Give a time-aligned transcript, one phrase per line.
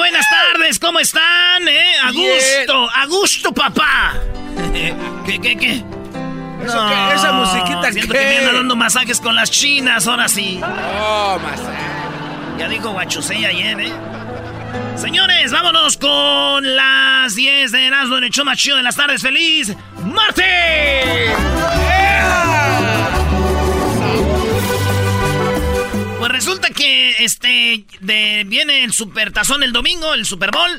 [0.00, 1.68] buenas tardes, ¿cómo están?
[1.68, 1.92] ¿Eh?
[2.02, 4.14] A gusto, a gusto, papá.
[5.26, 5.84] ¿Qué, qué, qué?
[6.64, 7.14] ¿Eso qué?
[7.14, 8.18] ¿Esa musiquita Siento qué?
[8.20, 10.58] que me anda dando masajes con las chinas, ahora sí.
[10.62, 11.78] Oh, masaje.
[12.58, 13.92] Ya dijo Guachusei ayer, ¿eh?
[14.96, 19.20] Señores, vámonos con las 10 de Erasmo en el show más chido de las tardes.
[19.20, 21.30] ¡Feliz martes!
[26.30, 30.78] Pues resulta que este de, viene el supertazón el domingo, el Super Bowl.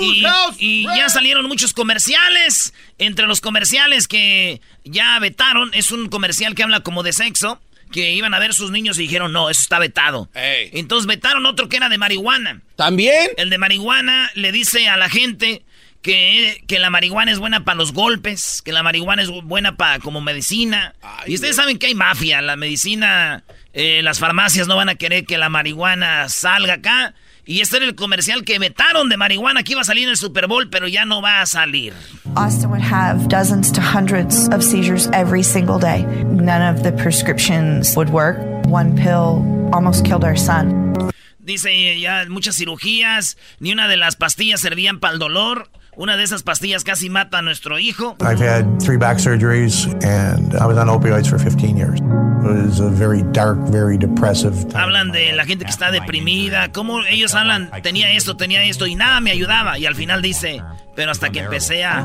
[0.00, 0.24] Y,
[0.58, 2.72] y ya salieron muchos comerciales.
[2.98, 7.60] Entre los comerciales que ya vetaron, es un comercial que habla como de sexo.
[7.90, 10.28] Que iban a ver sus niños y dijeron, no, eso está vetado.
[10.32, 10.70] Ey.
[10.74, 12.62] Entonces vetaron otro que era de marihuana.
[12.76, 13.30] ¿También?
[13.36, 15.64] El de marihuana le dice a la gente
[16.02, 19.98] que, que la marihuana es buena para los golpes, que la marihuana es buena para
[19.98, 20.94] como medicina.
[21.02, 23.42] Ay, y ustedes saben que hay mafia, la medicina,
[23.74, 27.14] eh, las farmacias no van a querer que la marihuana salga acá.
[27.46, 30.16] Y este era el comercial que vetaron de marihuana que iba a salir en el
[30.16, 31.92] Super Bowl, pero ya no va a salir.
[32.36, 36.04] Austin would have dozens to hundreds of seizures every single day.
[36.24, 38.38] None of the prescriptions would work.
[38.66, 40.94] One pill almost killed our son.
[41.38, 45.68] Dice ya muchas cirugías, ni una de las pastillas servían para el dolor.
[45.96, 48.16] Una de esas pastillas casi mata a nuestro hijo.
[48.20, 52.00] I've had three back surgeries and I was on opioids for 15 years.
[52.00, 54.82] It was a very dark, very depressive time.
[54.82, 58.96] Hablan de la gente que está deprimida, cómo ellos hablan, tenía esto, tenía esto y
[58.96, 59.78] nada me ayudaba.
[59.78, 60.62] Y al final dice,
[60.94, 62.04] pero hasta que empecé a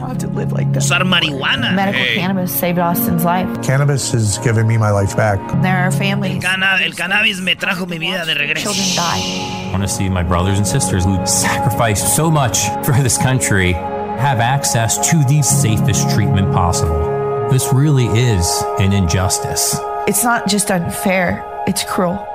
[0.78, 1.72] usar marihuana.
[1.72, 2.16] Medical Hey.
[2.20, 3.48] cannabis saved Austin's life.
[3.62, 5.40] Cannabis has given me my life back.
[5.62, 6.44] There are families.
[6.44, 8.72] Cana- el cannabis me trajo mi vida de regreso.
[8.74, 9.68] Children die.
[9.68, 13.74] I want to see my brothers and sisters who sacrificed so much for this country
[14.20, 17.48] have access to the safest treatment possible.
[17.52, 19.80] This really is an injustice.
[20.08, 22.26] It's not just unfair, it's cruel.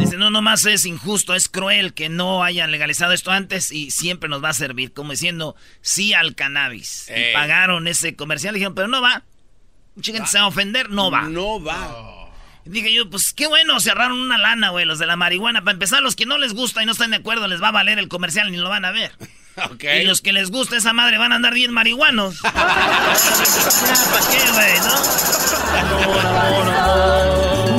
[0.00, 4.28] Dice, no, nomás es injusto, es cruel que no hayan legalizado esto antes y siempre
[4.28, 7.08] nos va a servir, como diciendo sí al cannabis.
[7.08, 7.32] Y Ey.
[7.34, 9.22] pagaron ese comercial, dijeron, pero no va.
[9.94, 11.22] Mucha gente se va a ofender, no va.
[11.22, 12.30] No va.
[12.64, 15.60] Dije yo, pues qué bueno, cerraron una lana, güey, los de la marihuana.
[15.62, 17.72] Para empezar, los que no les gusta y no están de acuerdo, les va a
[17.72, 19.12] valer el comercial ni lo van a ver.
[20.00, 22.40] Y los que les gusta esa madre van a andar bien marihuanos.
[22.40, 22.66] ya, ¿para
[24.30, 24.72] qué, güey,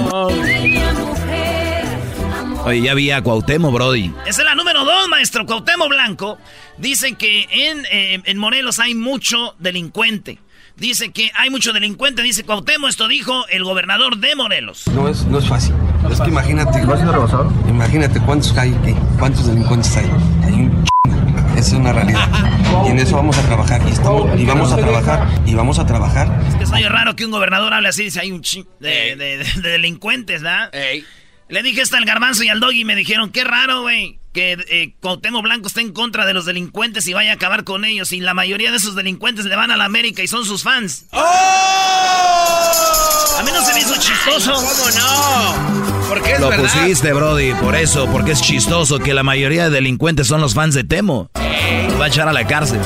[2.66, 4.14] Oye, ya vi a Cuauhtémoc, Brody.
[4.28, 5.46] Esa es la número dos, maestro.
[5.46, 6.38] Cuauhtémoc Blanco
[6.78, 10.38] dice que en, eh, en Morelos hay mucho delincuente.
[10.78, 12.90] Dice que hay mucho delincuente, dice Cuauhtémoc.
[12.90, 14.88] Esto dijo el gobernador de Morelos.
[14.94, 15.74] No es, no es fácil.
[16.12, 16.82] Es que imagínate.
[17.68, 20.06] Imagínate cuántos hay aquí, cuántos delincuentes hay.
[20.46, 21.50] Hay un chingo.
[21.54, 22.28] Esa es una realidad.
[22.86, 23.82] Y en eso vamos a trabajar.
[23.88, 25.28] Y, estamos, y vamos a trabajar.
[25.48, 26.42] Y vamos a trabajar.
[26.62, 28.04] Es que es raro que un gobernador hable así.
[28.04, 30.70] Dice, hay un chingo de, de- de- de delincuentes, ¿verdad?
[30.74, 31.04] Ey.
[31.52, 34.54] Le dije esto al garbanzo y al doggy y me dijeron, qué raro, güey, que
[34.70, 38.14] eh, Cuauhtémoc Blanco está en contra de los delincuentes y vaya a acabar con ellos.
[38.14, 41.08] Y la mayoría de esos delincuentes le van a la América y son sus fans.
[41.12, 41.20] ¡Oh!
[43.38, 44.54] A mí no se me hizo chistoso.
[44.54, 46.08] ¿Cómo no?
[46.08, 46.64] Porque es Lo verdad.
[46.64, 50.74] pusiste, Brody, por eso, porque es chistoso que la mayoría de delincuentes son los fans
[50.74, 51.30] de Temo.
[52.00, 52.80] Va a echar a la cárcel.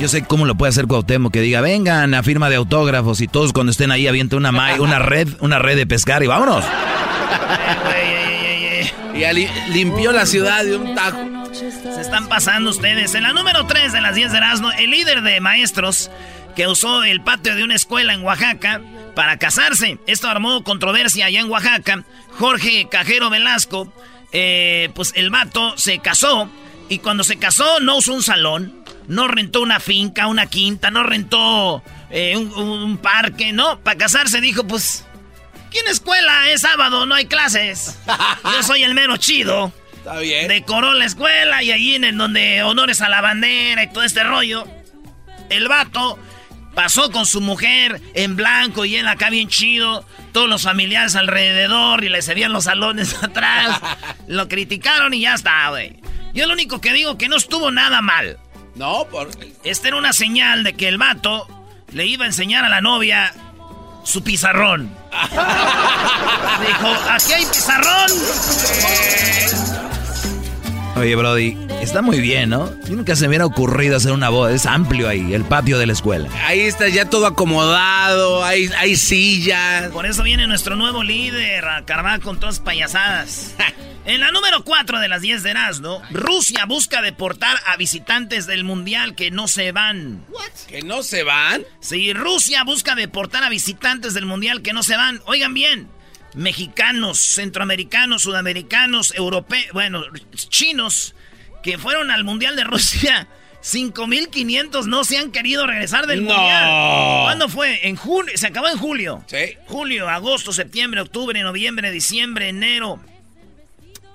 [0.00, 3.26] Yo sé cómo lo puede hacer Cuauhtémoc, que diga, vengan a firma de autógrafos y
[3.26, 6.64] todos cuando estén ahí avienten una, ma- una red, una red de pescar y vámonos.
[9.14, 11.18] Y limpió la ciudad de un tajo.
[11.52, 13.14] Se están pasando ustedes.
[13.16, 16.08] En la número 3 de las 10 de Erasmo, el líder de maestros
[16.54, 18.80] que usó el patio de una escuela en Oaxaca
[19.16, 19.98] para casarse.
[20.06, 22.04] Esto armó controversia allá en Oaxaca.
[22.38, 23.92] Jorge Cajero Velasco,
[24.30, 26.48] eh, pues el vato se casó
[26.88, 31.02] y cuando se casó no usó un salón, no rentó una finca, una quinta, no
[31.02, 33.80] rentó eh, un, un parque, no.
[33.80, 35.04] Para casarse dijo, pues,
[35.70, 36.50] ¿quién escuela?
[36.50, 37.98] Es sábado, no hay clases.
[38.44, 39.72] Yo soy el mero chido.
[39.96, 40.48] Está bien.
[40.48, 44.22] Decoró la escuela y ahí en el donde honores a la bandera y todo este
[44.22, 44.66] rollo.
[45.50, 46.18] El vato
[46.74, 50.06] pasó con su mujer en blanco y él acá bien chido.
[50.32, 53.80] Todos los familiares alrededor y le cedían los salones atrás.
[54.26, 55.96] Lo criticaron y ya está, güey.
[56.34, 58.38] Yo lo único que digo que no estuvo nada mal.
[58.78, 59.28] No, por...
[59.64, 61.48] Esta era una señal de que el vato
[61.92, 63.34] le iba a enseñar a la novia
[64.04, 64.88] su pizarrón.
[66.66, 68.10] Dijo, aquí hay pizarrón.
[70.94, 72.70] Oye, Brody, está muy bien, ¿no?
[72.88, 74.52] Nunca se me hubiera ocurrido hacer una boda.
[74.52, 76.28] Es amplio ahí, el patio de la escuela.
[76.46, 79.88] Ahí está ya todo acomodado, hay, hay sillas.
[79.90, 83.54] Por eso viene nuestro nuevo líder a acabar con todas payasadas.
[84.08, 88.64] En la número 4 de las 10 de Erasmo, Rusia busca deportar a visitantes del
[88.64, 90.24] mundial que no se van.
[90.66, 91.62] ¿Que no se van?
[91.80, 95.20] Sí, Rusia busca deportar a visitantes del mundial que no se van.
[95.26, 95.88] Oigan bien,
[96.34, 100.02] mexicanos, centroamericanos, sudamericanos, europeos, bueno,
[100.48, 101.14] chinos,
[101.62, 103.28] que fueron al mundial de Rusia.
[103.62, 106.32] 5.500 no se han querido regresar del No.
[106.34, 107.22] mundial.
[107.24, 107.86] ¿Cuándo fue?
[107.88, 109.22] En julio, se acabó en julio.
[109.26, 109.56] Sí.
[109.66, 113.00] Julio, agosto, septiembre, octubre, noviembre, diciembre, enero.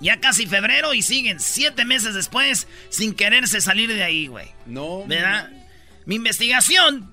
[0.00, 4.48] Ya casi febrero y siguen siete meses después sin quererse salir de ahí, güey.
[4.66, 5.04] No.
[5.06, 5.50] ¿Verdad?
[6.04, 7.10] Mi investigación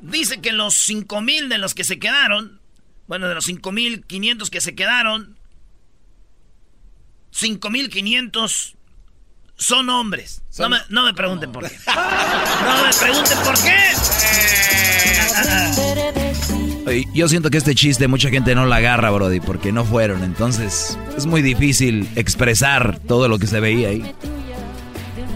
[0.00, 2.60] dice que los 5000 de los que se quedaron,
[3.06, 5.38] bueno, de los 5500 que se quedaron,
[7.32, 8.76] 5500
[9.56, 10.42] son hombres.
[10.58, 11.76] No, me, no me pregunten por qué.
[11.86, 13.90] No me pregunten por qué.
[17.14, 20.22] Yo siento que este chiste mucha gente no la agarra, Brody, porque no fueron.
[20.24, 24.14] Entonces, es muy difícil expresar todo lo que se veía ahí.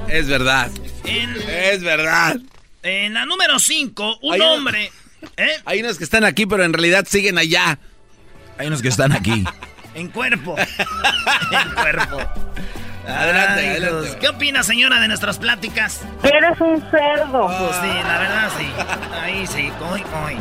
[0.09, 0.71] Es verdad.
[1.05, 2.37] En, Es verdad.
[2.83, 4.91] en la número 5, un Hay hombre.
[5.37, 5.49] ¿eh?
[5.65, 7.79] Hay unos que están aquí, pero en realidad siguen allá.
[8.59, 9.45] Hay unos que están aquí.
[9.95, 10.57] En cuerpo.
[10.59, 12.19] en cuerpo.
[13.07, 14.17] Adelante, Ay, adelante.
[14.21, 16.01] ¿Qué opina, señora, de nuestras pláticas?
[16.25, 17.47] Eres un cerdo.
[17.47, 18.67] Pues sí, la verdad sí.
[19.23, 20.37] Ahí sí, coy, coy.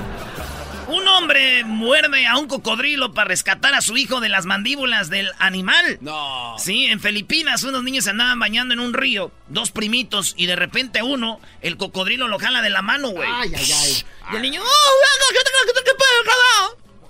[0.94, 5.32] Un hombre muerde a un cocodrilo para rescatar a su hijo de las mandíbulas del
[5.40, 5.98] animal.
[6.02, 6.56] No.
[6.60, 10.56] Sí, en Filipinas unos niños se andaban bañando en un río, dos primitos, y de
[10.56, 13.28] repente uno, el cocodrilo lo jala de la mano, güey.
[13.32, 14.04] Ay, ay, ay.
[14.32, 16.04] Y el niño, ¡oh, venga, que te- que te- que te- que te-".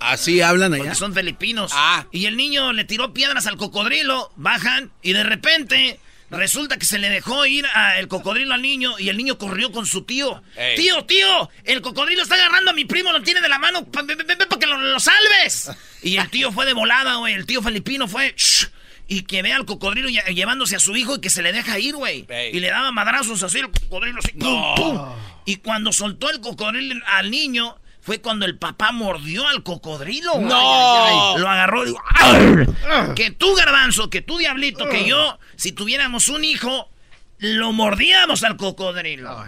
[0.00, 0.82] Así hablan allá.
[0.84, 1.70] Porque son filipinos.
[1.74, 2.06] Ah.
[2.12, 5.98] Y el niño le tiró piedras al cocodrilo, bajan, y de repente
[6.30, 9.70] resulta que se le dejó ir a el cocodrilo al niño, y el niño corrió
[9.72, 10.42] con su tío.
[10.56, 10.76] Ey.
[10.76, 14.04] Tío, tío, el cocodrilo está agarrando a mi primo, lo tiene de la mano, pa-
[14.04, 15.70] para que lo, lo salves.
[16.02, 18.34] Y el tío fue de volada, güey, el tío filipino fue...
[18.36, 18.66] "Shh",
[19.06, 21.78] y que ve al cocodrilo lle- llevándose a su hijo y que se le deja
[21.78, 22.24] ir, güey.
[22.28, 22.56] Ey.
[22.56, 24.32] Y le daba madrazos así, el cocodrilo así.
[24.34, 24.74] No.
[24.76, 25.08] pum, pum.
[25.44, 30.38] Y cuando soltó el cocodrilo al niño, fue cuando el papá mordió al cocodrilo.
[30.38, 31.38] No.
[31.38, 33.14] Lo agarró y dijo, "Arr".
[33.14, 36.90] Que tú, garbanzo, que tú, diablito, que yo, si tuviéramos un hijo,
[37.38, 39.42] lo mordíamos al cocodrilo.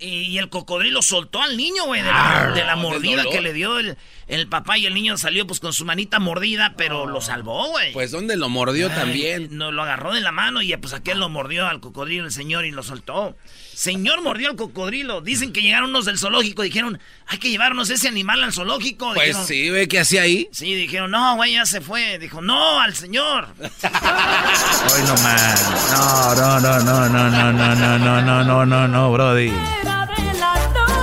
[0.00, 3.52] Y, y el cocodrilo soltó al niño, güey, de la, de la mordida que le
[3.52, 3.96] dio el,
[4.28, 4.78] el papá.
[4.78, 7.92] Y el niño salió pues con su manita mordida, pero lo salvó, güey.
[7.92, 9.48] Pues ¿dónde lo mordió Ay, también?
[9.52, 12.64] No, lo agarró de la mano y pues aquel lo mordió al cocodrilo el señor
[12.64, 13.36] y lo soltó.
[13.74, 15.20] Señor mordió al cocodrilo.
[15.20, 19.12] Dicen que llegaron unos del zoológico y dijeron, hay que llevarnos ese animal al zoológico.
[19.14, 20.48] Pues Dijeron, sí, ve que hacía ahí.
[20.52, 22.18] Sí, dijeron, no, güey, ya se fue.
[22.18, 23.48] Dijo, no, al señor.
[23.60, 25.90] Hoy no más.
[25.92, 29.52] No, no, no, no, no, no, no, no, no, no, no, no, no, Brody.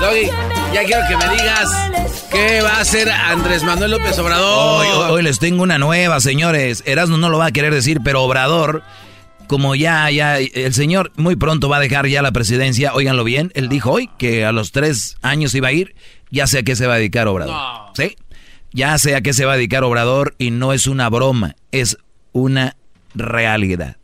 [0.01, 0.27] Doggy,
[0.74, 1.70] ya quiero que me digas
[2.31, 4.81] qué va a hacer Andrés Manuel López Obrador.
[4.81, 6.84] Hoy, hoy- hoy les tengo una nueva, señores.
[6.88, 8.81] Erasmo no lo va a querer decir, pero Obrador,
[9.48, 13.51] como ya, ya, el señor muy pronto va a dejar ya la presidencia, óiganlo bien,
[13.53, 15.93] él dijo hoy que a los tres años iba a ir,
[16.31, 17.53] ya sé a qué se va a dedicar Obrador.
[17.55, 17.91] No.
[17.96, 18.15] ¿Sí?
[18.74, 21.98] Ya sé a qué se va a dedicar Obrador y no es una broma, es
[22.31, 22.75] una
[23.13, 23.98] realidad.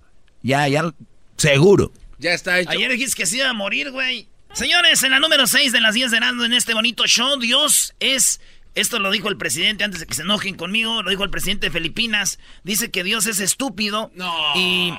[0.43, 0.93] Ya, ya,
[1.37, 1.91] seguro.
[2.19, 2.69] Ya está hecho.
[2.71, 4.27] Ayer dijiste que se iba a morir, güey.
[4.53, 7.93] Señores, en la número 6 de las 10 de Erasmo en este bonito show, Dios
[7.99, 8.41] es...
[8.75, 11.67] Esto lo dijo el presidente antes de que se enojen conmigo, lo dijo el presidente
[11.67, 12.37] de Filipinas.
[12.63, 14.11] Dice que Dios es estúpido.
[14.13, 14.31] No.
[14.55, 14.93] Y,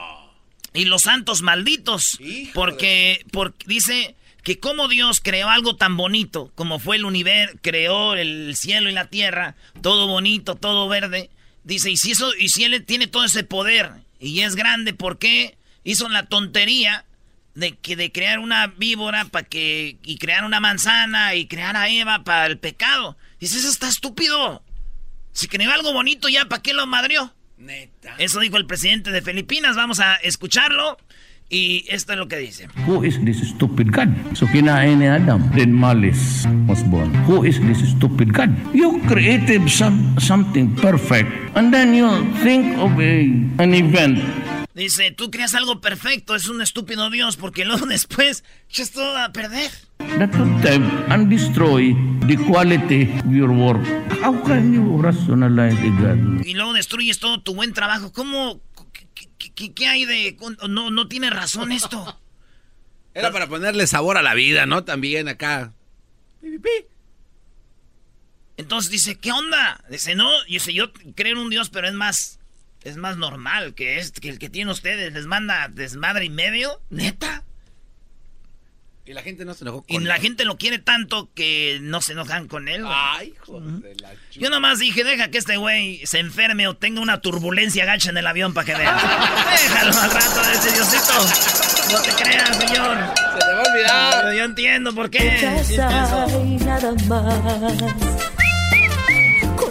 [0.75, 2.19] y los santos malditos.
[2.21, 2.51] Híjole.
[2.55, 8.15] Porque, porque dice que como Dios creó algo tan bonito, como fue el universo, creó
[8.15, 11.31] el cielo y la tierra, todo bonito, todo verde.
[11.63, 15.19] Dice, y si, eso, y si él tiene todo ese poder y es grande, ¿por
[15.19, 17.05] qué hizo la tontería
[17.59, 21.89] de, que, de crear una víbora para que, y crear una manzana y crear a
[21.89, 23.17] Eva para el pecado?
[23.41, 24.63] Dice, eso está estúpido.
[25.33, 27.35] Si creó algo bonito ya, ¿para qué lo madrió?
[27.57, 28.15] Neta.
[28.19, 29.75] Eso dijo el presidente de Filipinas.
[29.75, 30.99] Vamos a escucharlo.
[31.51, 32.69] Y esto es lo que dice.
[32.87, 34.09] Who is this stupid God?
[34.35, 37.15] So kinain ni Adam, then malice was born.
[37.27, 38.51] Who is this stupid God?
[38.75, 42.07] You created some, something perfect, and then you
[42.43, 43.21] think of a,
[43.65, 44.19] an event
[44.79, 49.33] Dice, tú creas algo perfecto, es un estúpido Dios, porque luego después echas todo a
[49.33, 49.73] perder.
[49.99, 50.31] That
[51.11, 51.97] and destroy
[52.29, 53.85] the quality of your work.
[54.23, 56.47] How can you rationalize God?
[56.47, 58.13] Y luego destruyes todo tu buen trabajo.
[58.13, 58.61] ¿Cómo,
[59.57, 60.37] ¿Qué, hay de.?
[60.69, 62.21] No, no tiene razón esto.
[63.15, 64.85] Era para ponerle sabor a la vida, ¿no?
[64.85, 65.75] También acá.
[68.57, 69.83] Entonces dice, ¿qué onda?
[69.91, 72.38] Dice, no, yo sé, yo creo en un Dios, pero es más.
[72.83, 75.13] Es más normal que, es, que el que tiene ustedes.
[75.13, 76.81] Les manda desmadre y medio.
[76.91, 77.45] ¿Neta?
[79.09, 82.03] Y la gente no se enojó con Y la gente lo quiere tanto que no
[82.03, 82.85] se enojan con él.
[82.87, 83.97] Ay, joder.
[84.33, 88.19] Yo nomás dije, deja que este güey se enferme o tenga una turbulencia gacha en
[88.19, 88.93] el avión para que vea.
[89.63, 91.15] Déjalo al rato de ese Diosito.
[91.91, 92.99] No te creas, señor.
[93.33, 94.35] Se te va a olvidar.
[94.37, 95.67] yo entiendo por qué.
[95.79, 98.23] nada más.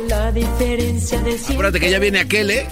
[0.08, 2.68] La diferencia de Acuérdate que ya viene aquel, ¿eh?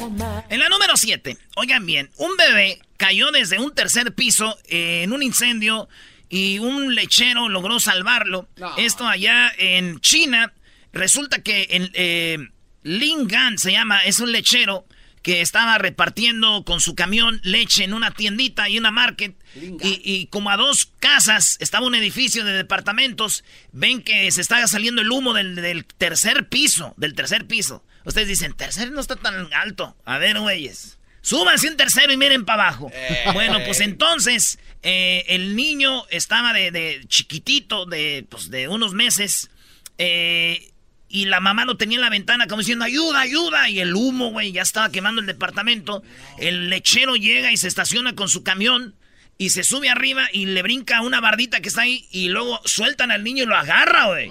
[0.50, 5.22] En la número 7, oigan bien, un bebé cayó desde un tercer piso en un
[5.22, 5.90] incendio
[6.30, 8.48] y un lechero logró salvarlo.
[8.78, 10.54] Esto allá en China.
[10.94, 12.38] Resulta que en eh,
[12.84, 14.86] Lingan se llama, es un lechero
[15.26, 19.36] que estaba repartiendo con su camión leche en una tiendita y una market.
[19.56, 25.02] Y, como a dos casas estaba un edificio de departamentos, ven que se está saliendo
[25.02, 27.84] el humo del, tercer piso, del tercer piso.
[28.04, 29.98] Ustedes dicen, tercer no está tan alto.
[30.06, 31.00] A ver, güeyes.
[31.22, 32.92] Súbanse un tercero y miren para abajo.
[32.94, 33.26] Eh.
[33.34, 39.50] Bueno, pues entonces eh, el niño estaba de, chiquitito, de, pues, de unos meses.
[39.98, 40.72] Eh,
[41.16, 43.70] y la mamá lo tenía en la ventana como diciendo, ayuda, ayuda.
[43.70, 46.04] Y el humo, güey, ya estaba quemando el departamento.
[46.38, 48.96] El lechero llega y se estaciona con su camión.
[49.38, 52.06] Y se sube arriba y le brinca una bardita que está ahí.
[52.12, 54.30] Y luego sueltan al niño y lo agarra, güey.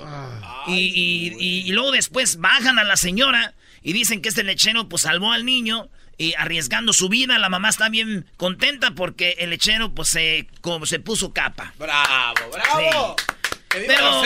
[0.67, 5.33] Y, y, luego después bajan a la señora y dicen que este lechero pues salvó
[5.33, 5.89] al niño
[6.19, 7.39] y arriesgando su vida.
[7.39, 11.73] La mamá está bien contenta porque el lechero pues se, como, se puso capa.
[11.79, 13.17] Bravo, bravo.
[13.87, 14.23] Pero,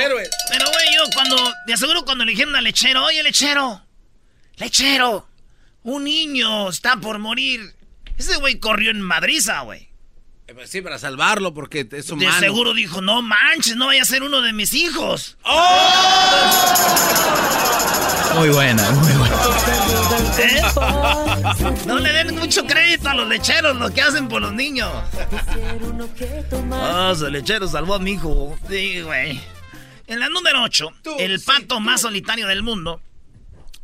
[0.51, 3.83] pero güey, yo cuando, me aseguro cuando le dijeron al lechero, oye lechero,
[4.57, 5.29] lechero,
[5.83, 7.75] un niño está por morir.
[8.19, 9.88] Ese güey corrió en madriza, güey.
[10.49, 12.33] Eh, sí, para salvarlo, porque es humano.
[12.33, 15.37] De seguro dijo, no manches, no vaya a ser uno de mis hijos.
[15.45, 16.75] ¡Oh!
[18.37, 19.37] Muy buena, muy buena.
[20.39, 20.63] ¿Eh?
[21.87, 24.91] No le den mucho crédito a los lecheros, lo que hacen por los niños.
[26.73, 28.59] Ah, ese lechero salvó a mi hijo.
[28.69, 29.41] Sí, güey.
[30.07, 33.03] En la número 8, el pato más solitario del mundo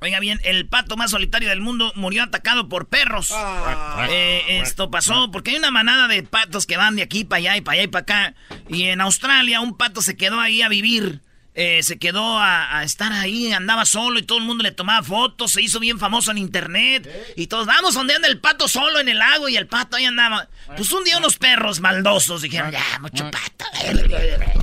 [0.05, 3.31] Oiga bien, el pato más solitario del mundo murió atacado por perros.
[3.33, 4.07] Ah.
[4.11, 7.57] Eh, esto pasó porque hay una manada de patos que van de aquí para allá
[7.57, 8.35] y para allá y para acá.
[8.69, 11.23] Y en Australia un pato se quedó ahí a vivir.
[11.55, 15.53] Eh, se quedó a, estar ahí, andaba solo y todo el mundo le tomaba fotos,
[15.53, 17.09] se hizo bien famoso en internet.
[17.37, 20.05] Y todos, vamos, donde anda el pato solo en el lago y el pato ahí
[20.05, 20.51] andaba.
[20.77, 23.65] Pues un día unos perros maldosos dijeron, ya, mucho pato.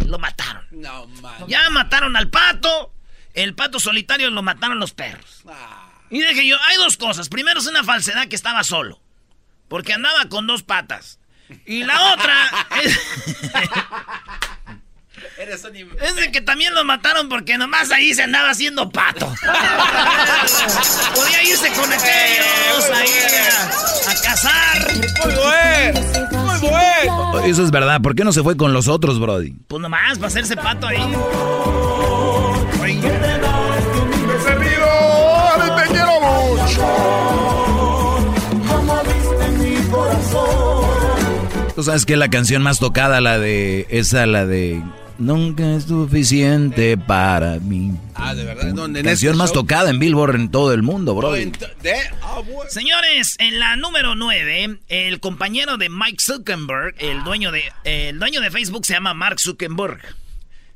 [0.05, 0.65] Lo mataron.
[1.47, 2.93] ya mataron al pato.
[3.33, 5.43] El pato solitario lo mataron los perros.
[6.09, 7.29] Y dije yo, hay dos cosas.
[7.29, 8.99] Primero es una falsedad que estaba solo.
[9.67, 11.19] Porque andaba con dos patas.
[11.65, 12.99] Y la otra es,
[16.01, 19.27] es de que también lo mataron porque nomás ahí se andaba haciendo pato.
[21.15, 23.09] Podía irse con aquellos ahí
[23.49, 24.93] a, a cazar.
[25.23, 26.01] Muy bueno,
[26.41, 27.39] muy bueno.
[27.45, 28.01] Eso es verdad.
[28.01, 29.53] ¿Por qué no se fue con los otros, Brody?
[29.67, 31.01] Pues nomás para hacerse pato ahí.
[32.91, 32.99] Te
[35.91, 36.87] quiero mucho.
[41.75, 43.87] Tú sabes que la canción más tocada, la de.
[43.89, 44.83] Esa, la de.
[45.17, 47.91] Nunca es suficiente para mí.
[48.15, 48.73] Ah, de verdad.
[48.73, 49.03] ¿Dónde?
[49.03, 51.33] Canción este más tocada en Billboard en todo el mundo, bro.
[51.33, 58.17] Ah, Señores, en la número 9, el compañero de Mike Zuckerberg, el dueño de, el
[58.17, 59.99] dueño de Facebook se llama Mark Zuckerberg.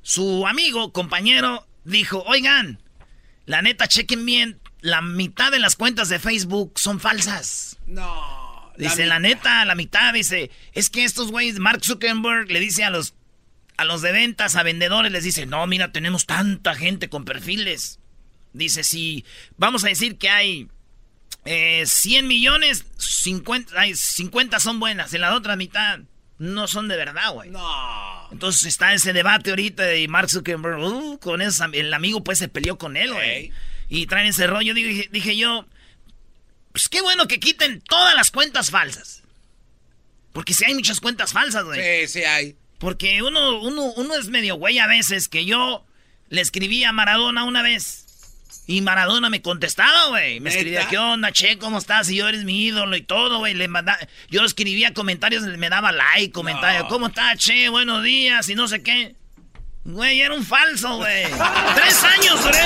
[0.04, 2.80] Su amigo, compañero, dijo, oigan,
[3.46, 7.78] la neta, chequen bien, la mitad de las cuentas de Facebook son falsas.
[7.88, 8.74] No.
[8.78, 12.90] Dice, la, neta, la mitad, dice, es que estos güeyes, Mark Zuckerberg le dice a
[12.90, 13.14] los,
[13.78, 18.00] a los de ventas, a vendedores, les dice, no, mira, tenemos tanta gente con perfiles.
[18.52, 19.24] Dice, si
[19.58, 20.68] vamos a decir que hay
[21.46, 26.00] eh, 100 millones, 50, ay, 50 son buenas, y la otra mitad
[26.38, 27.50] no son de verdad, güey.
[27.50, 28.28] No.
[28.32, 32.48] Entonces está ese debate ahorita y Mark Zuckerberg, uh, con eso, el amigo pues se
[32.48, 33.52] peleó con él, güey.
[33.88, 35.66] Y traen ese rollo, dije, dije yo,
[36.72, 39.24] pues qué bueno que quiten todas las cuentas falsas.
[40.34, 42.08] Porque si hay muchas cuentas falsas, güey.
[42.08, 42.56] Sí, sí hay.
[42.80, 45.86] Porque uno, uno, uno es medio güey a veces, que yo
[46.28, 48.05] le escribí a Maradona una vez.
[48.68, 50.40] Y Maradona me contestaba, güey.
[50.40, 51.58] Me escribía, ¿qué onda, che?
[51.60, 52.10] ¿Cómo estás?
[52.10, 53.54] Y yo eres mi ídolo y todo, güey.
[53.54, 53.98] Le manda...
[54.30, 56.86] Yo escribía comentarios, me daba like, comentarios.
[56.90, 57.70] ¿Cómo estás, che?
[57.70, 59.16] Buenos días y no sé qué.
[59.84, 61.26] Güey, era un falso, güey.
[61.76, 62.64] Tres años duré.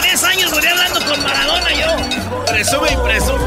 [0.00, 2.44] Tres años duré hablando con Maradona yo.
[2.46, 3.44] Presume y presume.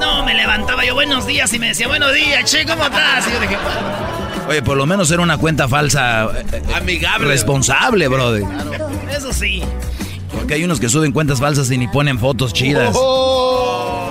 [0.00, 3.28] No, me levantaba yo, buenos días, y me decía, buenos días, che, ¿cómo estás?
[3.28, 3.56] Y yo dije,
[4.48, 6.28] Oye, por lo menos era una cuenta falsa.
[6.52, 7.28] eh, Amigable.
[7.28, 8.44] Responsable, brother.
[9.10, 9.62] eso sí.
[10.36, 12.94] Porque hay unos que suben cuentas falsas y ni ponen fotos chidas.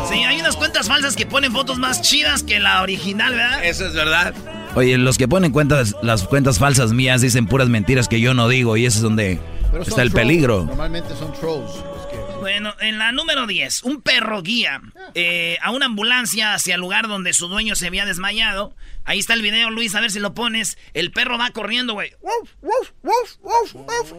[0.09, 3.63] Sí, hay unas cuentas falsas que ponen fotos más chidas que la original, ¿verdad?
[3.65, 4.33] Eso es verdad.
[4.75, 8.47] Oye, los que ponen cuentas, las cuentas falsas mías dicen puras mentiras que yo no
[8.49, 9.39] digo y ese es donde
[9.71, 10.13] Pero está el trolls.
[10.27, 10.65] peligro.
[10.65, 11.71] Normalmente son trolls.
[11.75, 14.81] los que- Bueno, en la número 10, un perro guía
[15.13, 18.75] eh, a una ambulancia hacia el lugar donde su dueño se había desmayado.
[19.05, 20.77] Ahí está el video, Luis, a ver si lo pones.
[20.93, 22.11] El perro va corriendo, güey.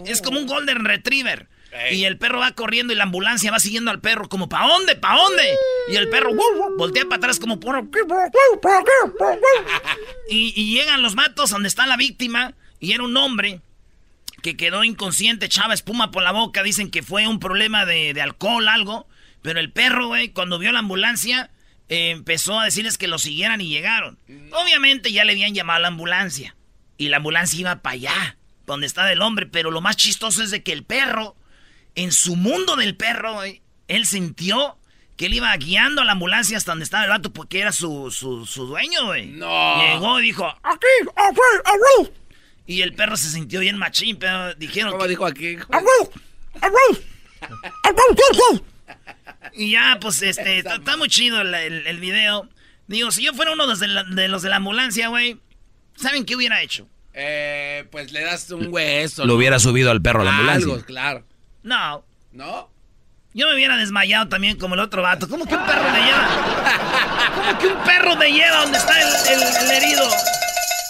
[0.06, 1.48] Es como un golden retriever.
[1.90, 4.96] Y el perro va corriendo y la ambulancia va siguiendo al perro como ¿pa' dónde?
[4.96, 5.42] ¿pa' dónde?
[5.90, 6.30] Y el perro
[6.78, 7.76] voltea para atrás como por...
[10.30, 13.60] Y, y llegan los matos donde está la víctima y era un hombre
[14.42, 16.62] que quedó inconsciente, echaba espuma por la boca.
[16.62, 19.08] Dicen que fue un problema de, de alcohol, algo.
[19.42, 21.50] Pero el perro, güey, cuando vio la ambulancia,
[21.88, 24.18] eh, empezó a decirles que lo siguieran y llegaron.
[24.52, 26.56] Obviamente ya le habían llamado a la ambulancia.
[26.96, 29.46] Y la ambulancia iba para allá, donde estaba el hombre.
[29.46, 31.36] Pero lo más chistoso es de que el perro,
[31.96, 33.40] en su mundo del perro,
[33.88, 34.78] él sintió
[35.16, 38.10] que él iba guiando a la ambulancia hasta donde estaba el vato porque era su,
[38.10, 39.26] su, su dueño, güey.
[39.28, 39.80] No.
[39.82, 40.86] Llegó y dijo, aquí,
[41.16, 42.10] aquí, aquí.
[42.66, 45.08] Y el perro se sintió bien machín, pero dijeron ¿Cómo que...
[45.08, 45.56] dijo aquí?
[49.54, 52.48] Y ya, pues, este, está, está muy chido el, el- el video.
[52.88, 55.38] Digo, si yo fuera uno de los de la, de los de la ambulancia, güey,
[55.96, 56.88] ¿saben qué hubiera hecho?
[57.14, 59.22] Eh, pues le das un hueso.
[59.22, 59.34] Lo ¿no?
[59.38, 60.72] hubiera subido al perro a la ambulancia.
[60.74, 61.24] Algo, claro.
[61.66, 62.70] No, ¿No?
[63.34, 65.28] yo me hubiera desmayado también como el otro vato.
[65.28, 66.28] ¿Cómo que un perro me lleva?
[67.34, 69.08] ¿Cómo que un perro me lleva donde está el,
[69.42, 70.08] el- el herido?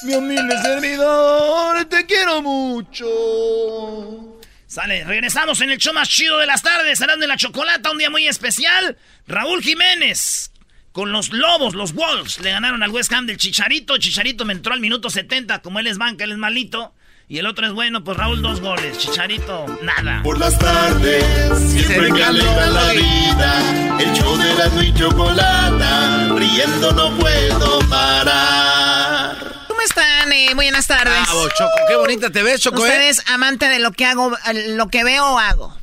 [0.02, 4.38] Mi humilde servidor, te quiero mucho.
[4.66, 7.98] Sale, regresamos en el show más chido de las tardes, Serán de la Chocolata, un
[7.98, 8.98] día muy especial.
[9.26, 10.50] Raúl Jiménez,
[10.92, 13.96] con los Lobos, los Wolves, le ganaron al West Ham del Chicharito.
[13.98, 16.92] Chicharito me entró al minuto 70, como él es banca, él es malito.
[17.28, 20.22] Y el otro es bueno, pues Raúl dos goles, Chicharito nada.
[20.22, 21.24] Por las tardes,
[21.72, 23.98] siempre me alegra la vida.
[23.98, 29.36] El show de la y chocolata, riendo no puedo parar.
[29.66, 30.32] ¿Cómo están?
[30.32, 31.20] Eh, buenas tardes.
[31.24, 31.74] Bravo, Choco.
[31.88, 32.90] Qué bonita te ves, Choco, ¿eh?
[32.90, 34.32] Ustedes amante de lo que hago,
[34.68, 35.76] lo que veo o hago.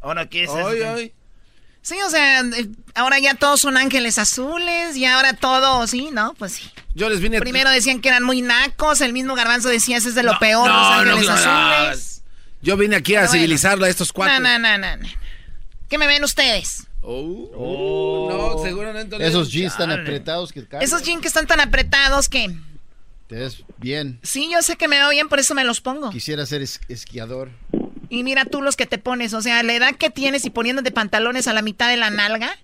[0.00, 1.12] Ahora, ¿qué es ay.
[1.82, 6.34] Sí, o sea, eh, ahora ya todos son ángeles azules y ahora todo, sí, ¿no?
[6.34, 6.68] Pues sí.
[6.94, 7.40] Yo les vine...
[7.40, 10.68] Primero decían que eran muy nacos, el mismo garbanzo decía, ese es de lo peor,
[10.68, 12.22] los no, ángeles no, no, azules.
[12.62, 13.32] Yo vine aquí a bueno.
[13.32, 14.38] civilizarla a estos cuatro.
[14.40, 15.08] No, no, no, no, no.
[15.88, 16.86] ¿Qué me ven ustedes?
[17.02, 19.16] Oh, no, seguramente...
[19.26, 22.54] Esos jeans tan apretados que cargas, Esos jeans que están tan apretados que...
[23.26, 24.20] Te ves bien.
[24.22, 26.10] Sí, yo sé que me veo bien, por eso me los pongo.
[26.10, 27.50] Quisiera ser es- esquiador.
[28.08, 30.90] Y mira tú los que te pones, o sea, la edad que tienes y poniéndote
[30.92, 32.56] pantalones a la mitad de la nalga,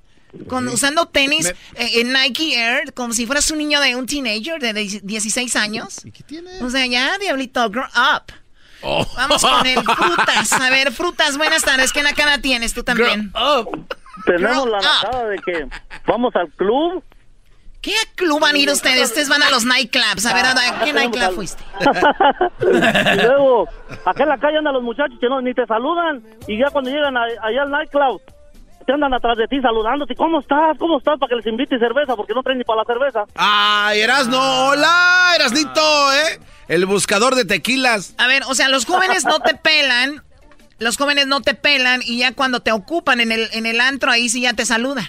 [0.48, 4.60] con, usando tenis eh, en Nike Air, como si fueras un niño de un teenager
[4.60, 6.04] de 16 años.
[6.04, 6.62] ¿Y qué tiene?
[6.62, 8.32] O sea, ya, diablito, grow up.
[9.16, 10.52] Vamos con el frutas.
[10.52, 11.92] A ver, frutas, buenas tardes.
[11.92, 13.32] ¿Qué cara tienes tú también?
[14.24, 14.84] Tenemos Grow la up.
[14.84, 15.66] nacada de que
[16.06, 17.02] vamos al club.
[17.82, 19.08] ¿Qué club van a ir ustedes?
[19.08, 20.26] Ustedes van a los nightclubs.
[20.26, 21.62] A ver, ¿a qué nightclub fuiste?
[22.60, 23.68] y luego,
[24.04, 26.22] acá en la calle andan los muchachos que no, ni te saludan.
[26.46, 28.20] Y ya cuando llegan a- allá al nightclub,
[28.84, 30.14] te andan atrás de ti saludándote.
[30.14, 30.78] ¿Cómo estás?
[30.78, 31.18] ¿Cómo estás?
[31.18, 33.24] Para que les invite cerveza, porque no traen ni para la cerveza.
[33.36, 34.68] ¡Ay, Erasno!
[34.68, 36.40] ¡Hola, Erasnito, eh!
[36.68, 38.14] El buscador de tequilas.
[38.18, 40.22] A ver, o sea, los jóvenes no te pelan.
[40.78, 44.10] Los jóvenes no te pelan y ya cuando te ocupan en el, en el antro,
[44.10, 45.04] ahí sí ya te saludan.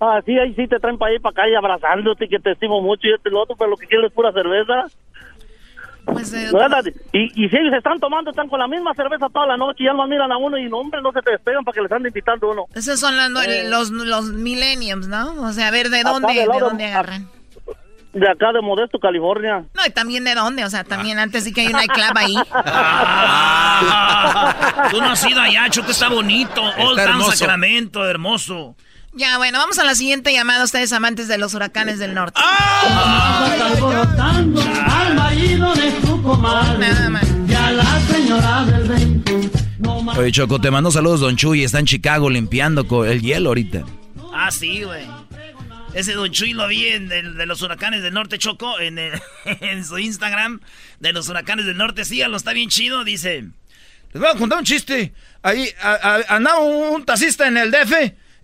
[0.00, 2.50] Ah, sí, ahí sí te traen para allá y para acá y abrazándote, que te
[2.50, 4.86] estimo mucho y este y lo otro, pero lo que quiero es pura cerveza.
[6.04, 6.84] Pues, eh, ¿Verdad?
[7.12, 9.86] Y, y si ellos están tomando, están con la misma cerveza toda la noche y
[9.86, 11.92] ya no miran a uno y no, hombre, no se te despegan para que les
[11.92, 12.64] ande invitando uno.
[12.74, 13.68] Esos son los, Eh.
[13.68, 15.40] los, los millenniums, ¿no?
[15.42, 17.28] O sea, a ver, ¿de dónde, de dónde agarran?
[18.12, 19.64] De acá de Modesto, California.
[19.74, 22.34] No, y también de dónde, o sea, también antes sí que hay un nightclub ahí.
[23.84, 26.62] Ah, tú no has ido allá, Choco, está bonito.
[26.62, 27.22] Old Town.
[27.32, 28.76] Sacramento, hermoso.
[29.14, 32.40] Ya, bueno, vamos a la siguiente llamada, ustedes amantes de los huracanes del norte.
[36.78, 37.24] Nada más.
[40.16, 41.64] Oye, Choco, te mando saludos, Don Chuy.
[41.64, 43.84] Está en Chicago limpiando el hielo ahorita.
[44.32, 45.06] Ah, sí, güey.
[45.94, 49.20] Ese Don Chuy lo vi en el de los huracanes del norte, Choco, en, el-
[49.60, 50.60] en su Instagram
[51.00, 52.04] de los huracanes del norte.
[52.04, 53.44] Síganlo, está bien chido, dice.
[54.12, 55.12] Les voy a contar un chiste.
[55.42, 55.92] Ahí a-
[56.28, 57.92] a- andaba un, un taxista en el DF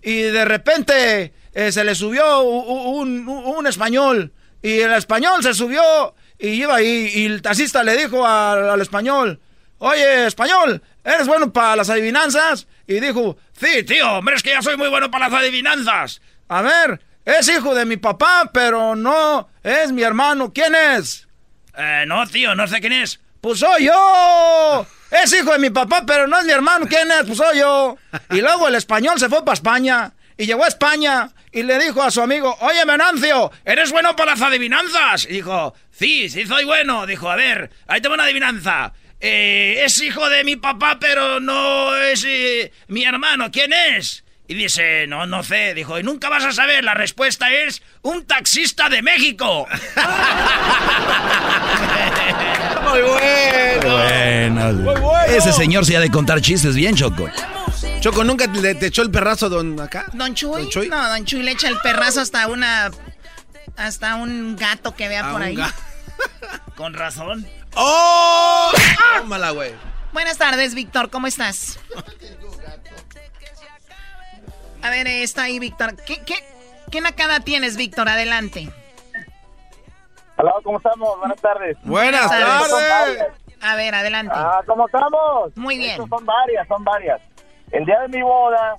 [0.03, 4.33] y de repente eh, se le subió un, español.
[4.63, 7.11] Y el español se subió y iba ahí.
[7.15, 9.41] Y el taxista le dijo al, al español:
[9.79, 12.67] Oye, español, ¿eres bueno para las adivinanzas?
[12.87, 16.21] Y dijo: Sí, tío, hombre, es que ya soy muy bueno para las adivinanzas.
[16.49, 20.53] A ver, es hijo de mi papá, pero no es mi hermano.
[20.53, 21.29] ¿Quién es?
[21.77, 23.21] Eh, no, tío, no sé quién es.
[23.41, 24.87] Pues soy yo.
[25.11, 26.87] Es hijo de mi papá, pero no es mi hermano.
[26.87, 27.25] ¿Quién es?
[27.25, 27.97] Pues soy yo.
[28.31, 30.13] Y luego el español se fue para España.
[30.37, 34.33] Y llegó a España y le dijo a su amigo, oye, Menancio, ¿eres bueno para
[34.33, 35.25] las adivinanzas?
[35.25, 37.07] Y dijo, sí, sí soy bueno.
[37.07, 38.93] Dijo, a ver, ahí tengo una adivinanza.
[39.21, 43.51] Eh, es hijo de mi papá, pero no es eh, mi hermano.
[43.51, 44.25] ¿Quién es?
[44.51, 45.75] Y dice, no, no sé.
[45.75, 46.83] Dijo, y nunca vas a saber.
[46.83, 49.69] La respuesta es un taxista de México.
[52.89, 54.73] Muy bueno.
[54.81, 55.21] Bueno.
[55.27, 57.29] Ese señor se ha de contar chistes bien, Choco.
[58.01, 60.07] Choco, ¿nunca le te echó el perrazo don acá?
[60.15, 60.63] ¿Don Chuy?
[60.63, 60.89] ¿Don Chuy?
[60.89, 62.91] No, Don Chuy le echa el perrazo hasta una...
[63.77, 65.59] Hasta un gato que vea A por ahí.
[66.75, 67.47] Con razón.
[67.75, 68.73] ¡Oh!
[69.19, 69.73] Tómala, güey.
[70.13, 71.79] Buenas tardes, Víctor, ¿cómo estás?
[74.83, 75.97] A ver, está ahí, Víctor.
[76.07, 76.35] ¿Qué, qué,
[76.91, 78.09] qué nacada tienes, Víctor?
[78.09, 78.69] Adelante.
[80.37, 81.19] Hola, ¿cómo estamos?
[81.19, 81.77] Buenas tardes.
[81.83, 82.71] Buenas Son tardes.
[82.91, 83.29] varias.
[83.61, 84.33] A ver, adelante.
[84.37, 85.57] Ah, ¿cómo estamos?
[85.57, 85.93] Muy bien.
[85.93, 87.21] Estos son varias, son varias.
[87.73, 88.77] El día de mi boda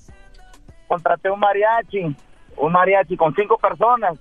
[0.87, 2.15] contraté un mariachi,
[2.57, 4.17] un mariachi con cinco personas.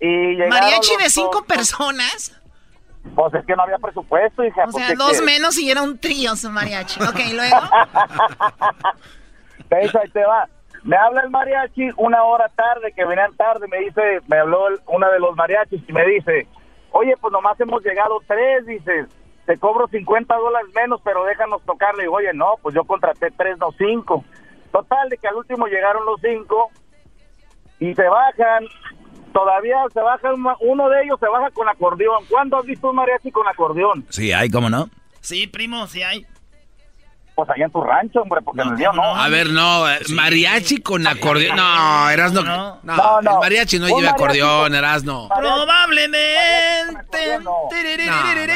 [0.00, 2.32] Y ¿Mariachi de cinco dos- personas?
[3.14, 4.64] Pues es que no había presupuesto, hija.
[4.66, 5.26] O sea, ¿qué dos quieres?
[5.26, 7.00] menos y era un trío su mariachi.
[7.04, 7.56] Ok, ¿y luego.
[9.70, 10.48] De hecho, ahí te va.
[10.82, 14.78] Me habla el mariachi una hora tarde, que venían tarde, me dice, me habló el-
[14.86, 16.46] una de los mariachis y me dice,
[16.92, 19.06] oye, pues nomás hemos llegado tres, dices,
[19.46, 21.94] te cobro 50 dólares menos, pero déjanos tocar.
[21.96, 24.24] Le digo, oye, no, pues yo contraté tres, no cinco.
[24.72, 26.70] Total, de que al último llegaron los cinco
[27.80, 28.64] y se bajan.
[29.32, 32.24] Todavía se baja, una- uno de ellos se baja con acordeón.
[32.30, 34.04] ¿Cuándo has visto un mariachi con acordeón?
[34.10, 34.88] Sí, hay, ¿cómo no?
[35.20, 36.24] Sí, primo, sí hay.
[37.36, 39.14] Pues allá en tu rancho, hombre, porque en el mío no.
[39.14, 41.54] A ver, no, eh, mariachi con acordeón.
[41.54, 42.42] No, Erasno.
[42.42, 43.30] No, No, no.
[43.32, 45.28] el mariachi no lleva mariachi acordeón, Erasno.
[45.36, 47.38] Probablemente.
[47.42, 47.68] No,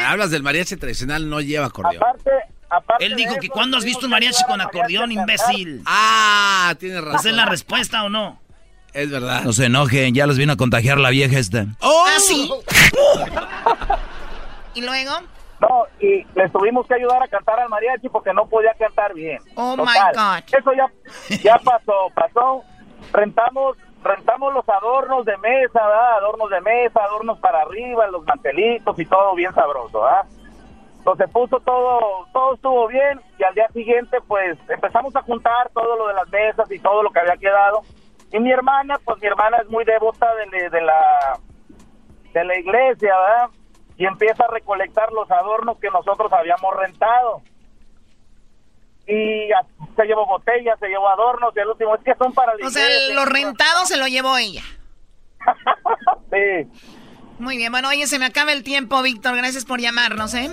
[0.09, 2.03] hablas del mariachi tradicional, no lleva acordeón.
[2.03, 2.31] Aparte,
[2.71, 5.83] aparte Él dijo que cuando has visto un mariachi con acordeón, imbécil.
[5.85, 7.21] Ah, tienes razón.
[7.21, 8.41] ¿Esa es la respuesta o no?
[8.95, 9.43] Es verdad.
[9.45, 11.67] No se enojen, ya los vino a contagiar la vieja esta.
[11.81, 12.05] ¡Oh!
[12.09, 12.51] ¿Ah, sí?
[14.75, 15.13] ¿Y luego?
[15.61, 19.39] No, y les tuvimos que ayudar a cantar al mariachi porque no podía cantar bien.
[19.57, 20.59] Oh, my Total, God.
[20.59, 20.87] Eso ya,
[21.43, 22.63] ya pasó, pasó.
[23.13, 26.19] Rentamos, rentamos los adornos de mesa, ¿verdad?
[26.19, 30.25] Adornos de mesa, adornos para arriba, los mantelitos y todo bien sabroso, ¿verdad?
[30.97, 35.97] Entonces puso todo, todo estuvo bien y al día siguiente pues empezamos a juntar todo
[35.97, 37.83] lo de las mesas y todo lo que había quedado.
[38.33, 41.39] Y mi hermana, pues mi hermana es muy devota de, de la
[42.33, 43.51] de la iglesia, ¿verdad?
[44.01, 47.43] Y empieza a recolectar los adornos que nosotros habíamos rentado.
[49.07, 49.51] Y
[49.95, 52.89] se llevó botellas, se llevó adornos, y el último es que son para O sea,
[53.13, 54.63] lo rentado se lo llevó ella.
[56.33, 56.71] Sí,
[57.39, 59.37] Muy bien, bueno, oye, se me acaba el tiempo, Víctor.
[59.37, 60.49] Gracias por llamarnos, ¿eh?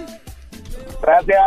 [1.02, 1.42] Gracias.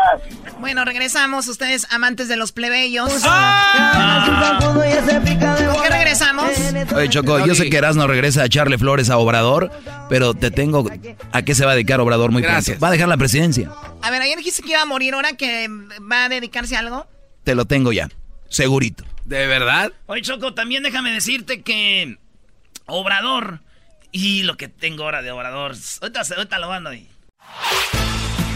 [0.59, 3.11] Bueno, regresamos, ustedes amantes de los plebeyos.
[3.25, 4.59] ¡Ah!
[4.61, 6.51] ¿Con qué regresamos?
[6.95, 9.71] Oye, Choco, yo sé que Erasmo regresa a echarle flores a Obrador,
[10.09, 10.89] pero te tengo...
[11.33, 12.65] ¿A qué se va a dedicar Obrador muy Gracias.
[12.77, 12.83] pronto?
[12.83, 13.71] Va a dejar la presidencia.
[14.03, 17.07] A ver, ayer dijiste que iba a morir, ahora que va a dedicarse a algo.
[17.45, 18.09] Te lo tengo ya,
[18.49, 19.05] segurito.
[19.25, 19.93] ¿De verdad?
[20.07, 22.19] Oye, Choco, también déjame decirte que
[22.87, 23.61] Obrador
[24.13, 27.09] y lo que tengo ahora de Obrador, ahorita, ahorita lo mando ahí.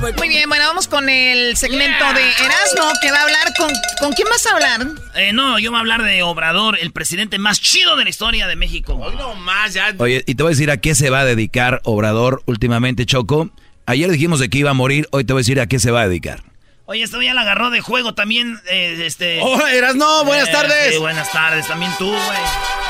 [0.00, 3.70] Muy bien, bueno, vamos con el segmento de Erasmo, que va a hablar con...
[4.00, 4.86] ¿Con quién vas a hablar?
[5.14, 8.46] Eh, no, yo voy a hablar de Obrador, el presidente más chido de la historia
[8.48, 8.94] de México.
[8.94, 9.94] Hoy no más, ya.
[9.98, 13.50] Oye, y te voy a decir a qué se va a dedicar Obrador últimamente, Choco.
[13.86, 15.90] Ayer dijimos de que iba a morir, hoy te voy a decir a qué se
[15.90, 16.42] va a dedicar.
[16.86, 19.40] Oye, esto ya la agarró de juego también, eh, este...
[19.42, 19.58] ¡Oh,
[19.94, 20.24] no!
[20.24, 20.92] ¡Buenas Eh, tardes!
[20.94, 22.38] sí, buenas tardes, también tú, güey.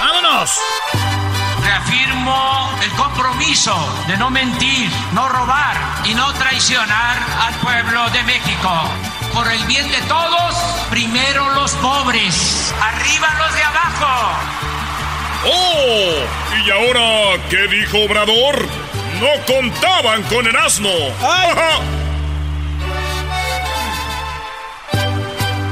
[0.00, 0.50] ¡Vámonos!
[1.64, 3.74] Reafirmo el compromiso
[4.06, 8.70] de no mentir, no robar y no traicionar al pueblo de México.
[9.32, 10.54] Por el bien de todos,
[10.90, 14.38] primero los pobres, arriba los de abajo.
[15.46, 16.64] ¡Oh!
[16.64, 18.66] ¿Y ahora qué dijo Obrador?
[19.20, 20.90] No contaban con el asno.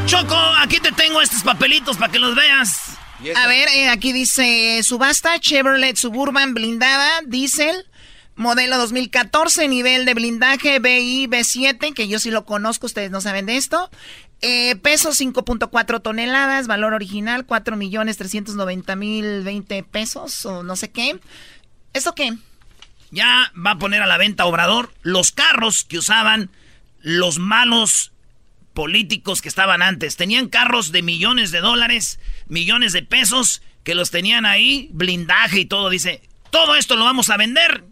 [0.07, 2.92] Choco, aquí te tengo estos papelitos para que los veas.
[3.37, 7.87] A ver, eh, aquí dice subasta Chevrolet Suburban blindada, diésel,
[8.35, 13.47] modelo 2014, nivel de blindaje BI B7, que yo sí lo conozco, ustedes no saben
[13.47, 13.91] de esto.
[14.41, 20.91] Eh, peso 5.4 toneladas, valor original 4 millones 390 mil 20 pesos o no sé
[20.91, 21.21] qué.
[21.93, 22.33] ¿Esto qué?
[23.13, 26.51] Ya va a poner a la venta Obrador los carros que usaban
[27.03, 28.12] los malos
[28.75, 30.17] políticos que estaban antes.
[30.17, 35.65] Tenían carros de millones de dólares, millones de pesos, que los tenían ahí, blindaje y
[35.67, 35.91] todo.
[35.91, 37.85] Dice, todo esto lo vamos a vender,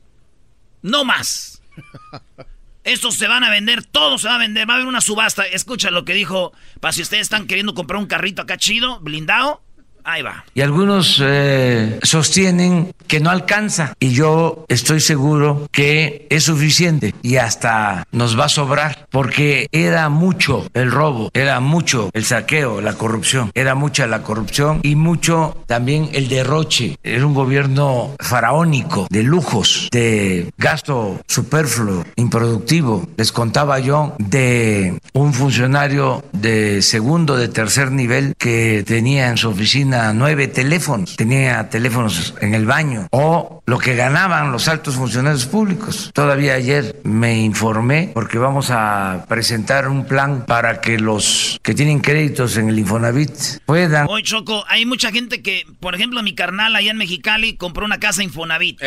[0.82, 1.62] no más.
[2.82, 5.44] Estos se van a vender, todo se va a vender, va a haber una subasta.
[5.44, 9.62] Escucha lo que dijo, para si ustedes están queriendo comprar un carrito acá chido, blindado,
[10.04, 10.44] ahí va.
[10.54, 13.94] Y algunos eh, sostienen que no alcanza.
[14.00, 19.06] Y yo estoy seguro que es suficiente y hasta nos va a sobrar.
[19.10, 23.50] Porque era mucho el robo, era mucho el saqueo, la corrupción.
[23.54, 26.96] Era mucha la corrupción y mucho también el derroche.
[27.02, 33.08] Era un gobierno faraónico, de lujos, de gasto superfluo, improductivo.
[33.16, 39.48] Les contaba yo de un funcionario de segundo, de tercer nivel que tenía en su
[39.48, 41.16] oficina nueve teléfonos.
[41.16, 46.10] Tenía teléfonos en el baño o lo que ganaban los altos funcionarios públicos.
[46.14, 52.00] Todavía ayer me informé porque vamos a presentar un plan para que los que tienen
[52.00, 53.30] créditos en el Infonavit
[53.66, 54.06] puedan...
[54.08, 58.00] Hoy, Choco, hay mucha gente que, por ejemplo, mi carnal allá en Mexicali compró una
[58.00, 58.80] casa Infonavit.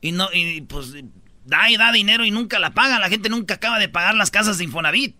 [0.00, 0.94] Y no, y pues
[1.44, 2.98] da y da dinero y nunca la paga.
[2.98, 5.16] La gente nunca acaba de pagar las casas de Infonavit.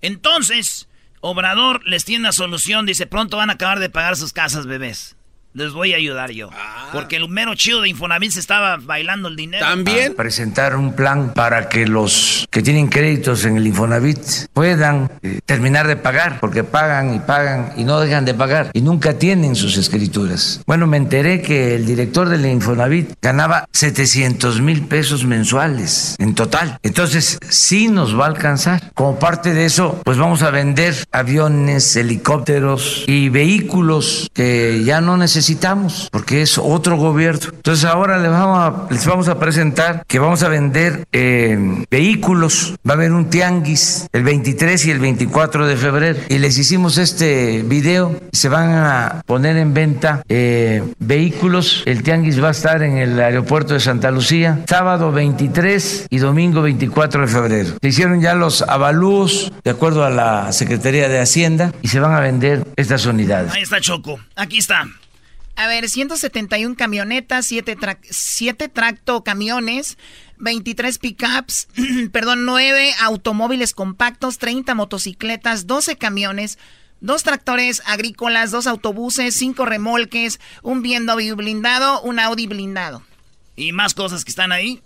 [0.00, 0.87] Entonces,
[1.20, 2.86] Obrador les tiene una solución.
[2.86, 5.17] Dice, pronto van a acabar de pagar sus casas, bebés.
[5.58, 6.50] Les voy a ayudar yo.
[6.92, 9.66] Porque el mero chido de Infonavit se estaba bailando el dinero.
[9.66, 9.76] a
[10.16, 14.20] presentar un plan para que los que tienen créditos en el Infonavit
[14.52, 18.82] puedan eh, terminar de pagar, porque pagan y pagan y no dejan de pagar y
[18.82, 20.62] nunca tienen sus escrituras.
[20.64, 26.78] Bueno, me enteré que el director del Infonavit ganaba 700 mil pesos mensuales en total.
[26.84, 28.92] Entonces, sí nos va a alcanzar.
[28.94, 35.16] Como parte de eso, pues vamos a vender aviones, helicópteros y vehículos que ya no
[35.48, 37.40] necesitamos porque es otro gobierno.
[37.54, 42.74] Entonces ahora les vamos a, les vamos a presentar que vamos a vender eh, vehículos.
[42.86, 46.18] Va a haber un tianguis el 23 y el 24 de febrero.
[46.28, 48.20] Y les hicimos este video.
[48.32, 51.82] Se van a poner en venta eh, vehículos.
[51.86, 56.60] El tianguis va a estar en el aeropuerto de Santa Lucía, sábado 23 y domingo
[56.60, 57.70] 24 de febrero.
[57.80, 62.12] Se hicieron ya los avalúos de acuerdo a la Secretaría de Hacienda y se van
[62.12, 63.52] a vender estas unidades.
[63.52, 64.18] Ahí está Choco.
[64.36, 64.86] Aquí está.
[65.58, 69.98] A ver, 171 camionetas, 7, tracto camiones,
[70.38, 71.66] 23 pickups,
[72.12, 76.58] perdón, 9 automóviles compactos, 30 motocicletas, 12 camiones,
[77.00, 83.02] dos tractores agrícolas, dos autobuses, cinco remolques, un BMW blindado, un Audi blindado.
[83.56, 84.80] Y más cosas que están ahí.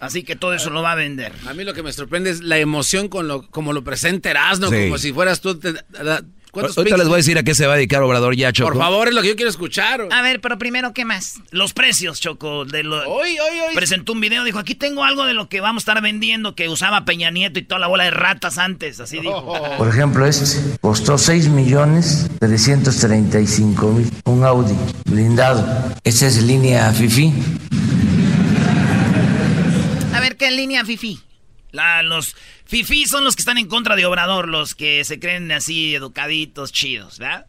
[0.00, 1.32] Así que todo eso lo va a vender.
[1.48, 4.68] A mí lo que me sorprende es la emoción con lo, como lo presenta Erasmo,
[4.68, 4.82] Sí.
[4.84, 5.58] como si fueras tú.
[5.58, 5.72] te-
[6.60, 8.70] ¿cuántos Ahorita les voy a decir a qué se va a dedicar Obrador ya, Choco.
[8.70, 10.06] Por favor, es lo que yo quiero escuchar.
[10.10, 11.36] A ver, pero primero, ¿qué más?
[11.50, 12.64] Los precios, Choco.
[12.64, 13.02] De lo...
[13.74, 16.68] Presentó un video, dijo, aquí tengo algo de lo que vamos a estar vendiendo que
[16.68, 19.00] usaba Peña Nieto y toda la bola de ratas antes.
[19.00, 19.52] Así dijo.
[19.76, 20.44] Por ejemplo, este
[20.80, 24.10] costó 6 millones 335 mil.
[24.24, 24.74] Un Audi
[25.06, 25.64] blindado.
[26.04, 27.32] Esta es línea FIFI.
[30.14, 31.20] A ver, ¿qué línea Fifi?
[31.70, 32.34] La- los
[32.68, 36.70] fifí son los que están en contra de Obrador, los que se creen así educaditos,
[36.70, 37.46] chidos, ¿verdad?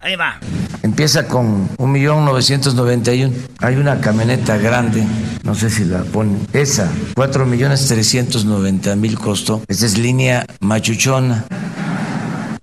[0.00, 0.38] Ahí va.
[0.82, 3.32] Empieza con 1.991.
[3.60, 5.04] Hay una camioneta grande,
[5.42, 6.46] no sé si la ponen.
[6.52, 9.62] Esa, 4.390.000 costó.
[9.66, 11.46] Esta es línea machuchona.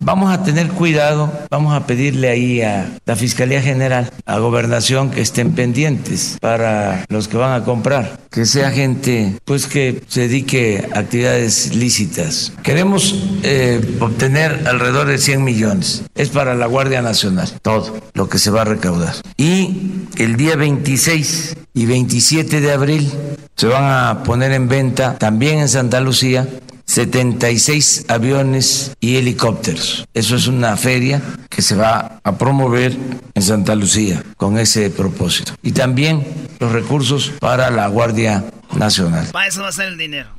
[0.06, 5.22] Vamos a tener cuidado, vamos a pedirle ahí a la Fiscalía General, a Gobernación, que
[5.22, 10.88] estén pendientes para los que van a comprar, que sea gente pues que se dedique
[10.94, 12.54] a actividades lícitas.
[12.62, 18.38] Queremos eh, obtener alrededor de 100 millones, es para la Guardia Nacional, todo lo que
[18.38, 19.16] se va a recaudar.
[19.38, 23.12] Y el día 26 y 27 de abril
[23.56, 26.48] se van a poner en venta también en Santa Lucía
[26.86, 30.06] 76 aviones y helicópteros.
[30.14, 32.96] Eso es una feria que se va a promover
[33.34, 35.54] en Santa Lucía con ese propósito.
[35.62, 36.26] Y también
[36.60, 38.46] los recursos para la Guardia
[38.76, 39.28] Nacional.
[39.32, 40.30] Para eso va a ser el dinero.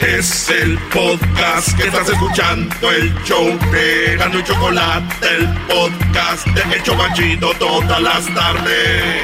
[0.00, 6.76] Es el podcast que estás escuchando, el show de Gano y Chocolate, el podcast de
[6.76, 9.22] Hecho Banchito todas las tardes.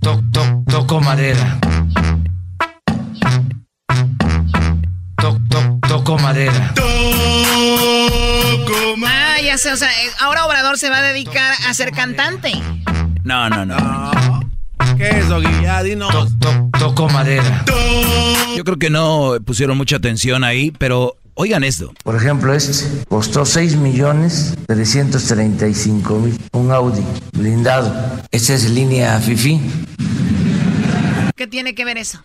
[0.00, 1.58] Toc, toc, toco madera.
[5.88, 6.74] Toc, toc, toco madera.
[9.06, 12.52] Ah, ya sé, o sea, eh, ahora Obrador se va a dedicar a ser cantante.
[13.24, 14.10] No, no, no.
[14.98, 15.62] ¿Qué es, Doggy?
[15.62, 16.28] Ya, dinos.
[16.78, 17.64] toco madera.
[18.56, 21.92] Yo creo que no pusieron mucha atención ahí, pero oigan esto.
[22.04, 26.38] Por ejemplo, este costó 6 millones 335 mil.
[26.52, 27.94] Un Audi blindado.
[28.30, 29.60] Esta es línea FIFI.
[31.34, 32.22] ¿Qué tiene que ver eso?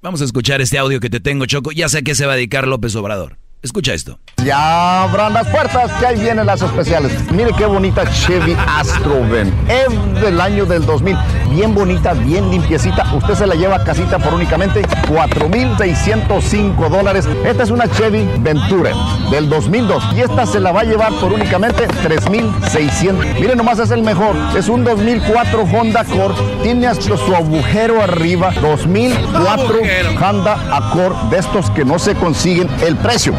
[0.00, 1.72] Vamos a escuchar este audio que te tengo, Choco.
[1.72, 3.36] Ya sé a qué se va a dedicar López Obrador.
[3.60, 4.20] Escucha esto.
[4.44, 7.12] Ya abran las puertas, que ahí vienen las especiales.
[7.32, 9.52] Mire qué bonita Chevy Astro, ven.
[9.68, 11.16] Es del año del 2000.
[11.50, 13.12] Bien bonita, bien limpiecita.
[13.14, 17.28] Usted se la lleva a casita por únicamente 4,605 dólares.
[17.44, 18.92] Esta es una Chevy Venture
[19.32, 20.04] del 2002.
[20.14, 23.26] Y esta se la va a llevar por únicamente 3,600.
[23.40, 24.36] Mire nomás, es el mejor.
[24.56, 26.36] Es un 2004 Honda Accord.
[26.62, 28.52] Tiene hasta su agujero arriba.
[28.62, 29.80] 2004
[30.20, 31.16] Honda Accord.
[31.30, 32.68] De estos que no se consiguen.
[32.86, 33.34] El precio.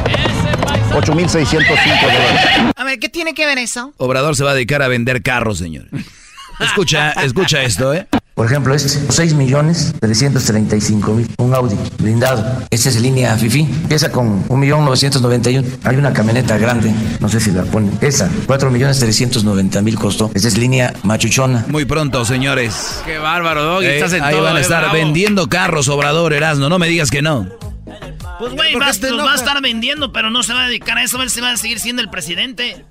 [0.95, 2.73] 8,605 dólares.
[2.75, 3.93] A ver, ¿qué tiene que ver eso?
[3.97, 5.85] Obrador se va a dedicar a vender carros, señor.
[6.59, 8.07] Escucha, escucha esto, ¿eh?
[8.35, 11.27] Por ejemplo, este, 6 millones 335 mil.
[11.39, 12.63] Un Audi blindado.
[12.69, 13.61] Esta es línea FIFI.
[13.61, 15.67] Empieza con 1 millón 991.
[15.83, 17.97] Hay una camioneta grande, no sé si la ponen.
[18.01, 20.31] Esa, 4 millones 390 mil costó.
[20.33, 21.65] Esta es línea machuchona.
[21.67, 23.01] Muy pronto, señores.
[23.05, 23.85] Qué bárbaro, Doggy.
[23.85, 26.69] Eh, Estás en ahí todo, van a estar vendiendo carros, Obrador, Erasmo.
[26.69, 27.47] No me digas que no.
[28.39, 30.63] Pues, güey, ¿Por qué va, te los va a estar vendiendo, pero no se va
[30.63, 31.21] a dedicar a eso.
[31.21, 32.85] Él se va a seguir siendo el presidente.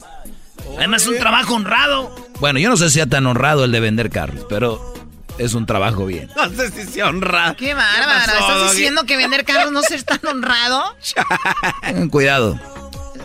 [0.77, 2.15] Además, es un trabajo honrado.
[2.41, 4.95] Bueno, yo no sé si sea tan honrado el de vender carros, pero
[5.39, 6.31] es un trabajo bien.
[6.37, 7.55] No sé si se honra.
[7.59, 8.33] Qué bárbaro.
[8.33, 10.97] ¿Estás diciendo que vender carros no es tan honrado?
[11.83, 12.61] Tengan cuidado.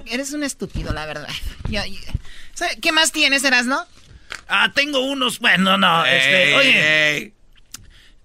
[0.06, 1.28] Eres un estúpido, la verdad.
[1.70, 2.00] Ya- ya-
[2.54, 3.86] ¿Sabe ¿Qué más tienes, Erasno?
[4.48, 5.40] Ah, tengo unos.
[5.40, 7.16] Bueno, no, este, Ey, oye.
[7.18, 7.34] ey.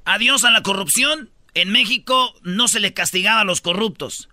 [0.05, 1.31] Adiós a la corrupción.
[1.61, 4.29] En México no se le castigaba a los corruptos.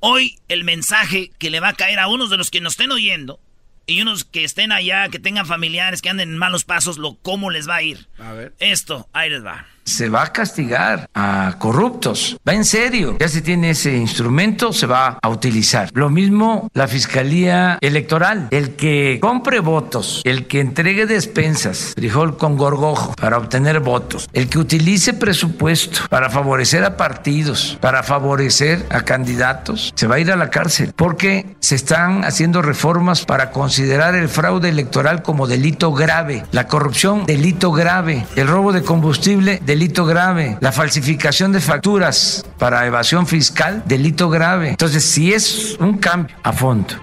[0.00, 2.92] Hoy el mensaje que le va a caer a unos de los que nos estén
[2.92, 3.40] oyendo
[3.86, 7.50] y unos que estén allá, que tengan familiares, que anden en malos pasos, lo cómo
[7.50, 8.06] les va a ir.
[8.18, 8.54] A ver.
[8.58, 9.66] Esto, ahí les va.
[9.84, 12.36] Se va a castigar a corruptos.
[12.48, 13.16] Va en serio.
[13.18, 15.90] Ya se tiene ese instrumento, se va a utilizar.
[15.94, 18.48] Lo mismo la Fiscalía Electoral.
[18.50, 24.48] El que compre votos, el que entregue despensas, frijol con gorgojo para obtener votos, el
[24.48, 30.30] que utilice presupuesto para favorecer a partidos, para favorecer a candidatos, se va a ir
[30.30, 35.92] a la cárcel porque se están haciendo reformas para considerar el fraude electoral como delito
[35.92, 42.44] grave, la corrupción delito grave, el robo de combustible delito grave, la falsificación de facturas
[42.58, 44.68] para evasión fiscal delito grave.
[44.68, 46.94] Entonces, si es un cambio a fondo.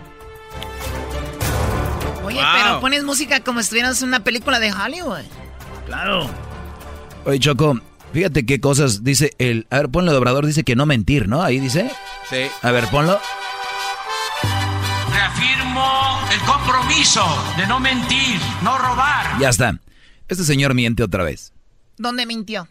[2.24, 5.26] Oye, pero pones música como si estuvieras en una película de Hollywood.
[5.88, 6.30] Claro.
[7.26, 7.80] Oye, Choco,
[8.14, 9.66] fíjate qué cosas dice el...
[9.72, 11.42] A ver, ponlo de Obrador, dice que no mentir, ¿no?
[11.42, 11.90] Ahí dice.
[12.30, 12.44] Sí.
[12.62, 13.20] A ver, ponlo.
[15.12, 17.26] Reafirmo el compromiso
[17.58, 19.40] de no mentir, no robar.
[19.40, 19.80] Ya está.
[20.28, 21.52] Este señor miente otra vez.
[22.00, 22.68] ¿Dónde mintió?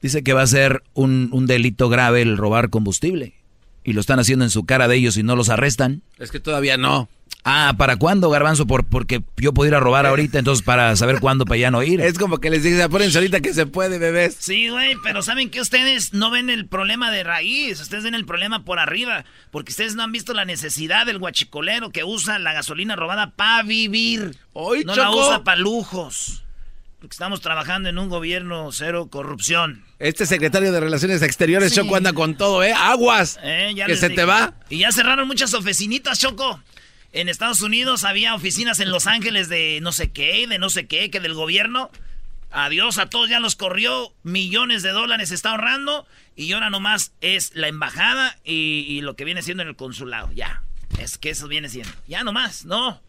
[0.00, 3.34] Dice que va a ser un, un delito grave el robar combustible.
[3.82, 6.02] Y lo están haciendo en su cara de ellos y no los arrestan.
[6.18, 7.08] Es que todavía no.
[7.44, 8.66] Ah, ¿para cuándo, Garbanzo?
[8.66, 11.82] Por, porque yo puedo ir a robar ahorita, entonces para saber cuándo para ya no
[11.82, 11.98] ir.
[12.02, 14.36] Es como que les dice, apúrense ahorita que se puede, bebés.
[14.38, 18.26] Sí, güey, pero ¿saben que Ustedes no ven el problema de raíz, ustedes ven el
[18.26, 22.52] problema por arriba, porque ustedes no han visto la necesidad del guachicolero que usa la
[22.52, 24.36] gasolina robada para vivir.
[24.52, 25.26] Hoy, no la Choco.
[25.26, 26.44] usa para lujos.
[27.00, 29.82] Porque estamos trabajando en un gobierno cero corrupción.
[29.98, 31.76] Este secretario de Relaciones Exteriores, Sí.
[31.80, 32.74] Choco, anda con todo, ¿eh?
[32.76, 33.38] Aguas.
[33.42, 34.54] Eh, ya que se te va.
[34.68, 36.62] Y ya cerraron muchas oficinitas, Choco.
[37.12, 40.86] En Estados Unidos había oficinas en Los Ángeles de no sé qué, de no sé
[40.86, 41.90] qué, que del gobierno.
[42.52, 44.12] Adiós a todos, ya los corrió.
[44.22, 46.06] Millones de dólares está ahorrando.
[46.36, 50.30] Y ahora nomás es la embajada y, y lo que viene siendo en el consulado.
[50.32, 50.62] Ya.
[50.98, 51.92] Es que eso viene siendo.
[52.06, 53.00] Ya nomás, no.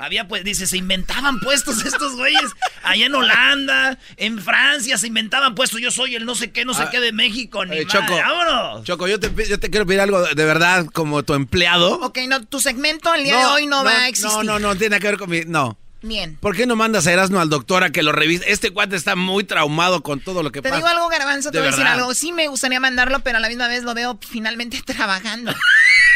[0.00, 2.50] Había pues, dice, se inventaban puestos estos güeyes.
[2.82, 5.80] Allá en Holanda, en Francia, se inventaban puestos.
[5.80, 7.64] Yo soy el no sé qué, no sé Ah, qué de México.
[7.66, 8.00] Ni Eh, madre.
[8.06, 8.84] Choco, ¡Vámonos!
[8.84, 12.00] Choco, yo te, yo te quiero pedir algo de verdad como tu empleado.
[12.00, 14.32] Ok, no, tu segmento el día de hoy no, va a existir.
[14.44, 15.42] No, no, no tiene que ver con mi...
[15.46, 15.78] No.
[16.02, 16.36] Bien.
[16.40, 18.50] ¿Por qué no mandas a Erasmo al doctor a que lo revise?
[18.50, 20.76] Este cuate está muy traumado con todo lo que Te pasa.
[20.76, 22.00] digo algo, Garbanzo, te De voy a decir verdad.
[22.00, 22.14] algo.
[22.14, 25.54] Sí me gustaría mandarlo, pero a la misma vez lo veo finalmente trabajando.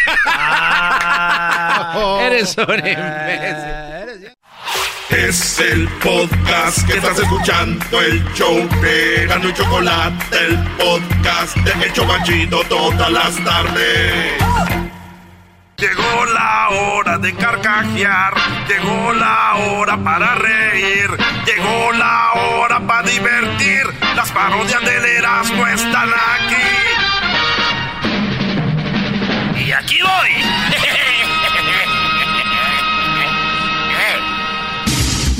[2.20, 4.32] Eres un imbécil.
[5.10, 11.86] Es el podcast que estás escuchando, el show de Gano y Chocolate, el podcast de
[11.86, 14.32] Hecho Banchito todas las tardes.
[15.76, 18.34] Llegó la hora de carcajear,
[18.68, 21.10] llegó la hora para reír,
[21.44, 23.82] llegó la hora para divertir.
[24.14, 26.54] Las parodias del Erasmo están aquí.
[29.66, 30.30] Y aquí voy.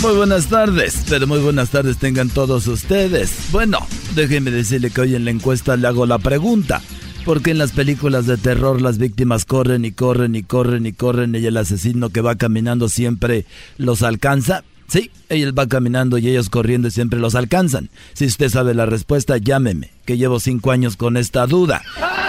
[0.02, 3.30] Muy buenas tardes, pero muy buenas tardes tengan todos ustedes.
[3.52, 6.82] Bueno, déjenme decirle que hoy en la encuesta le hago la pregunta.
[7.24, 10.92] ¿Por qué en las películas de terror las víctimas corren y corren y corren y
[10.92, 13.46] corren y el asesino que va caminando siempre
[13.78, 14.62] los alcanza?
[14.88, 17.88] Sí, él va caminando y ellos corriendo y siempre los alcanzan.
[18.12, 21.82] Si usted sabe la respuesta, llámeme, que llevo cinco años con esta duda.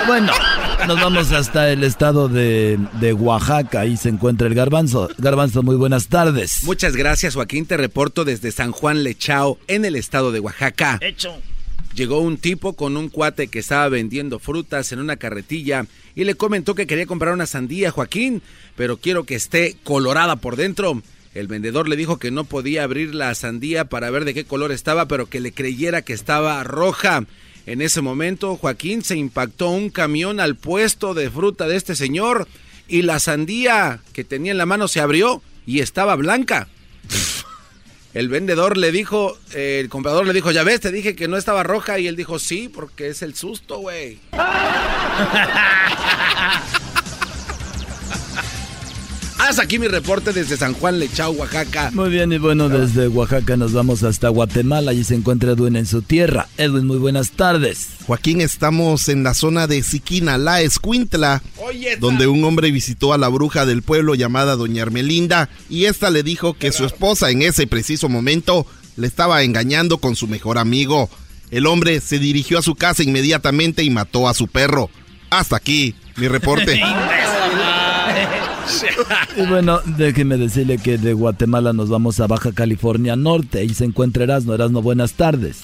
[0.07, 0.31] Bueno,
[0.87, 5.09] nos vamos hasta el estado de, de Oaxaca, ahí se encuentra el garbanzo.
[5.17, 6.63] Garbanzo, muy buenas tardes.
[6.63, 7.65] Muchas gracias, Joaquín.
[7.65, 10.99] Te reporto desde San Juan Lechao, en el estado de Oaxaca.
[11.01, 11.35] Hecho.
[11.95, 16.35] Llegó un tipo con un cuate que estaba vendiendo frutas en una carretilla y le
[16.35, 18.41] comentó que quería comprar una sandía, Joaquín,
[18.75, 21.01] pero quiero que esté colorada por dentro.
[21.33, 24.73] El vendedor le dijo que no podía abrir la sandía para ver de qué color
[24.73, 27.25] estaba, pero que le creyera que estaba roja.
[27.65, 32.45] En ese momento, Joaquín se impactó un camión al puesto de fruta de este señor
[32.89, 36.67] y la sandía que tenía en la mano se abrió y estaba blanca.
[38.15, 41.63] El vendedor le dijo, el comprador le dijo, ya ves, te dije que no estaba
[41.63, 41.99] roja.
[41.99, 44.19] Y él dijo, sí, porque es el susto, güey.
[49.47, 51.91] Haz aquí mi reporte desde San Juan Lechao, Oaxaca.
[51.93, 54.89] Muy bien, y bueno, desde Oaxaca nos vamos hasta Guatemala.
[54.89, 56.47] Allí se encuentra Edwin en su tierra.
[56.57, 57.89] Edwin, muy buenas tardes.
[58.07, 61.43] Joaquín, estamos en la zona de Siquina, la Escuintla,
[61.99, 66.23] donde un hombre visitó a la bruja del pueblo llamada Doña Ermelinda y esta le
[66.23, 68.65] dijo que su esposa en ese preciso momento
[68.95, 71.07] le estaba engañando con su mejor amigo.
[71.51, 74.89] El hombre se dirigió a su casa inmediatamente y mató a su perro.
[75.29, 76.81] Hasta aquí, mi reporte.
[79.37, 83.59] Y bueno, déjeme decirle que de Guatemala nos vamos a Baja California Norte.
[83.59, 84.53] Ahí se encuentra Erasmo.
[84.53, 85.63] Erasmo, buenas tardes.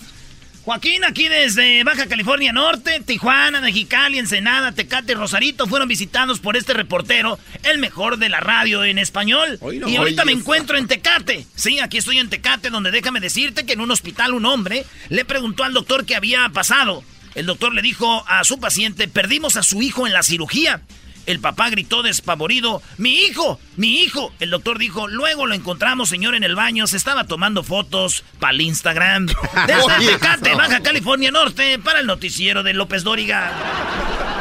[0.63, 6.73] Joaquín, aquí desde Baja California Norte, Tijuana, Mexicali, Ensenada, Tecate, Rosarito fueron visitados por este
[6.73, 9.57] reportero, el mejor de la radio en español.
[9.59, 11.47] no, y ahorita me encuentro en Tecate.
[11.55, 15.25] Sí, aquí estoy en Tecate, donde déjame decirte que en un hospital un hombre le
[15.25, 17.03] preguntó al doctor qué había pasado.
[17.33, 20.81] El doctor le dijo a su paciente, perdimos a su hijo en la cirugía.
[21.25, 23.59] El papá gritó despavorido, ¡Mi hijo!
[23.77, 24.33] ¡Mi hijo!
[24.39, 28.53] El doctor dijo, luego lo encontramos, señor, en el baño, se estaba tomando fotos para
[28.53, 29.27] el Instagram.
[29.67, 30.55] Desde Tecate.
[30.55, 34.40] Baja California Norte, para el noticiero de López Dóriga.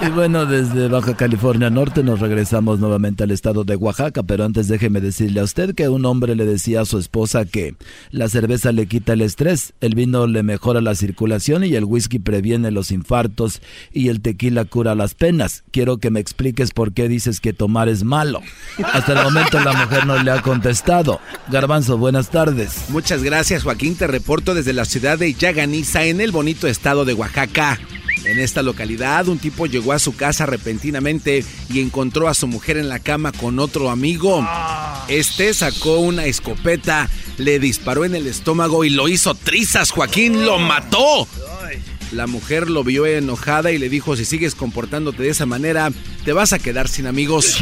[0.00, 4.68] Y bueno, desde Baja California Norte nos regresamos nuevamente al estado de Oaxaca, pero antes
[4.68, 7.74] déjeme decirle a usted que un hombre le decía a su esposa que
[8.10, 12.18] la cerveza le quita el estrés, el vino le mejora la circulación y el whisky
[12.18, 13.62] previene los infartos
[13.92, 15.64] y el tequila cura las penas.
[15.70, 18.40] Quiero que me expliques por qué dices que tomar es malo.
[18.92, 21.20] Hasta el momento la mujer no le ha contestado.
[21.50, 22.86] Garbanzo, buenas tardes.
[22.88, 23.96] Muchas gracias, Joaquín.
[23.96, 27.78] Te reporto desde la ciudad de Yaganiza, en el bonito estado de Oaxaca.
[28.24, 32.78] En esta localidad, un tipo llegó a su casa repentinamente y encontró a su mujer
[32.78, 34.46] en la cama con otro amigo.
[35.08, 39.90] Este sacó una escopeta, le disparó en el estómago y lo hizo trizas.
[39.90, 41.28] Joaquín lo mató.
[42.14, 45.90] La mujer lo vio enojada y le dijo, si sigues comportándote de esa manera,
[46.24, 47.60] te vas a quedar sin amigos.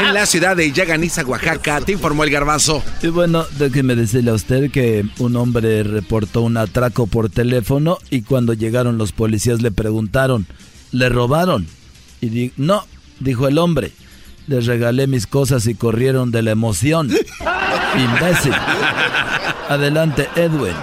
[0.00, 2.82] En la ciudad de Yaganiza, Oaxaca, te informó el garbanzo.
[3.02, 8.22] Y bueno, déjeme decirle a usted que un hombre reportó un atraco por teléfono y
[8.22, 10.46] cuando llegaron los policías le preguntaron,
[10.90, 11.66] ¿le robaron?
[12.20, 12.84] Y di- no,
[13.20, 13.92] dijo el hombre,
[14.46, 17.10] les regalé mis cosas y corrieron de la emoción.
[17.96, 18.52] Imbécil.
[19.68, 20.74] Adelante, Edwin.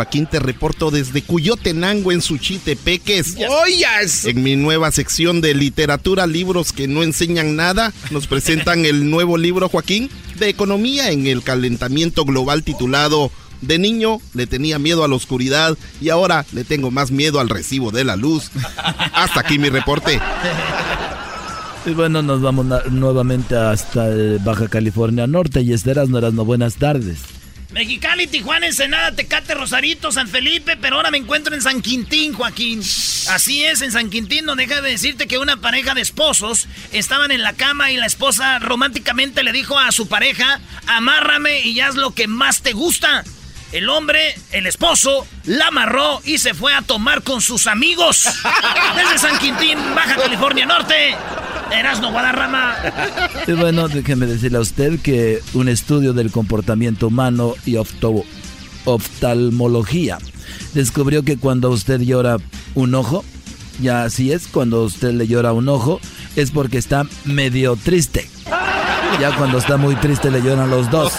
[0.00, 3.36] Joaquín, te reporto desde Cuyotenango en Suchitepeques.
[3.36, 4.24] ¡Oyas!
[4.24, 9.36] En mi nueva sección de literatura, libros que no enseñan nada, nos presentan el nuevo
[9.36, 13.30] libro, Joaquín, de economía en el calentamiento global titulado
[13.60, 17.50] De niño le tenía miedo a la oscuridad y ahora le tengo más miedo al
[17.50, 18.50] recibo de la luz.
[19.12, 20.18] Hasta aquí mi reporte.
[21.84, 27.18] Y bueno, nos vamos nuevamente hasta eh, Baja California Norte y Esteras no buenas tardes.
[27.72, 32.80] Mexicali, Tijuana, Ensenada, Tecate, Rosarito, San Felipe, pero ahora me encuentro en San Quintín, Joaquín.
[33.28, 37.30] Así es, en San Quintín, no deja de decirte que una pareja de esposos estaban
[37.30, 41.94] en la cama y la esposa románticamente le dijo a su pareja, amárrame y haz
[41.94, 43.24] lo que más te gusta.
[43.72, 48.24] El hombre, el esposo, la amarró y se fue a tomar con sus amigos.
[48.96, 51.16] Desde San Quintín, Baja California Norte.
[51.72, 52.76] Erasno Guadarrama.
[53.46, 57.76] Y bueno, déjeme decirle a usted que un estudio del comportamiento humano y
[58.84, 60.18] oftalmología
[60.74, 62.36] descubrió que cuando usted llora
[62.74, 63.24] un ojo,
[63.80, 66.00] ya así es, cuando usted le llora un ojo,
[66.36, 68.28] es porque está medio triste.
[69.20, 71.12] Ya cuando está muy triste le lloran los dos.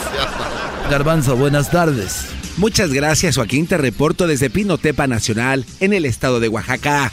[0.89, 2.25] Garbanzo, buenas tardes.
[2.57, 3.67] Muchas gracias, Joaquín.
[3.67, 7.11] Te reporto desde Pinotepa Nacional, en el estado de Oaxaca.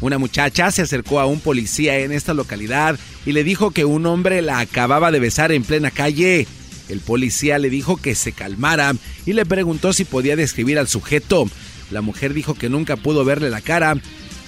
[0.00, 4.06] Una muchacha se acercó a un policía en esta localidad y le dijo que un
[4.06, 6.46] hombre la acababa de besar en plena calle.
[6.88, 8.94] El policía le dijo que se calmara
[9.26, 11.46] y le preguntó si podía describir al sujeto.
[11.90, 13.96] La mujer dijo que nunca pudo verle la cara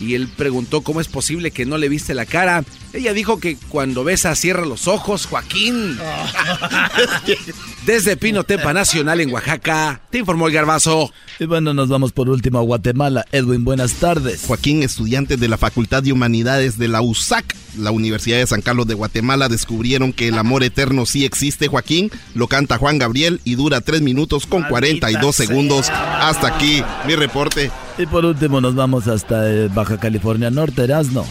[0.00, 2.64] y él preguntó cómo es posible que no le viste la cara.
[2.92, 5.98] Ella dijo que cuando besa cierra los ojos, Joaquín.
[7.86, 11.12] Desde Pinotepa Nacional en Oaxaca, te informó el garbazo.
[11.38, 13.24] Y bueno, nos vamos por último a Guatemala.
[13.32, 14.44] Edwin, buenas tardes.
[14.46, 18.86] Joaquín, estudiante de la Facultad de Humanidades de la USAC, la Universidad de San Carlos
[18.86, 22.10] de Guatemala, descubrieron que el amor eterno sí existe, Joaquín.
[22.34, 25.88] Lo canta Juan Gabriel y dura 3 minutos con 42 segundos.
[25.90, 27.70] Hasta aquí mi reporte.
[28.00, 31.26] Y por último nos vamos hasta eh, Baja California Norte, Erasno.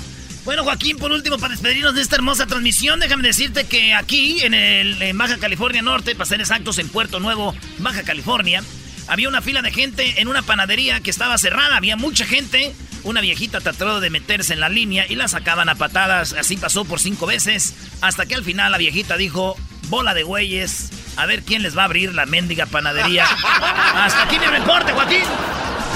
[0.45, 4.53] Bueno, Joaquín, por último, para despedirnos de esta hermosa transmisión, déjame decirte que aquí, en,
[4.53, 8.61] el, en Baja California Norte, para ser exactos, en Puerto Nuevo, Baja California,
[9.07, 12.71] había una fila de gente en una panadería que estaba cerrada, había mucha gente.
[13.03, 16.33] Una viejita trató de meterse en la línea y la sacaban a patadas.
[16.33, 19.55] Así pasó por cinco veces, hasta que al final la viejita dijo,
[19.87, 23.25] bola de güeyes, a ver quién les va a abrir la mendiga panadería.
[23.95, 25.23] hasta aquí mi reporte, Joaquín.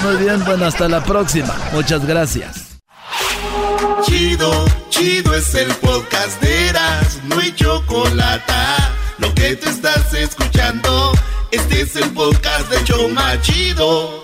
[0.02, 1.54] Muy bien, bueno, hasta la próxima.
[1.72, 2.78] Muchas gracias.
[4.04, 8.52] Chido, chido es el podcast de Eras, no hay chocolate.
[9.18, 11.12] Lo que te estás escuchando,
[11.50, 14.23] este es el podcast de Choma Chido.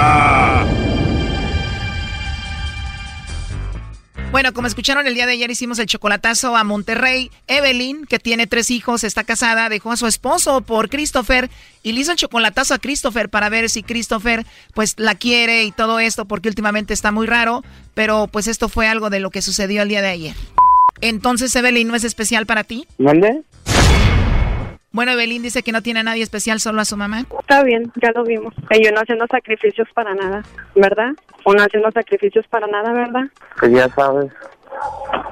[4.31, 7.29] Bueno, como escucharon el día de ayer hicimos el chocolatazo a Monterrey.
[7.47, 11.49] Evelyn, que tiene tres hijos, está casada, dejó a su esposo por Christopher
[11.83, 15.73] y le hizo el chocolatazo a Christopher para ver si Christopher pues la quiere y
[15.73, 17.61] todo esto porque últimamente está muy raro,
[17.93, 20.35] pero pues esto fue algo de lo que sucedió el día de ayer.
[21.01, 22.87] Entonces, Evelyn, ¿no es especial para ti?
[22.97, 23.41] ¿Mande?
[24.93, 27.23] Bueno, Evelyn dice que no tiene a nadie especial, solo a su mamá.
[27.39, 28.53] Está bien, ya lo vimos.
[28.71, 30.43] Yo no haciendo sacrificios para nada,
[30.75, 31.11] ¿verdad?
[31.45, 33.23] O no haciendo sacrificios para nada, ¿verdad?
[33.57, 34.31] Pues ya sabes.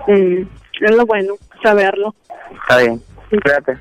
[0.08, 0.44] Mm,
[0.82, 2.16] es lo bueno, saberlo.
[2.62, 3.02] Está bien,
[3.32, 3.78] espérate.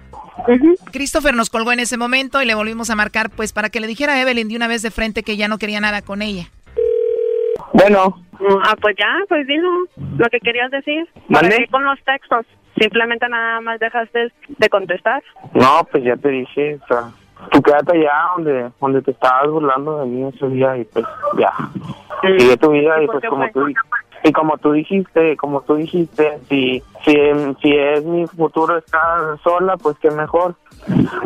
[0.92, 3.86] Christopher nos colgó en ese momento y le volvimos a marcar pues para que le
[3.86, 6.48] dijera a Evelyn de una vez de frente que ya no quería nada con ella.
[7.72, 8.24] Bueno.
[8.64, 9.68] Ah, pues ya, pues dilo
[10.16, 11.08] lo que querías decir.
[11.32, 12.46] ¿Para qué con los textos?
[12.78, 15.22] Simplemente nada más dejaste de contestar.
[15.54, 17.10] No, pues ya te dije, o sea,
[17.50, 21.04] tú quédate allá donde, donde te estabas burlando de mí ese día y pues
[21.38, 21.52] ya.
[22.22, 23.68] Sigue tu vida y pues como tú
[24.24, 27.14] y como tú dijiste, como tú dijiste, si, si,
[27.62, 30.54] si es mi futuro estar sola, pues qué mejor.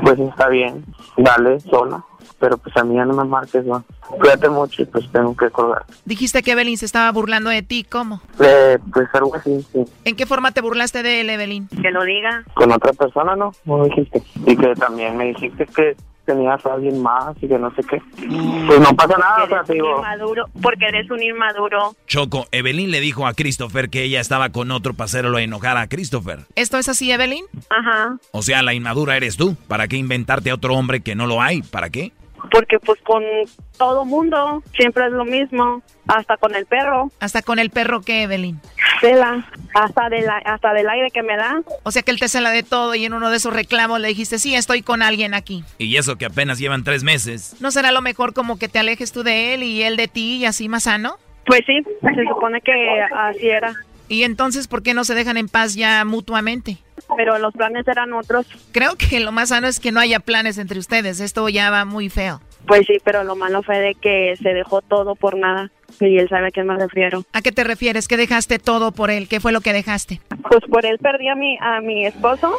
[0.02, 0.84] Pues está bien,
[1.16, 2.04] dale, sola.
[2.42, 3.84] Pero pues a mí ya no me marques, ¿no?
[4.00, 5.84] Cuídate mucho y pues tengo que colgar.
[6.04, 8.20] Dijiste que Evelyn se estaba burlando de ti, ¿cómo?
[8.40, 9.84] Eh, pues algo así, sí.
[10.04, 11.68] ¿En qué forma te burlaste de él, Evelyn?
[11.68, 12.42] Que lo diga.
[12.54, 13.52] Con otra persona, ¿no?
[13.64, 14.24] No dijiste.
[14.44, 18.02] Y que también me dijiste que tenías a alguien más y que no sé qué.
[18.66, 19.98] Pues no pasa nada, o sea, te digo.
[19.98, 21.94] Inmaduro, porque eres un inmaduro.
[22.08, 25.86] Choco, Evelyn le dijo a Christopher que ella estaba con otro para hacerlo enojar a
[25.86, 26.40] Christopher.
[26.56, 27.44] ¿Esto es así, Evelyn?
[27.70, 28.16] Ajá.
[28.32, 29.54] O sea, la inmadura eres tú.
[29.68, 31.62] ¿Para qué inventarte a otro hombre que no lo hay?
[31.62, 32.12] ¿Para qué?
[32.50, 33.22] Porque pues con
[33.78, 37.10] todo mundo siempre es lo mismo, hasta con el perro.
[37.20, 38.60] ¿Hasta con el perro qué, Evelyn?
[39.00, 41.62] Cela, hasta, de la, hasta del aire que me da.
[41.82, 44.08] O sea que él te cela de todo y en uno de esos reclamos le
[44.08, 45.64] dijiste, sí, estoy con alguien aquí.
[45.78, 47.56] Y eso que apenas llevan tres meses.
[47.60, 50.36] ¿No será lo mejor como que te alejes tú de él y él de ti
[50.36, 51.16] y así más sano?
[51.46, 52.72] Pues sí, se supone que
[53.14, 53.74] así era.
[54.12, 56.76] ¿Y entonces por qué no se dejan en paz ya mutuamente?
[57.16, 58.46] Pero los planes eran otros.
[58.70, 61.18] Creo que lo más sano es que no haya planes entre ustedes.
[61.18, 62.42] Esto ya va muy feo.
[62.66, 65.70] Pues sí, pero lo malo fue de que se dejó todo por nada.
[65.98, 67.24] Y él sabe a qué me refiero.
[67.32, 68.06] ¿A qué te refieres?
[68.06, 69.28] ¿Que dejaste todo por él?
[69.28, 70.20] ¿Qué fue lo que dejaste?
[70.42, 72.52] Pues por él perdí a mi, a mi esposo.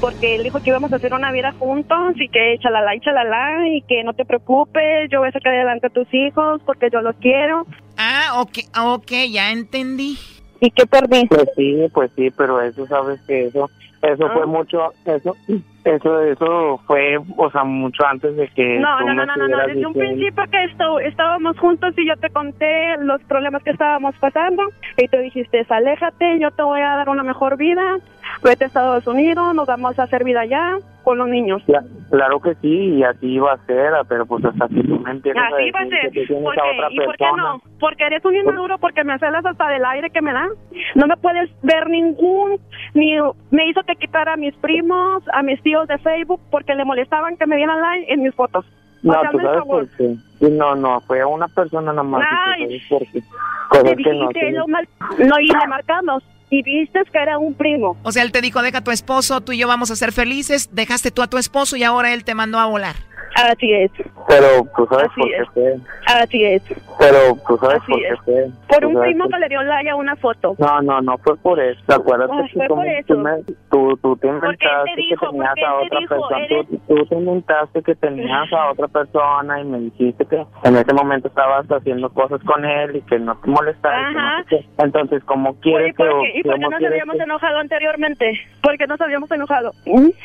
[0.00, 3.68] Porque él dijo que íbamos a hacer una vida juntos y que chalala y chalala
[3.68, 7.02] y que no te preocupes, yo voy a sacar adelante a tus hijos porque yo
[7.02, 7.66] los quiero.
[8.02, 10.16] Ah, ok, ok, ya entendí.
[10.58, 11.26] ¿Y qué perdí?
[11.26, 13.68] Pues sí, pues sí, pero eso sabes que eso,
[14.00, 15.36] eso fue mucho, eso,
[15.84, 19.48] eso, eso fue, o sea, mucho antes de que No, tú no, me no, no,
[19.48, 23.70] no, desde un principio que esto, estábamos juntos y yo te conté los problemas que
[23.70, 24.62] estábamos pasando
[24.96, 27.98] y tú dijiste, aléjate, yo te voy a dar una mejor vida,
[28.42, 31.62] vete a Estados Unidos, nos vamos a hacer vida allá con los niños.
[31.66, 35.10] Cla- Claro que sí, y así iba a ser, pero pues hasta que tú me
[35.10, 36.10] a Así va a ser.
[36.10, 37.62] que tú tienes ¿Por a otra ¿Y por qué no?
[37.78, 40.48] Porque eres un inmaduro, porque me celas hasta del aire que me da.
[40.96, 42.58] No me puedes ver ningún,
[42.94, 43.16] ni
[43.50, 47.36] me hizo que quitara a mis primos, a mis tíos de Facebook, porque le molestaban
[47.36, 48.64] que me dieran like en mis fotos.
[49.02, 50.14] No, tú sabes por qué.
[50.50, 52.22] No, no, fue a una persona nada más.
[52.58, 52.80] y Ay.
[52.88, 53.92] tú sabes por qué.
[53.94, 54.02] Te
[54.34, 54.88] que no lo mal-
[55.18, 56.22] no, y le marcamos.
[56.50, 57.96] Y viste que era un primo.
[58.02, 60.12] O sea, él te dijo, deja a tu esposo, tú y yo vamos a ser
[60.12, 62.96] felices, dejaste tú a tu esposo y ahora él te mandó a volar.
[63.36, 63.92] Así es,
[64.26, 65.48] Pero tú sabes Así por qué es.
[65.54, 65.76] fue.
[66.06, 66.62] así es.
[66.98, 68.46] Pero tú sabes Así por qué fue.
[68.68, 70.56] Por Tú un primo por- que le dio like a una foto.
[70.58, 71.80] No, no, no fue por eso.
[71.86, 73.20] Acuérdate Ay, que fue como por tú, eso.
[73.20, 76.44] me- tú, tú te te inventaste dijo, que tenías a te otra dijo, persona.
[76.44, 80.76] eres- Tú, tú te inventaste que tenías a otra persona y me dijiste que en
[80.76, 84.08] ese momento estabas haciendo cosas con él y que no te molestaba.
[84.08, 84.42] que no Ajá.
[84.42, 84.68] sé qué.
[84.82, 86.39] Entonces, ¿cómo Oye, quieres ¿por que...
[86.40, 88.32] ¿Y por qué nos habíamos que- enojado anteriormente?
[88.62, 89.72] ¿Por qué nos habíamos enojado?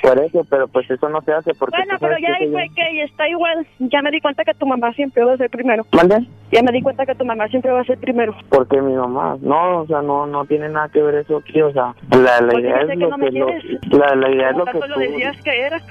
[0.01, 1.77] Por eso, pero pues eso no se hace porque...
[1.77, 3.65] Bueno, tú pero ya que ahí fue que está igual.
[3.79, 5.85] Ya me di cuenta que tu mamá siempre va a ser primero.
[5.93, 6.25] ¿Mande?
[6.51, 8.35] Ya me di cuenta que tu mamá siempre va a ser primero.
[8.49, 11.71] Porque mi mamá, no, o sea, no no tiene nada que ver eso aquí, o
[11.73, 13.47] sea, la, la idea es que lo no me que lo,
[13.97, 15.81] la, la idea es lo que tú, lo decías que era.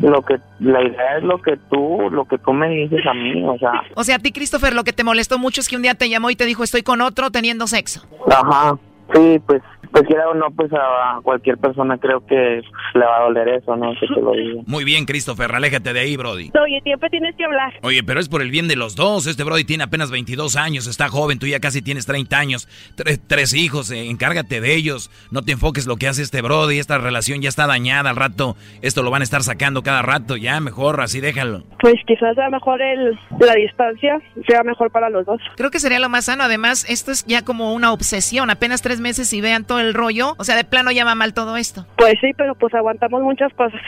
[0.00, 3.42] lo que la idea es lo que tú, lo que tú me dices a mí,
[3.46, 5.82] o sea, O sea, a ti, Christopher, lo que te molestó mucho es que un
[5.82, 8.06] día te llamó y te dijo, estoy con otro teniendo sexo.
[8.30, 8.76] ajá,
[9.14, 12.62] sí, pues, pues quiera o no, pues a cualquier persona creo que
[12.94, 14.62] le va a doler eso, no que lo diga.
[14.66, 16.50] Muy bien, Christopher, aléjate de ahí, Brody.
[16.62, 17.72] Oye, siempre tienes que hablar.
[17.82, 19.26] Oye, pero es por el bien de los dos.
[19.26, 23.20] Este Brody tiene apenas 22 años, está joven, tú ya casi tienes 30 años, tre-
[23.26, 25.10] tres hijos, eh, encárgate de ellos.
[25.30, 28.56] No te enfoques lo que hace este Brody, esta relación ya está dañada al rato.
[28.80, 31.64] Esto lo van a estar sacando cada rato, ya mejor, así déjalo.
[31.80, 35.40] Pues quizás sea mejor el, la distancia, sea mejor para los dos.
[35.56, 36.44] Creo que sería lo más sano.
[36.44, 38.48] Además, esto es ya como una obsesión.
[38.50, 40.34] Apenas tres meses y vean todo el rollo.
[40.38, 41.86] O sea, de plano ya va mal todo esto.
[41.96, 43.80] Pues sí, pero pues aguantamos muchas cosas.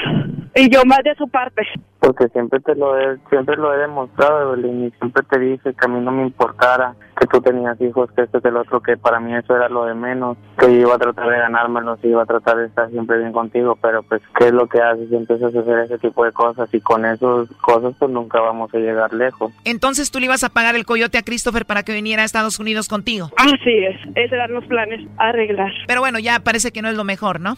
[0.54, 1.62] Y yo más de su parte.
[1.98, 5.84] Porque siempre te lo he, siempre lo he demostrado, Evelyn, y siempre te dije que
[5.84, 8.96] a mí no me importara que tú tenías hijos, que este es el otro, que
[8.96, 12.08] para mí eso era lo de menos, que yo iba a tratar de ganármelos y
[12.08, 15.10] iba a tratar de estar siempre bien contigo, pero pues, ¿qué es lo que haces?
[15.10, 18.72] Y empiezas a hacer ese tipo de cosas y con esas cosas pues nunca vamos
[18.74, 19.52] a llegar lejos.
[19.64, 22.58] Entonces tú le ibas a pagar el coyote a Christopher para que viniera a Estados
[22.58, 23.30] Unidos contigo.
[23.36, 25.72] Así es, esos eran los planes, arreglar.
[25.86, 27.56] Pero bueno, ya parece que no es lo mejor, ¿no?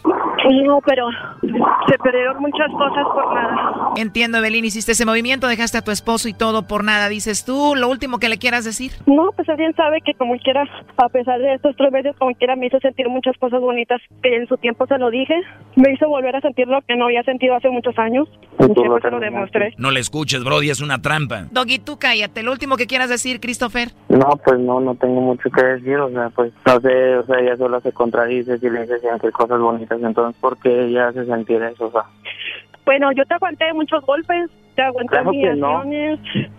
[0.65, 1.07] No, pero
[1.87, 3.91] se perdieron muchas cosas por nada.
[3.97, 7.09] Entiendo, Evelyn, hiciste ese movimiento, dejaste a tu esposo y todo por nada.
[7.09, 8.91] Dices tú, lo último que le quieras decir.
[9.05, 10.63] No, pues él bien sabe que como quiera,
[10.97, 14.35] a pesar de estos tres meses, como quiera me hizo sentir muchas cosas bonitas que
[14.35, 15.35] en su tiempo se lo dije.
[15.75, 18.27] Me hizo volver a sentir lo que no había sentido hace muchos años.
[18.59, 19.73] Y Siempre lo se lo demostré.
[19.77, 21.45] No le escuches, Brody, es una trampa.
[21.51, 22.43] Doggy, tú cállate.
[22.43, 23.89] Lo último que quieras decir, Christopher.
[24.09, 27.39] No, pues no, no tengo mucho que decir, o sea, pues no sé, o sea,
[27.39, 31.25] ella sola se contradice si le dice sentir cosas bonitas, entonces, ¿por qué ella hace
[31.25, 31.85] sentir eso?
[31.87, 32.03] O sea,
[32.85, 35.83] Bueno, yo te aguanté muchos golpes, te aguanté Claro que no.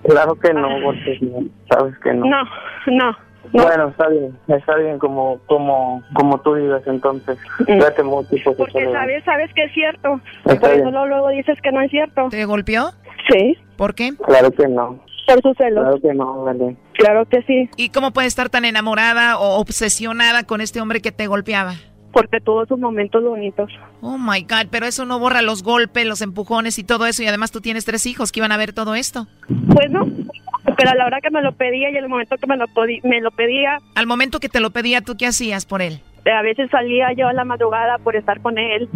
[0.05, 2.27] claro que no, porque no, sabes que no.
[2.27, 2.43] No,
[2.87, 3.16] no.
[3.51, 7.39] Bueno, está bien, está bien como como como tú digas entonces.
[7.64, 10.21] Cuídate mucho y pues Porque sabes, sabes que es cierto.
[10.45, 10.91] Está Por eso bien.
[10.93, 12.29] luego, luego dices que no es cierto.
[12.31, 12.91] ¿Te golpeó?
[13.31, 13.57] Sí.
[13.77, 14.11] ¿Por qué?
[14.27, 14.99] Claro que no.
[15.27, 15.83] Por sus celos.
[15.83, 16.77] Claro que no, vale.
[16.95, 17.71] Claro que sí.
[17.77, 21.75] ¿Y cómo puedes estar tan enamorada o obsesionada con este hombre que te golpeaba?
[22.13, 23.71] Porque tuvo sus momentos bonitos.
[24.01, 27.23] Oh my God, pero eso no borra los golpes, los empujones y todo eso.
[27.23, 29.27] Y además tú tienes tres hijos que iban a ver todo esto.
[29.47, 30.07] Pues no,
[30.77, 32.67] pero a la hora que me lo pedía y en el momento que me lo,
[33.05, 36.01] me lo pedía, Al momento que te lo pedía, ¿tú qué hacías por él?
[36.27, 38.89] a veces salía yo a la madrugada por estar con él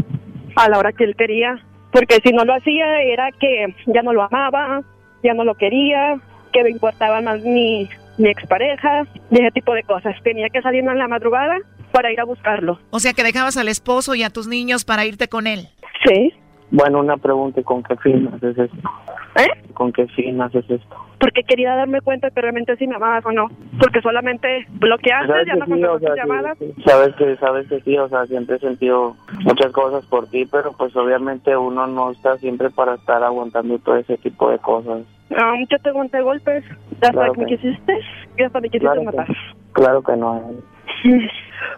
[0.57, 1.59] a la hora que él quería.
[1.91, 4.83] Porque si no lo hacía era que ya no lo amaba,
[5.23, 6.17] ya no lo quería,
[6.53, 7.89] que me importaba más mi,
[8.19, 10.15] mi expareja y ese tipo de cosas.
[10.23, 11.57] Tenía que salir en la madrugada
[11.93, 12.79] para ir a buscarlo.
[12.91, 15.69] O sea, que dejabas al esposo y a tus niños para irte con él.
[16.07, 16.33] Sí.
[16.71, 18.91] Bueno, una pregunta, ¿y ¿con qué fin haces esto?
[19.37, 19.49] ¿Eh?
[19.75, 20.97] ¿Con qué fin haces esto?
[21.23, 23.47] porque quería darme cuenta que realmente si me amabas o no,
[23.79, 26.59] porque solamente bloqueaste, ya no sí, o sea, llamadas.
[26.59, 26.83] sí, sí.
[26.83, 29.15] Sabes que, sabes que sí, o sea, siempre he sentido
[29.45, 33.99] muchas cosas por ti, pero pues obviamente uno no está siempre para estar aguantando todo
[33.99, 35.03] ese tipo de cosas.
[35.37, 36.75] Ah, yo te aguanté golpes, ya
[37.11, 37.99] hasta Claro que me quisiste
[38.37, 39.37] y hasta me quisiste Claro que- matar.
[39.75, 40.51] Claro que no.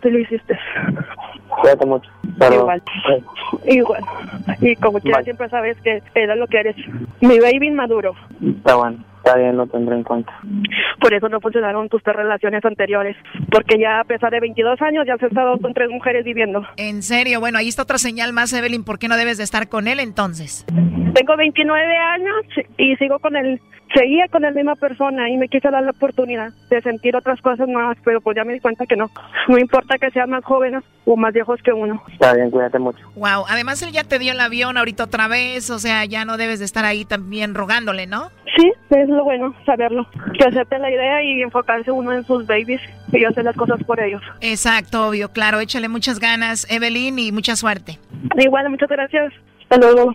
[0.02, 0.58] Tú lo hiciste.
[1.48, 2.10] Cuídate mucho.
[2.38, 2.62] Saludos.
[2.62, 2.82] Igual.
[3.66, 4.04] Igual.
[4.60, 5.24] Y como quiera Bye.
[5.24, 6.76] siempre sabes que era lo que eres.
[7.20, 8.14] Mi baby inmaduro.
[8.58, 10.32] Está bueno, está bien, lo tendré en cuenta.
[11.00, 13.16] Por eso no funcionaron tus tres relaciones anteriores.
[13.50, 16.62] Porque ya a pesar de 22 años ya has estado con tres mujeres viviendo.
[16.76, 18.84] En serio, bueno, ahí está otra señal más, Evelyn.
[18.84, 20.66] ¿Por qué no debes de estar con él entonces?
[21.14, 22.36] Tengo 29 años
[22.76, 23.60] y sigo con él.
[23.94, 27.68] Seguía con la misma persona y me quise dar la oportunidad de sentir otras cosas
[27.68, 29.10] nuevas, pero pues ya me di cuenta que no.
[29.48, 32.02] No importa que sean más jóvenes o más viejos que uno.
[32.12, 32.98] Está bien, cuídate mucho.
[33.14, 36.36] Wow, además él ya te dio el avión ahorita otra vez, o sea, ya no
[36.36, 38.30] debes de estar ahí también rogándole, ¿no?
[38.56, 40.08] Sí, es lo bueno, saberlo.
[40.38, 42.80] Que acepte la idea y enfocarse uno en sus babies
[43.12, 44.22] y hacer las cosas por ellos.
[44.40, 47.98] Exacto, obvio, claro, échale muchas ganas, Evelyn, y mucha suerte.
[48.36, 49.32] Igual, muchas gracias.
[49.62, 50.14] Hasta luego.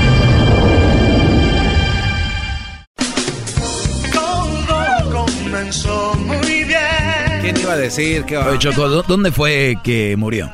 [7.51, 10.49] ¿Quién iba a decir que Oye, Choco, ¿dó- ¿dónde fue que murió?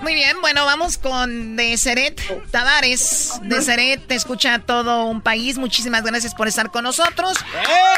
[0.00, 3.40] Muy bien, bueno, vamos con Deseret Tavares.
[3.44, 5.56] Deseret te escucha todo un país.
[5.56, 7.38] Muchísimas gracias por estar con nosotros.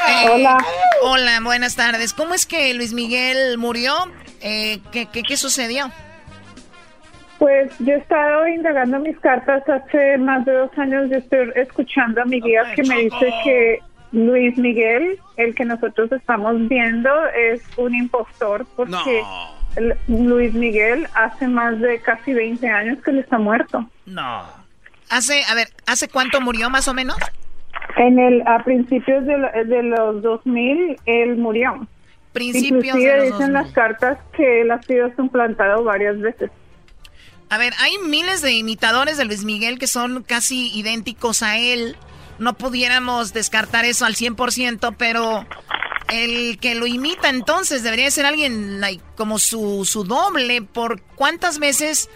[0.08, 0.56] Eh, Hola.
[1.02, 2.12] Hola, buenas tardes.
[2.12, 3.92] ¿Cómo es que Luis Miguel murió?
[4.40, 5.90] Eh, ¿qué, qué, qué sucedió?
[7.40, 11.10] Pues yo he estado indagando mis cartas hace más de dos años.
[11.10, 13.78] Yo estoy escuchando a mi guía que me dice que
[14.12, 19.22] Luis Miguel, el que nosotros estamos viendo, es un impostor porque
[20.06, 23.88] Luis Miguel hace más de casi 20 años que él está muerto.
[24.06, 24.42] No.
[25.08, 27.16] Hace, a ver, ¿hace cuánto murió más o menos?
[27.96, 31.86] En el a principios de, de los 2000 él murió.
[32.32, 33.52] Principios Inclusive de los dicen 2000.
[33.52, 36.50] las cartas que él ha sido suplantado varias veces.
[37.50, 41.96] A ver, hay miles de imitadores de Luis Miguel que son casi idénticos a él.
[42.43, 45.47] No pudiéramos descartar eso al 100%, pero
[46.12, 48.80] el que lo imita entonces debería ser alguien
[49.14, 50.61] como su, su doble.
[50.61, 52.11] ¿Por cuántas veces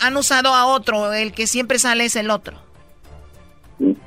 [0.00, 1.12] han usado a otro?
[1.12, 2.56] El que siempre sale es el otro.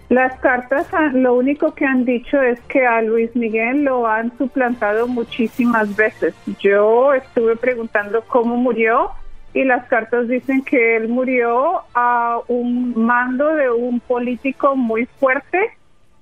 [0.09, 4.35] Las cartas ah, lo único que han dicho es que a Luis Miguel lo han
[4.39, 6.33] suplantado muchísimas veces.
[6.59, 9.11] Yo estuve preguntando cómo murió
[9.53, 15.71] y las cartas dicen que él murió a un mando de un político muy fuerte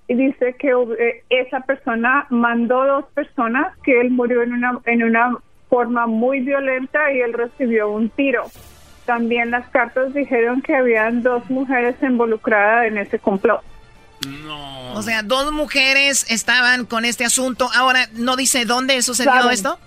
[0.08, 5.04] y dice que eh, esa persona mandó dos personas, que él murió en una, en
[5.04, 5.38] una
[5.70, 8.46] forma muy violenta y él recibió un tiro.
[9.06, 13.62] También las cartas dijeron que habían dos mujeres involucradas en ese complot.
[14.96, 17.70] O sea, dos mujeres estaban con este asunto.
[17.76, 19.52] Ahora, ¿no dice dónde sucedió Saben.
[19.52, 19.80] esto?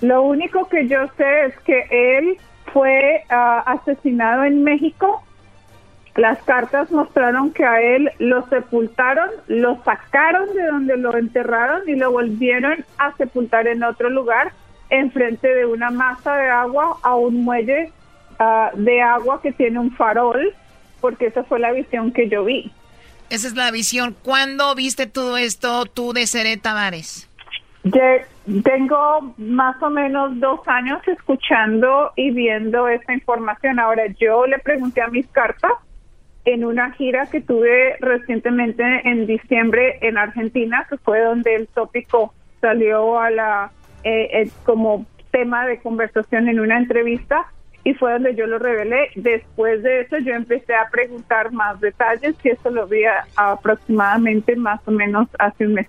[0.00, 2.38] Lo único que yo sé es que él
[2.72, 5.22] fue ah, asesinado en México.
[6.14, 11.94] Las cartas mostraron que a él lo sepultaron, lo sacaron de donde lo enterraron y
[11.94, 14.52] lo volvieron a sepultar en otro lugar,
[14.90, 17.92] enfrente de una masa de agua a un muelle
[18.38, 20.54] ah, de agua que tiene un farol,
[21.00, 22.70] porque esa fue la visión que yo vi.
[23.30, 24.14] Esa es la visión.
[24.22, 27.30] ¿Cuándo viste todo esto tú de Seré Tavares?
[27.84, 28.24] Ye-
[28.64, 33.78] Tengo más o menos dos años escuchando y viendo esta información.
[33.78, 35.70] Ahora, yo le pregunté a mis cartas
[36.44, 42.34] en una gira que tuve recientemente en diciembre en Argentina, que fue donde el tópico
[42.60, 43.70] salió a la
[44.02, 47.46] eh, eh, como tema de conversación en una entrevista
[47.84, 49.10] y fue donde yo lo revelé.
[49.14, 54.56] Después de eso yo empecé a preguntar más detalles y eso lo vi a- aproximadamente
[54.56, 55.86] más o menos hace un mes.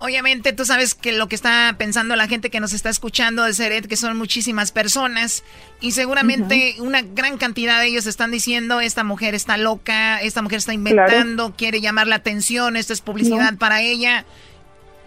[0.00, 3.52] Obviamente tú sabes que lo que está pensando la gente que nos está escuchando de
[3.52, 5.42] Seret, que son muchísimas personas,
[5.80, 10.58] y seguramente una gran cantidad de ellos están diciendo, esta mujer está loca, esta mujer
[10.58, 13.58] está inventando, quiere llamar la atención, esto es publicidad No.
[13.58, 14.24] para ella.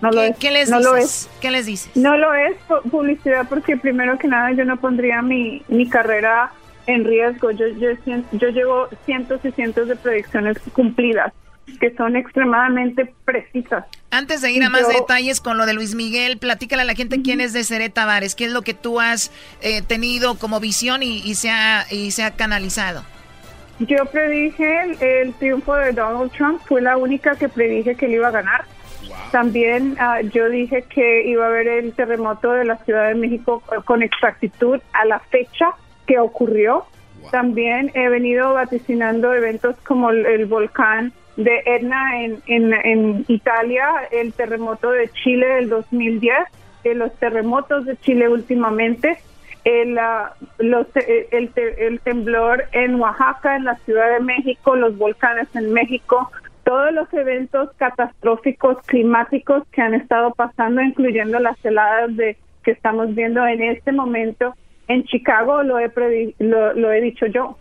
[0.01, 0.37] No lo ¿Qué, es.
[0.37, 0.91] qué les no dices?
[0.91, 1.29] lo es.
[1.39, 1.95] ¿Qué les dices?
[1.95, 6.51] No lo es pu- publicidad porque primero que nada yo no pondría mi, mi carrera
[6.87, 7.51] en riesgo.
[7.51, 7.89] Yo, yo,
[8.31, 11.31] yo llevo cientos y cientos de predicciones cumplidas.
[11.79, 13.85] Que son extremadamente precisas.
[14.11, 17.21] Antes de ir a más detalles con lo de Luis Miguel, platícale a la gente
[17.21, 19.31] quién es Deseret Tavares, qué es lo que tú has
[19.61, 23.03] eh, tenido como visión y, se ha, y se ha canalizado.
[23.79, 28.27] Yo predije el, triunfo de Donald Trump, fue la única que predije que él iba
[28.27, 28.65] a ganar.
[29.31, 33.63] También ah, yo dije que iba a haber el terremoto de la Ciudad de México
[33.85, 35.69] con exactitud a la fecha
[36.05, 36.85] que ocurrió.
[37.31, 44.91] También he venido vaticinando eventos como el, volcán de Etna en, en, Italia, el terremoto
[44.91, 46.35] de Chile del 2010,
[46.83, 49.17] eh, los terremotos de Chile últimamente,
[49.63, 54.97] el, ah, los, eh, el, el, temblor en Oaxaca, en la Ciudad de México, los
[54.97, 56.31] volcanes en México,
[56.63, 63.13] todos los eventos catastróficos climáticos que han estado pasando, incluyendo las heladas de que estamos
[63.15, 64.55] viendo en este momento
[64.87, 65.91] en Chicago, lo he,
[66.39, 67.57] lo, he dicho yo.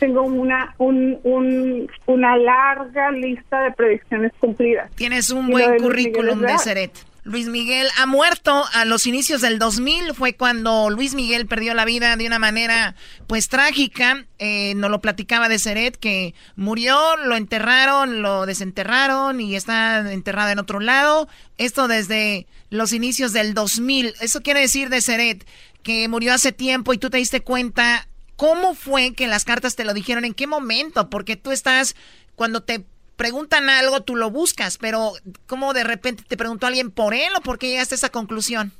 [0.00, 4.90] Tengo una, un, una larga lista de predicciones cumplidas.
[4.96, 7.10] Tienes un buen currículum de Seret.
[7.22, 11.84] Luis Miguel ha muerto a los inicios del 2000, fue cuando Luis Miguel perdió la
[11.84, 12.94] vida de una manera
[13.26, 19.54] pues trágica, eh, nos lo platicaba de Seret que murió, lo enterraron, lo desenterraron y
[19.54, 21.28] está enterrado en otro lado,
[21.58, 25.46] esto desde los inicios del 2000, eso quiere decir de Seret
[25.82, 28.06] que murió hace tiempo y tú te diste cuenta,
[28.40, 30.24] ¿cómo fue que las cartas te lo dijeron?
[30.24, 31.10] ¿En qué momento?
[31.10, 31.94] Porque tú estás,
[32.36, 32.80] cuando te
[33.16, 35.10] preguntan algo, tú lo buscas, pero
[35.46, 38.72] ¿cómo de repente te preguntó alguien por él o por qué llegaste a esa conclusión?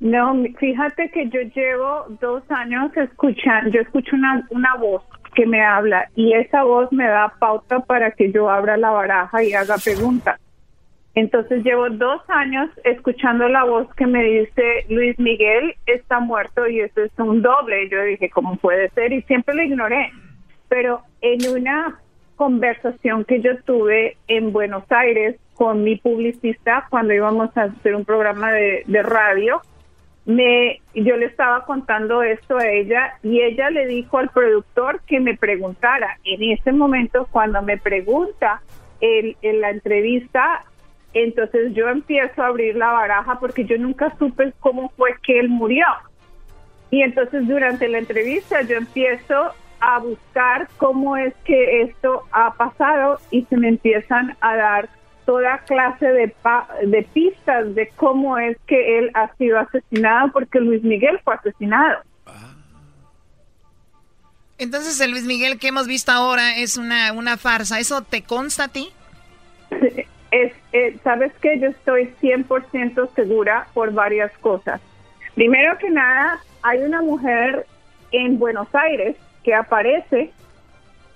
[0.00, 5.02] No, fíjate que yo llevo dos años escuchando, yo escucho una, una voz
[5.34, 9.42] que me habla y esa voz me da pauta para que yo abra la baraja
[9.42, 10.38] y haga preguntas.
[11.14, 16.80] Entonces llevo dos años escuchando la voz que me dice Luis Miguel está muerto y
[16.80, 17.88] eso es un doble.
[17.88, 19.12] Yo dije, ¿cómo puede ser?
[19.12, 20.10] Y siempre lo ignoré.
[20.68, 22.00] Pero en una
[22.36, 28.04] conversación que yo tuve en Buenos Aires con mi publicista cuando íbamos a hacer un
[28.04, 29.62] programa de, radio.
[30.26, 35.20] Me, yo le estaba contando esto a ella y ella le dijo al productor que
[35.20, 36.18] me preguntara.
[36.24, 38.62] En ese momento, cuando me pregunta
[39.00, 40.64] en la entrevista,
[41.14, 45.48] entonces yo empiezo a abrir la baraja porque yo nunca supe cómo fue que él
[45.48, 45.86] murió.
[46.90, 53.18] Y entonces durante la entrevista yo empiezo a buscar cómo es que esto ha pasado
[53.30, 54.88] y se me empiezan a dar
[55.24, 56.34] toda clase de,
[56.86, 62.02] de pistas de cómo es que él ha sido asesinado porque Luis Miguel fue asesinado.
[64.58, 67.80] Entonces el Luis Miguel que hemos visto ahora es una, una farsa.
[67.80, 68.90] ¿Eso te consta a ti?
[70.34, 74.80] Eh, Sabes que yo estoy 100% segura por varias cosas.
[75.36, 77.66] Primero que nada, hay una mujer
[78.10, 80.32] en Buenos Aires que aparece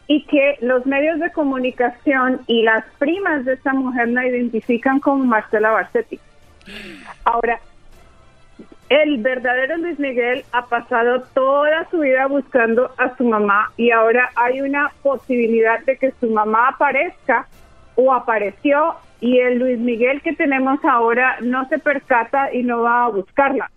[0.07, 5.25] y que los medios de comunicación y las primas de esa mujer la identifican como
[5.25, 6.21] Marcela Barsetti.
[7.25, 7.59] Ahora,
[8.89, 14.31] el verdadero Luis Miguel ha pasado toda su vida buscando a su mamá y ahora
[14.37, 17.49] hay una posibilidad de que su mamá aparezca
[17.97, 23.05] o apareció y el Luis Miguel que tenemos ahora no se percata y no va
[23.05, 23.71] a buscarla.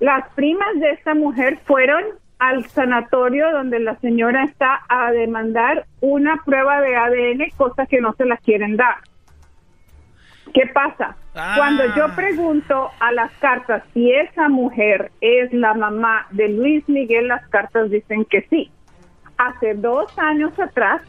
[0.00, 2.02] Las primas de esta mujer fueron
[2.38, 8.14] al sanatorio donde la señora está a demandar una prueba de ADN, cosa que no
[8.14, 8.96] se la quieren dar.
[10.52, 11.16] ¿Qué pasa?
[11.32, 12.12] Cuando yo ah.
[12.16, 17.90] pregunto a las cartas si esa mujer es la mamá de Luis Miguel, las cartas
[17.90, 18.70] dicen que sí.
[19.38, 21.00] Hace dos años atrás,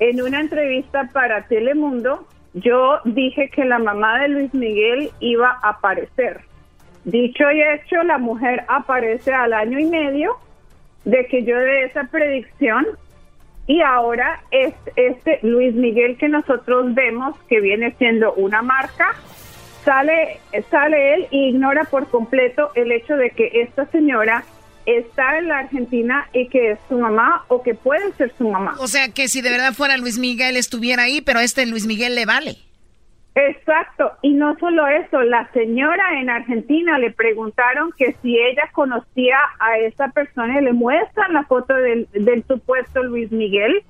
[0.00, 5.70] en una entrevista para Telemundo, yo dije que la mamá de Luis Miguel iba a
[5.70, 6.40] aparecer.
[7.04, 10.36] Dicho y hecho, la mujer aparece al año y medio
[11.04, 12.86] de que yo de esa predicción
[13.66, 19.14] y ahora es este Luis Miguel que nosotros vemos que viene siendo una marca
[19.84, 20.38] sale
[20.70, 24.44] sale él e ignora por completo el hecho de que esta señora
[24.86, 28.76] está en la Argentina y que es su mamá o que puede ser su mamá.
[28.78, 32.14] O sea que si de verdad fuera Luis Miguel estuviera ahí, pero este Luis Miguel
[32.14, 32.58] le vale.
[33.36, 39.36] Exacto, y no solo eso, la señora en Argentina le preguntaron que si ella conocía
[39.58, 42.06] a esa persona y le muestran la foto del,
[42.46, 43.82] supuesto Luis Miguel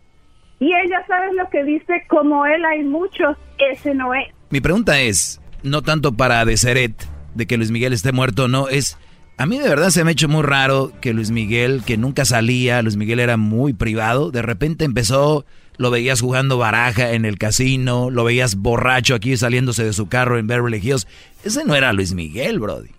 [0.60, 4.28] y ella sabe lo que dice, como él hay muchos, ese no es.
[4.48, 6.94] Mi pregunta es, no tanto para Deseret,
[7.34, 8.98] de que Luis Miguel esté muerto, no, es,
[9.36, 12.24] a mí de verdad se me ha hecho muy raro que Luis Miguel, que nunca
[12.24, 15.44] salía, Luis Miguel era muy privado, de repente empezó
[15.76, 20.38] lo veías jugando baraja en el casino, lo veías borracho aquí saliéndose de su carro
[20.38, 21.06] en Beverly Hills.
[21.44, 22.90] Ese no era Luis Miguel, Brody.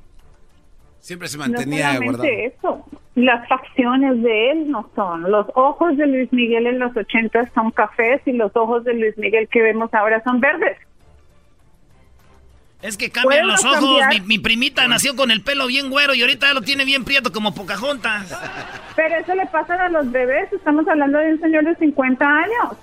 [1.00, 2.24] Siempre se mantenía no guardado.
[2.24, 2.86] eso.
[3.16, 5.30] las facciones de él no son.
[5.32, 9.18] Los ojos de Luis Miguel en los 80 son cafés y los ojos de Luis
[9.18, 10.78] Miguel que vemos ahora son verdes.
[12.86, 14.04] Es que cambian los ojos.
[14.26, 17.56] Mi, primita nació con el pelo bien güero y ahorita lo tiene bien prieto como
[17.56, 18.32] Pocahontas.
[18.96, 20.54] Pero eso le pasa a los bebés.
[20.54, 22.78] Estamos hablando de un señor de 50 años.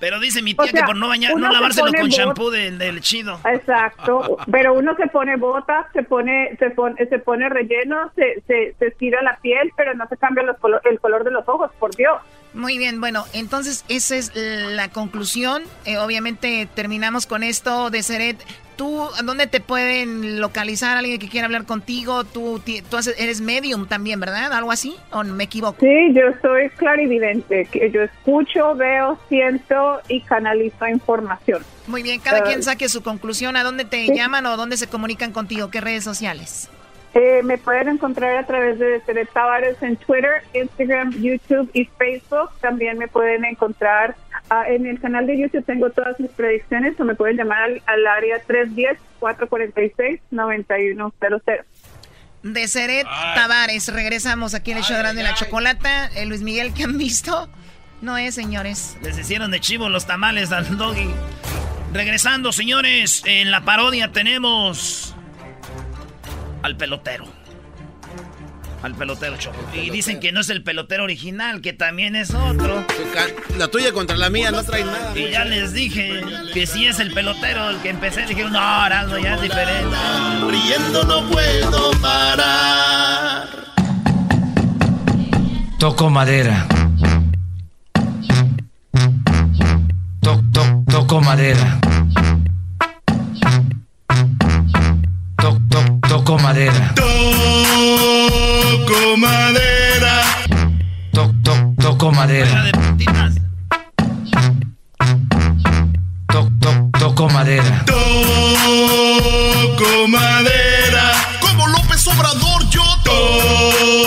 [0.00, 3.38] Pero dice mi tía que por no bañar, no lavárselo con champú del, chido.
[3.44, 4.38] Exacto.
[4.50, 8.86] Pero uno se pone botas, se pone, se pone, se pone relleno, se, se, se
[8.88, 10.56] estira la piel, pero no se cambia los
[10.90, 12.16] el color de los ojos, por Dios.
[12.52, 15.62] Muy bien, bueno, entonces esa es la conclusión.
[15.84, 18.38] Eh, obviamente terminamos con esto de Seret.
[18.80, 22.24] ¿Tú, dónde te pueden localizar alguien que quiera hablar contigo?
[22.24, 24.54] Tú, tú eres medium también, ¿verdad?
[24.54, 24.96] ¿Algo así?
[25.12, 25.76] ¿O me equivoco?
[25.80, 27.66] Sí, yo soy clarividente.
[27.70, 31.62] Que yo escucho, veo, siento y canalizo información.
[31.88, 33.54] Muy bien, cada quien saque su conclusión.
[33.54, 35.70] ¿A dónde te llaman o dónde se comunican contigo?
[35.70, 36.70] ¿Qué redes sociales?
[37.12, 42.48] Eh, me pueden encontrar a través de Seret Tavares en Twitter, Instagram, YouTube y Facebook.
[42.62, 44.16] También me pueden encontrar
[44.52, 48.06] Ah, en el canal de YouTube tengo todas mis predicciones o me pueden llamar al,
[48.06, 48.44] área
[49.20, 51.64] 310-446-9100.
[52.42, 56.08] De Seret Tavares, regresamos aquí en el show de la Chocolata.
[56.16, 57.48] El Luis Miguel que han visto
[58.02, 58.98] no es, señores.
[59.02, 61.08] Les hicieron de chivo los tamales al doggy.
[61.92, 65.14] Regresando, señores, en la parodia tenemos
[66.62, 67.39] al pelotero
[68.82, 69.58] al pelotero Choco.
[69.74, 72.84] Y dicen que no es el pelotero original, que también es otro.
[73.58, 75.16] La tuya contra la mía no trae nada.
[75.18, 76.20] Y ya les dije
[76.52, 78.26] que sí es el pelotero el que empecé.
[78.26, 79.96] Dijeron, no, Araldo, ya es diferente.
[80.48, 83.48] Riendo no puedo parar.
[85.78, 86.66] Toco madera.
[90.90, 91.80] toco madera.
[96.20, 96.92] Toco madera
[98.90, 100.22] toco madera.
[101.12, 102.70] Toc, toc, toco madera.
[106.26, 107.84] Toc, toc, toco madera.
[107.86, 109.08] Toco
[110.08, 111.12] madera.
[111.40, 114.02] Como López Obrador, yo toco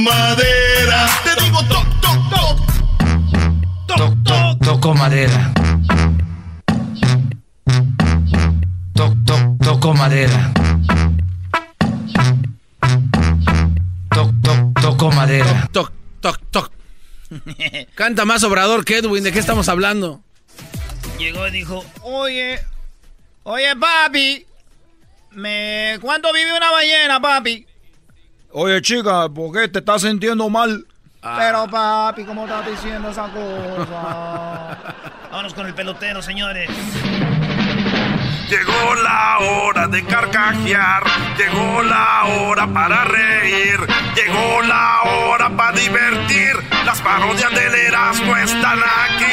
[0.00, 1.08] madera.
[1.24, 2.58] Te digo toc, toc, toc.
[3.86, 5.52] Toc, toc, toco madera.
[8.94, 10.57] Toc, toc, toco madera.
[15.78, 16.72] Toc, toc, toc.
[17.94, 20.22] Canta más Obrador que Edwin, ¿de qué estamos hablando?
[21.18, 22.58] Llegó y dijo, oye,
[23.44, 24.44] oye papi,
[25.30, 25.98] me...
[26.00, 27.64] ¿cuánto vive una ballena, papi?
[28.50, 30.84] Oye chica, ¿por qué te estás sintiendo mal?
[31.22, 31.36] Ah.
[31.38, 34.78] Pero papi, ¿cómo estás diciendo esa cosa?
[35.30, 36.70] Vámonos con el pelotero, señores.
[38.48, 41.02] Llegó la hora de carcajear,
[41.36, 43.78] llegó la hora para reír,
[44.16, 46.56] llegó la hora para divertir.
[46.86, 49.26] Las parodias del Erasmo están aquí.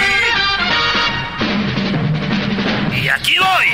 [3.01, 3.67] Y aquí voy.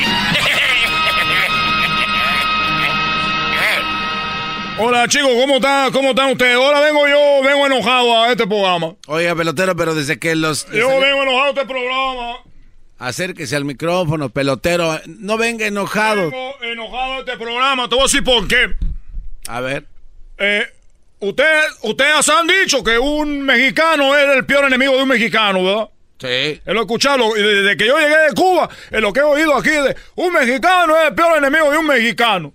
[4.77, 5.91] Hola chicos, ¿cómo están?
[5.91, 6.55] ¿Cómo están ustedes?
[6.55, 8.93] Ahora vengo yo, vengo enojado a este programa.
[9.07, 10.67] Oiga, pelotero, pero desde que los...
[10.67, 12.50] Yo vengo enojado a este programa.
[13.01, 15.01] Acérquese al micrófono, pelotero.
[15.07, 16.29] No venga enojado.
[16.29, 17.89] Vengo enojado este programa.
[17.89, 18.75] Te voy a decir por qué.
[19.47, 19.87] A ver.
[20.37, 20.67] Eh,
[21.19, 25.89] ustedes, ustedes han dicho que un mexicano es el peor enemigo de un mexicano, ¿verdad?
[26.19, 26.61] Sí.
[26.63, 27.35] Es lo escuchado.
[27.35, 30.31] Y desde que yo llegué de Cuba, es lo que he oído aquí de un
[30.31, 32.53] mexicano es el peor enemigo de un mexicano.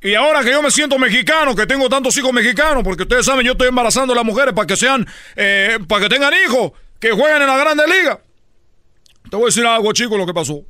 [0.00, 3.44] Y ahora que yo me siento mexicano, que tengo tantos hijos mexicanos, porque ustedes saben,
[3.44, 5.06] yo estoy embarazando a las mujeres para que sean,
[5.36, 8.20] eh, para que tengan hijos, que jueguen en la Grande Liga.
[9.34, 10.62] Te voy a decir algo, chico, lo que pasó.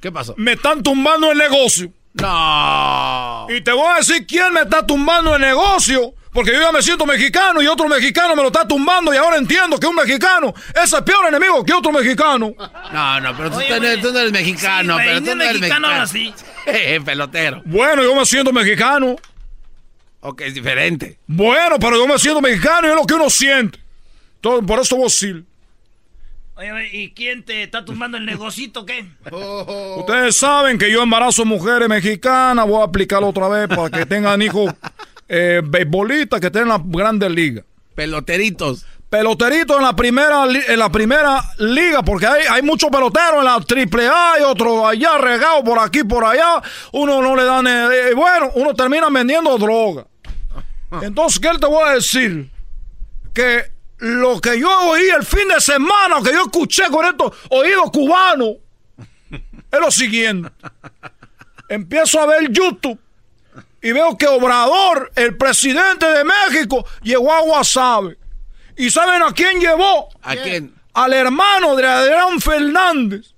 [0.00, 0.34] ¿Qué pasó?
[0.36, 1.92] Me están tumbando el negocio.
[2.14, 3.46] No.
[3.48, 6.14] Y te voy a decir quién me está tumbando el negocio.
[6.32, 9.36] Porque yo ya me siento mexicano y otro mexicano me lo está tumbando y ahora
[9.36, 10.52] entiendo que un mexicano
[10.82, 12.52] es el peor enemigo que otro mexicano.
[12.92, 13.62] No, no, pero tú, no
[14.18, 14.96] eres mexicano.
[14.96, 15.88] pero tú no eres mexicano.
[15.88, 16.34] Así.
[16.66, 17.62] Eh, pelotero.
[17.66, 19.14] Bueno, yo me siento mexicano.
[20.22, 21.20] Ok, es diferente.
[21.28, 23.78] Bueno, pero yo me siento mexicano y es lo que uno siente.
[24.40, 25.44] Todo, por eso vos sí.
[26.58, 29.06] Oye, ¿y quién te está tumbando el negocito qué?
[29.96, 34.42] Ustedes saben que yo embarazo mujeres mexicanas, voy a aplicarlo otra vez para que tengan
[34.42, 34.74] hijos
[35.28, 37.64] eh, beisbolistas que estén en la grandes ligas.
[37.94, 38.84] Peloteritos.
[39.08, 43.60] Peloteritos en la primera en la primera liga, porque hay, hay muchos peloteros en la
[43.60, 46.60] triple A y otros allá regados por aquí por allá.
[46.90, 47.68] Uno no le dan.
[47.68, 50.08] Eh, eh, bueno, uno termina vendiendo droga.
[51.02, 52.50] Entonces, ¿qué te voy a decir?
[53.32, 57.90] Que lo que yo oí el fin de semana, que yo escuché con estos oídos
[57.90, 58.56] cubanos,
[59.30, 60.50] es lo siguiente.
[61.68, 62.98] Empiezo a ver YouTube
[63.82, 68.16] y veo que Obrador, el presidente de México, llegó a Guasave.
[68.76, 70.08] ¿Y saben a quién llevó?
[70.22, 70.74] ¿A quién?
[70.94, 73.34] Al hermano de Adrián Fernández.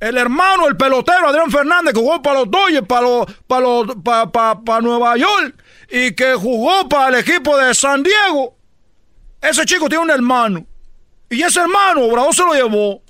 [0.00, 3.96] El hermano, el pelotero Adrián Fernández, que jugó para los Dodgers, para, los, para, los,
[4.04, 5.54] para, para, para Nueva York,
[5.90, 8.54] y que jugó para el equipo de San Diego.
[9.44, 10.66] Ese chico tiene un hermano.
[11.28, 13.02] Y ese hermano, Obrador se lo llevó.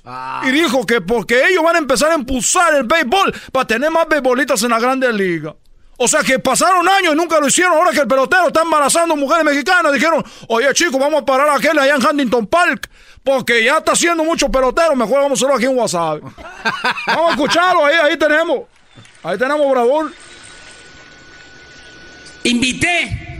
[0.45, 4.09] Y dijo que porque ellos van a empezar a impulsar el béisbol para tener más
[4.09, 5.55] béisbolistas en la Grande Liga.
[5.97, 7.75] O sea que pasaron años y nunca lo hicieron.
[7.75, 11.55] Ahora que el pelotero está embarazando mujeres mexicanas, dijeron, oye chicos, vamos a parar a
[11.55, 12.91] aquel allá en Huntington Park.
[13.23, 14.97] Porque ya está haciendo mucho pelotero.
[14.97, 16.21] Mejor vamos a hacerlo aquí en WhatsApp.
[17.07, 17.85] vamos a escucharlo.
[17.85, 18.63] Ahí, ahí tenemos.
[19.23, 20.13] Ahí tenemos Obrador.
[22.43, 23.34] Invité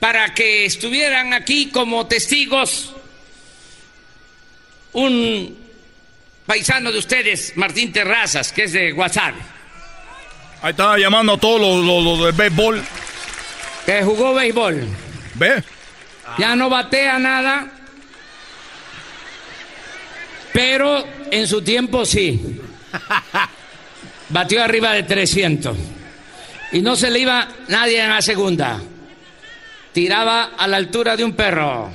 [0.00, 2.94] para que estuvieran aquí como testigos
[4.92, 5.56] un
[6.46, 9.34] paisano de ustedes, Martín Terrazas, que es de WhatsApp.
[10.62, 12.82] Ahí está llamando a todos los, los, los de béisbol.
[13.86, 14.88] Que jugó béisbol.
[15.34, 15.62] ¿Ve?
[16.38, 17.66] Ya no batea nada.
[20.52, 22.60] Pero en su tiempo sí.
[24.28, 25.76] Batió arriba de 300.
[26.72, 28.80] Y no se le iba nadie en la segunda.
[29.92, 31.90] Tiraba a la altura de un perro.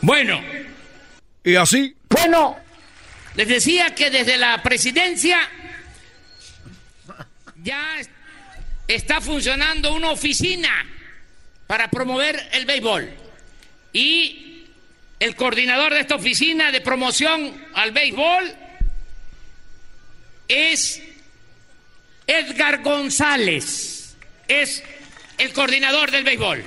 [0.00, 0.40] Bueno.
[1.44, 1.94] ¿Y así?
[2.08, 2.56] Bueno.
[3.34, 5.38] Les decía que desde la presidencia
[7.62, 7.98] ya
[8.88, 10.70] está funcionando una oficina
[11.66, 13.10] para promover el béisbol.
[13.92, 14.66] Y
[15.20, 18.56] el coordinador de esta oficina de promoción al béisbol
[20.48, 21.02] es
[22.28, 24.16] Edgar González.
[24.46, 24.84] Es
[25.38, 26.64] el coordinador del béisbol.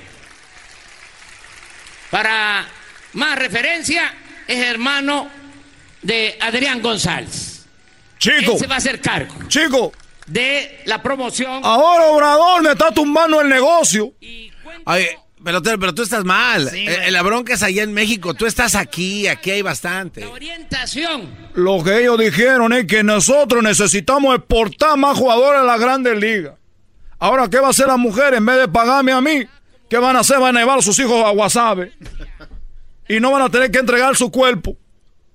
[2.10, 2.66] Para
[3.14, 4.14] más referencia,
[4.46, 5.30] es hermano
[6.02, 7.64] de Adrián González.
[8.18, 8.52] Chico.
[8.52, 9.34] Él se va a hacer cargo.
[9.48, 9.92] Chico.
[10.26, 11.60] De la promoción.
[11.64, 14.12] Ahora Obrador me está tumbando el negocio.
[14.84, 16.68] Oye, pelotero, pero tú estás mal.
[16.70, 18.34] Sí, Eh, la bronca es allá en México.
[18.34, 20.24] Tú estás aquí, aquí hay bastante.
[20.26, 21.28] Orientación.
[21.54, 26.54] Lo que ellos dijeron es que nosotros necesitamos exportar más jugadores a la Grandes Ligas.
[27.18, 29.46] Ahora, ¿qué va a hacer la mujer en vez de pagarme a mí?
[29.88, 30.38] ¿Qué van a hacer?
[30.40, 31.92] Van a llevar a sus hijos a Guasave.
[33.08, 34.76] Y no van a tener que entregar su cuerpo.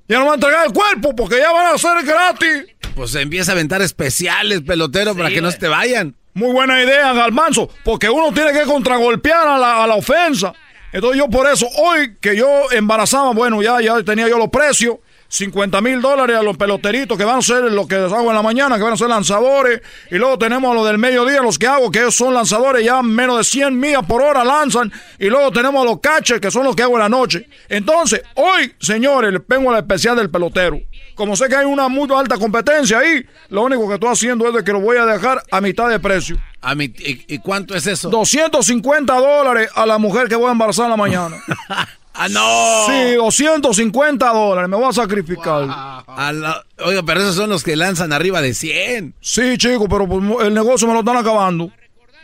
[0.07, 2.65] Ya no van a entregar el cuerpo porque ya van a ser gratis.
[2.95, 6.15] Pues empieza a aventar especiales, pelotero, para que no se te vayan.
[6.37, 10.53] Muy buena idea, Galmanzo, porque uno tiene que contragolpear a la, a la ofensa.
[10.93, 14.97] Entonces yo por eso, hoy que yo embarazaba, bueno, ya, ya tenía yo los precios,
[15.29, 18.43] 50 mil dólares a los peloteritos que van a ser lo que hago en la
[18.43, 19.81] mañana, que van a ser lanzadores,
[20.11, 23.39] y luego tenemos a los del mediodía, los que hago, que son lanzadores, ya menos
[23.39, 26.75] de 100 millas por hora lanzan, y luego tenemos a los catchers, que son los
[26.75, 27.47] que hago en la noche.
[27.67, 30.79] Entonces, hoy, señores, les vengo a la especial del pelotero.
[31.17, 34.53] Como sé que hay una muy alta competencia ahí, lo único que estoy haciendo es
[34.53, 36.37] de que lo voy a dejar a mitad de precio.
[36.61, 38.09] A mi, y, y cuánto es eso?
[38.09, 41.35] 250 dólares a la mujer que voy a embarazar en la mañana.
[42.13, 42.85] ¡Ah, no!
[42.87, 45.65] Sí, 250 dólares, me voy a sacrificar.
[45.65, 49.13] La- oiga, pero esos son los que lanzan arriba de 100.
[49.19, 51.71] Sí, chico, pero pues, el negocio me lo están acabando.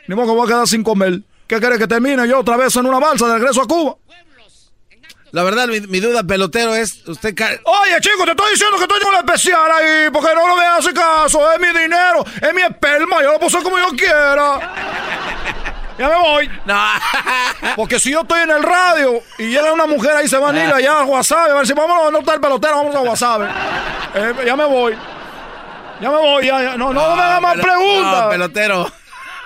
[0.08, 1.22] Ni modo que voy a quedar sin comer.
[1.48, 3.96] ¿Qué querés que termine yo otra vez en una balsa de regreso a Cuba?
[5.34, 7.34] La verdad, mi, mi duda, pelotero, es usted...
[7.66, 10.64] Oye, chico, te estoy diciendo que estoy con la especial ahí, porque no lo me
[10.64, 14.60] hace caso, es mi dinero, es mi esperma, yo lo puedo como yo quiera.
[15.98, 16.50] Ya me voy.
[17.76, 20.64] Porque si yo estoy en el radio y llega una mujer ahí, se van a
[20.64, 23.02] ir allá a WhatsApp, a ver si vamos a no está el pelotero, vamos a
[23.02, 23.42] WhatsApp.
[24.16, 24.98] Eh, ya me voy.
[26.02, 26.78] Ya me voy, ya, ya.
[26.78, 28.24] No, no, me hagas más preguntas.
[28.24, 28.92] No, pelotero.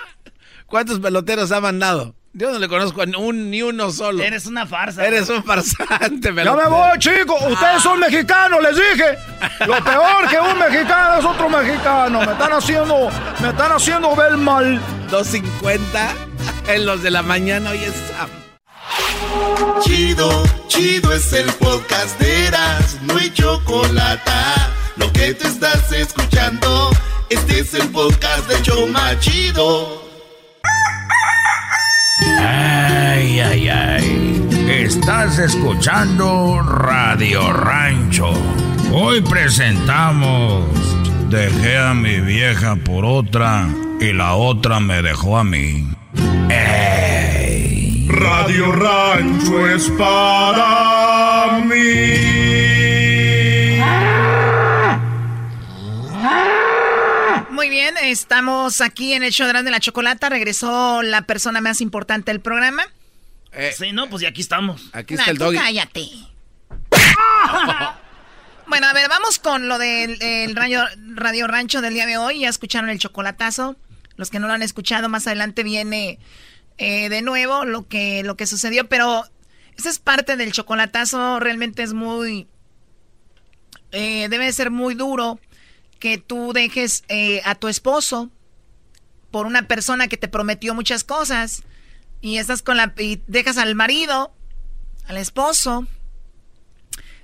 [0.66, 2.14] ¿Cuántos peloteros ha mandado?
[2.38, 4.22] Yo no le conozco a un, ni uno solo.
[4.22, 5.04] Eres una farsa.
[5.04, 6.56] Eres un farsante, Ya pelotero.
[6.56, 7.42] me voy, chicos.
[7.50, 9.18] Ustedes son mexicanos, les dije.
[9.66, 12.20] Lo peor que un mexicano es otro mexicano.
[12.20, 13.10] Me están haciendo,
[13.42, 14.80] me están haciendo ver mal.
[15.10, 16.12] 250
[16.68, 17.94] en los de la mañana hoy es.
[19.82, 24.30] Chido, chido es el podcast de Eras, no hay chocolate.
[24.94, 26.90] Lo que te estás escuchando,
[27.30, 30.06] este es el podcast de Choma Chido.
[32.20, 34.48] Ay, ay, ay.
[34.68, 38.32] Estás escuchando Radio Rancho.
[38.92, 40.64] Hoy presentamos
[41.28, 43.68] Dejé a mi vieja por otra
[44.00, 45.86] y la otra me dejó a mí.
[46.48, 48.08] Ey.
[48.08, 50.97] Radio Rancho es para
[57.92, 60.28] bien, estamos aquí en el show de la Chocolata.
[60.28, 62.82] Regresó la persona más importante del programa.
[63.76, 64.90] sí, no, pues y aquí estamos.
[64.92, 66.08] Aquí Nah, tú cállate.
[68.66, 70.84] Bueno, a ver, vamos con lo del el radio,
[71.14, 72.40] radio Rancho del día de hoy.
[72.40, 73.76] Ya escucharon el chocolatazo.
[74.16, 76.18] Los que no lo han escuchado, más adelante viene
[76.76, 78.86] eh, de nuevo lo que, lo que sucedió.
[78.86, 79.24] Pero
[79.78, 81.40] esa es parte del chocolatazo.
[81.40, 82.46] Realmente es muy...
[83.92, 85.40] Eh, debe ser muy duro
[85.98, 88.30] que tú dejes eh, a tu esposo
[89.30, 91.62] por una persona que te prometió muchas cosas
[92.20, 94.32] y estás con la y dejas al marido,
[95.06, 95.86] al esposo,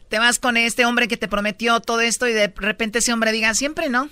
[0.09, 3.33] te vas con este hombre que te prometió todo esto y de repente ese hombre
[3.33, 4.09] diga siempre no.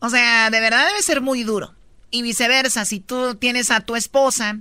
[0.00, 1.74] O sea, de verdad debe ser muy duro.
[2.10, 4.58] Y viceversa, si tú tienes a tu esposa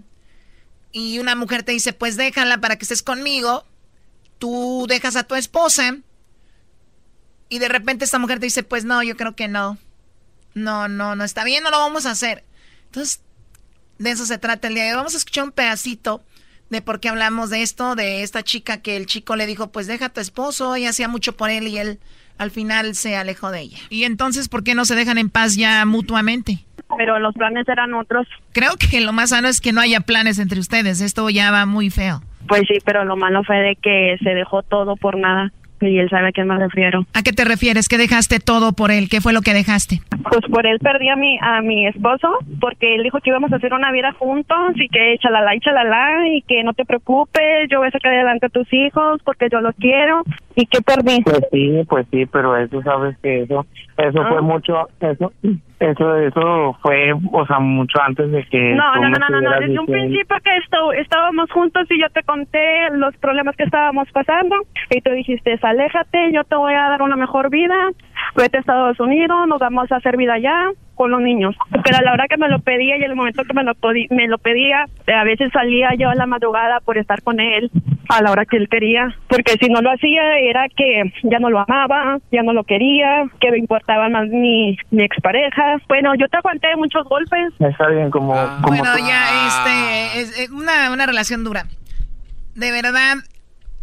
[0.92, 3.66] y una mujer te dice, pues déjala para que estés conmigo,
[4.40, 5.98] tú dejas a tu esposa
[7.50, 9.78] y de repente esta mujer te dice, pues no, yo creo que no.
[10.54, 12.44] No, no, no está bien, no lo vamos a hacer.
[12.86, 13.22] Entonces,
[14.00, 14.98] de eso se trata el día de hoy.
[14.98, 16.24] Vamos a escuchar un pedacito
[16.70, 19.88] de por qué hablamos de esto, de esta chica que el chico le dijo, pues
[19.88, 22.00] deja a tu esposo, ella hacía mucho por él y él
[22.38, 23.78] al final se alejó de ella.
[23.90, 26.60] Y entonces, ¿por qué no se dejan en paz ya mutuamente?
[26.98, 28.28] Pero los planes eran otros.
[28.54, 31.66] Creo que lo más sano es que no haya planes entre ustedes, esto ya va
[31.66, 32.22] muy feo.
[32.48, 35.52] Pues sí, pero lo malo fue de que se dejó todo por nada.
[35.82, 37.06] Y él sabe a qué me refiero.
[37.14, 37.88] ¿A qué te refieres?
[37.88, 39.10] ¿Que dejaste todo por él?
[39.10, 40.02] ¿Qué fue lo que dejaste?
[40.30, 42.30] Pues por él perdí a mi, a mi esposo,
[42.60, 46.28] porque él dijo que íbamos a hacer una vida juntos y que chalala y chalala
[46.30, 49.62] y que no te preocupes, yo voy a sacar adelante a tus hijos porque yo
[49.62, 50.24] los quiero.
[50.56, 51.22] ¿Y qué perdí?
[51.22, 53.66] Pues sí, pues sí, pero eso sabes que eso,
[53.98, 55.32] eso fue mucho, eso,
[55.80, 58.74] eso, eso fue, o sea, mucho antes de que.
[58.74, 62.24] No, no, no, no, no, desde un principio que esto, estábamos juntos y yo te
[62.24, 64.56] conté los problemas que estábamos pasando
[64.90, 67.76] y tú dijiste, aléjate, yo te voy a dar una mejor vida,
[68.38, 70.56] vete a Estados Unidos, nos vamos a hacer vida allá
[70.96, 71.56] con los niños.
[71.84, 73.74] Pero a la hora que me lo pedía y en el momento que me lo,
[74.10, 74.86] me lo pedía,
[75.16, 77.70] a veces salía yo a la madrugada por estar con él
[78.10, 81.50] a la hora que él quería, porque si no lo hacía era que ya no
[81.50, 85.76] lo amaba, ya no lo quería, que me importaba más mi, mi expareja.
[85.90, 88.34] Bueno, yo te aguanté muchos golpes, Está bien, como.
[88.62, 91.66] como Bueno, tú- ya, este, es, es una, una relación dura.
[92.56, 93.18] De verdad,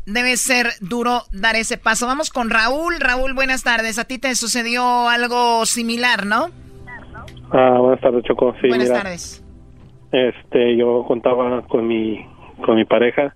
[0.06, 2.06] debe ser duro dar ese paso.
[2.06, 2.94] Vamos con Raúl.
[3.00, 3.98] Raúl, buenas tardes.
[3.98, 6.46] A ti te sucedió algo similar, ¿no?
[7.50, 8.54] Ah, buenas tardes, Choco.
[8.60, 9.44] Sí, buenas mira, tardes.
[10.12, 12.26] este, yo contaba con mi,
[12.64, 13.34] con mi pareja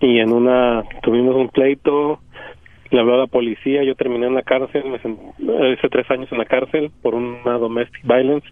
[0.00, 2.20] y en una tuvimos un pleito,
[2.90, 6.38] le habló a la policía, yo terminé en la cárcel, me hice tres años en
[6.38, 8.46] la cárcel por una domestic violence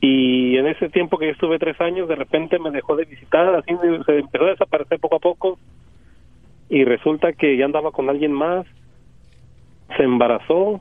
[0.00, 3.54] y en ese tiempo que yo estuve tres años, de repente me dejó de visitar,
[3.54, 3.74] así
[4.06, 5.58] se empezó a desaparecer poco a poco
[6.70, 8.64] y resulta que ya andaba con alguien más,
[9.96, 10.80] se embarazó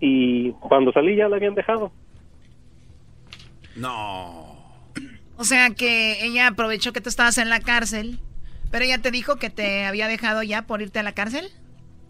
[0.00, 1.92] y cuando salí ya la habían dejado.
[3.76, 4.56] No.
[5.36, 8.18] O sea que ella aprovechó que tú estabas en la cárcel,
[8.70, 11.46] pero ella te dijo que te había dejado ya por irte a la cárcel.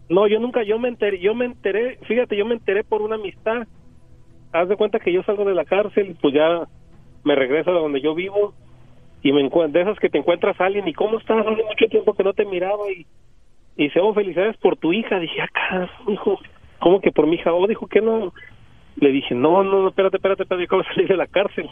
[0.09, 3.15] No, yo nunca, yo me enteré, yo me enteré, fíjate, yo me enteré por una
[3.15, 3.67] amistad.
[4.53, 6.67] Haz de cuenta que yo salgo de la cárcel, pues ya
[7.23, 8.53] me regreso a donde yo vivo
[9.23, 12.13] y me de esas que te encuentras a alguien y cómo estás, hace mucho tiempo
[12.13, 13.05] que no te miraba y,
[13.77, 15.17] y se oh, felicidades por tu hija.
[15.17, 16.39] Dije, acá, hijo,
[16.79, 17.53] ¿cómo que por mi hija?
[17.53, 18.33] Oh, dijo que no.
[18.97, 21.69] Le dije, no, no, no, espérate, espérate, espérate, acabo de salir de la cárcel.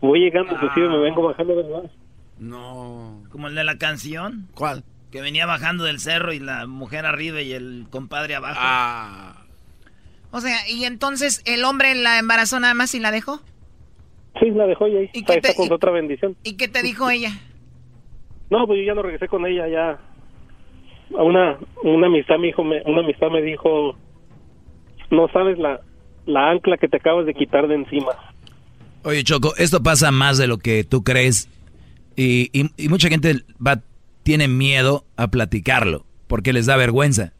[0.00, 1.90] Voy llegando, inclusive me vengo bajando de nuevo.
[2.38, 3.22] No.
[3.30, 4.48] Como el de la canción.
[4.54, 4.82] ¿Cuál?
[5.12, 8.58] Que venía bajando del cerro y la mujer arriba y el compadre abajo.
[8.60, 9.44] Ah.
[10.32, 13.40] O sea, y entonces el hombre la embarazó nada más y la dejó.
[14.38, 16.36] Sí, la dejó y ahí ¿Y está, qué está te- con y- otra bendición.
[16.44, 17.32] ¿Y qué te dijo ella?
[18.48, 19.98] No, pues yo ya no regresé con ella, ya.
[21.18, 23.96] A Una, una amistad me dijo, me- una amistad me dijo,
[25.10, 25.80] no sabes la,
[26.26, 28.12] la ancla que te acabas de quitar de encima.
[29.02, 31.48] Oye, Choco, esto pasa más de lo que tú crees
[32.16, 33.82] y, y- y mucha gente va,
[34.22, 37.32] tiene miedo a platicarlo porque les da vergüenza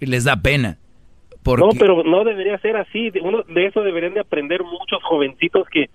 [0.00, 0.78] y les da pena.
[1.42, 3.10] Porque, No, pero no debería ser así.
[3.10, 5.90] De, uno, de eso deberían de aprender muchos jovencitos que,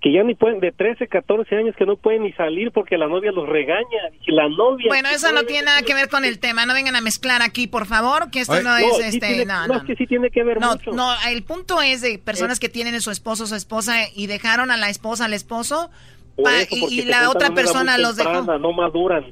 [0.00, 3.06] que ya ni pueden, de 13, 14 años, que no pueden ni salir porque la
[3.06, 4.10] novia los regaña.
[4.26, 4.86] Y la novia...
[4.88, 6.66] Bueno, eso no tiene nada que ver con el tema.
[6.66, 9.26] No vengan a mezclar aquí, por favor, que esto Ay, no, no, es sí este.
[9.28, 10.90] tiene- no, no, no, es que sí tiene que ver no, mucho.
[10.92, 14.26] No, el punto es de personas que tienen a su esposo o su esposa y
[14.26, 15.88] dejaron a la esposa al esposo
[16.34, 18.42] Por pa- eso, y, y la otra persona los dejó.
[18.58, 19.24] No maduran.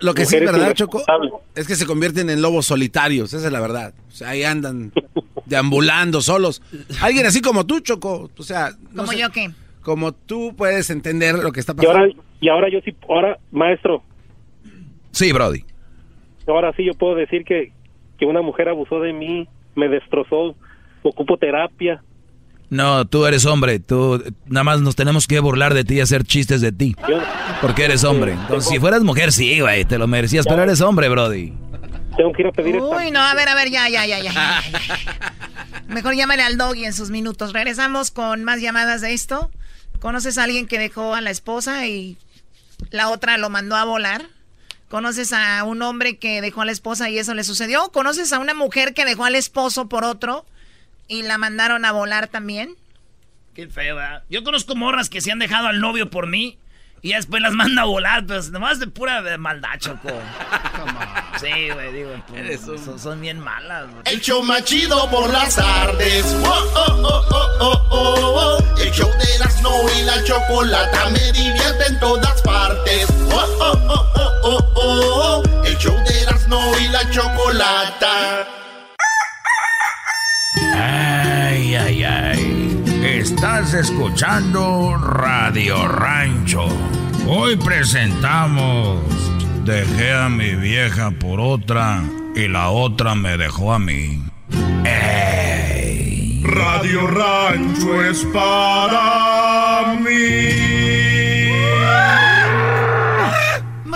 [0.00, 1.02] Lo que sí es verdad, Choco,
[1.56, 3.92] es que se convierten en lobos solitarios, esa es la verdad.
[4.08, 4.92] O sea, ahí andan
[5.46, 6.62] deambulando solos.
[7.00, 8.70] Alguien así como tú, Choco, o sea...
[8.92, 9.50] no ¿Como sé, yo qué?
[9.82, 11.98] Como tú puedes entender lo que está Y pasando.
[11.98, 14.02] ahora, y ahora yo sí, ahora, maestro,
[15.10, 15.64] Sí, Brody.
[16.46, 17.72] ahora sí yo puedo decir que,
[18.18, 20.54] que una mujer abusó de mí, me destrozó,
[21.02, 22.02] ocupo terapia.
[22.72, 23.80] No, tú eres hombre.
[23.80, 26.96] Tú nada más nos tenemos que burlar de ti y hacer chistes de ti.
[27.60, 28.32] Porque eres hombre.
[28.32, 30.46] Entonces, si fueras mujer, sí, güey, te lo merecías.
[30.46, 31.52] Pero eres hombre, Brody.
[32.16, 34.32] Tengo que ir a pedir Uy, no, a ver, a ver, ya, ya, ya, ya.
[34.32, 35.34] ya, ya.
[35.88, 37.52] Mejor llámale al doggy en sus minutos.
[37.52, 39.50] Regresamos con más llamadas de esto.
[40.00, 42.16] ¿Conoces a alguien que dejó a la esposa y
[42.90, 44.24] la otra lo mandó a volar?
[44.88, 47.90] ¿Conoces a un hombre que dejó a la esposa y eso le sucedió?
[47.90, 50.46] ¿Conoces a una mujer que dejó al esposo por otro
[51.12, 52.74] y la mandaron a volar también?
[53.54, 54.22] Qué feo, ¿verdad?
[54.30, 56.58] Yo conozco morras que se han dejado al novio por mí
[57.02, 60.08] y después las manda a volar, pues nomás de pura maldad, Choco.
[61.38, 63.90] Sí, güey, digo, pues, son, son bien malas.
[63.90, 64.02] güey.
[64.06, 66.24] El show más chido por las tardes.
[66.44, 68.78] Oh, oh, oh, oh, oh, oh, oh.
[68.80, 73.06] El show de Erasmo y la chocolata me divierte en todas partes.
[73.30, 75.64] Oh, oh, oh, oh, oh, oh, oh.
[75.64, 78.61] El show de Erasmo y la chocolata.
[80.54, 82.82] Ay, ay, ay.
[83.02, 86.66] Estás escuchando Radio Rancho.
[87.26, 89.00] Hoy presentamos
[89.64, 92.02] Dejé a mi vieja por otra
[92.34, 94.20] y la otra me dejó a mí.
[94.84, 96.42] ¡Ey!
[96.42, 100.71] Radio Rancho es para mí.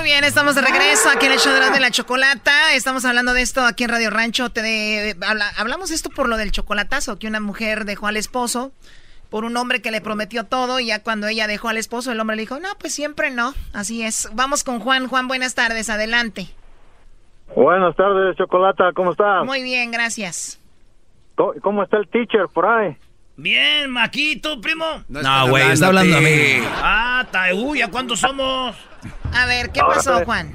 [0.06, 2.74] Bien, estamos de regreso aquí en el show de la, de la chocolata.
[2.74, 4.50] Estamos hablando de esto aquí en Radio Rancho.
[4.50, 8.70] Te de- habla- hablamos esto por lo del chocolatazo, que una mujer dejó al esposo
[9.30, 12.20] por un hombre que le prometió todo y ya cuando ella dejó al esposo, el
[12.20, 13.52] hombre le dijo, no, pues siempre no.
[13.72, 14.28] Así es.
[14.32, 15.08] Vamos con Juan.
[15.08, 15.90] Juan, buenas tardes.
[15.90, 16.46] Adelante.
[17.56, 19.44] Buenas tardes, Chocolata, ¿cómo estás?
[19.44, 20.60] Muy bien, gracias.
[21.34, 22.96] ¿Cómo, cómo está el teacher por ahí?
[23.36, 24.84] Bien, Maquito, primo.
[25.08, 26.30] No, güey, está hablando a mí.
[26.82, 28.74] Ah, ta, uy, ¿a cuántos somos?
[29.34, 30.24] A ver, ¿qué Ahora pasó.
[30.24, 30.52] Juan?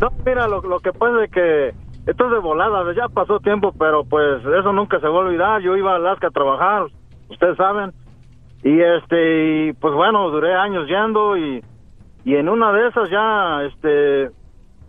[0.00, 1.68] No, mira, lo, lo que pasa es que
[2.06, 5.60] esto es de volada, ya pasó tiempo, pero pues eso nunca se va a olvidar.
[5.60, 6.86] Yo iba a Alaska a trabajar,
[7.28, 7.92] ustedes saben,
[8.62, 11.62] y este, y, pues bueno, duré años yendo y,
[12.24, 14.30] y en una de esas ya, este,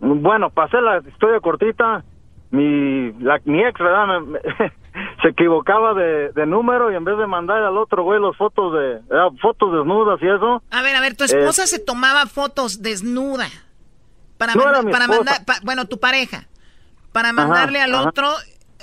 [0.00, 2.02] bueno, pasé la historia cortita,
[2.50, 4.06] mi, la, mi ex, ¿verdad?
[4.06, 4.40] Me- me-
[5.22, 8.72] se equivocaba de, de número y en vez de mandar al otro güey las fotos
[8.74, 10.62] de, eh, fotos desnudas y eso.
[10.70, 13.48] A ver, a ver, tu Eh, esposa se tomaba fotos desnuda
[14.38, 16.46] para, No manda- para mandar, pa- bueno, tu pareja,
[17.12, 18.08] para Ajá, mandarle al ajá.
[18.10, 18.28] otro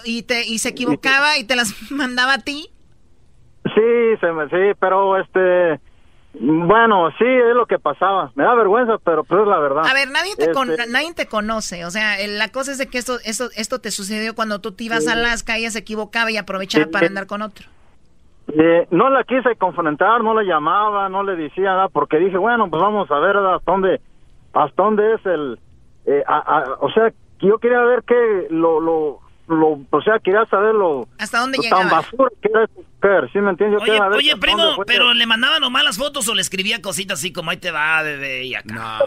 [0.06, 2.70] y te y se equivocaba y te las mandaba a ti.
[3.76, 5.80] Sí, se me, sí, pero este,
[6.40, 8.32] bueno, sí, es lo que pasaba.
[8.36, 9.86] Me da vergüenza, pero pues es la verdad.
[9.86, 12.88] A ver, nadie te, con- Este, nadie te conoce, o sea, la cosa es de
[12.88, 15.10] que esto, esto, esto te sucedió cuando tú te ibas Sí.
[15.10, 16.92] a Alaska, ella se equivocaba y aprovechaba Sí.
[16.92, 17.68] para andar con otro.
[18.56, 22.70] eh, no la quise confrontar, no la llamaba, no le decía nada, porque dije, bueno,
[22.70, 24.02] pues vamos a ver hasta dónde,
[24.52, 25.58] hasta dónde es el,
[26.06, 30.46] eh, a- a- o sea, yo quería ver que lo, lo, lo, o sea, quería
[30.46, 33.82] saber lo, ¿Hasta dónde lo tan basura que era esa mujer, ¿sí me entiendes?
[33.86, 37.34] Yo Oye, ver primo, pero le mandaba nomás las fotos o le escribía cositas así
[37.34, 39.00] como ahí te va, bebé, y acá.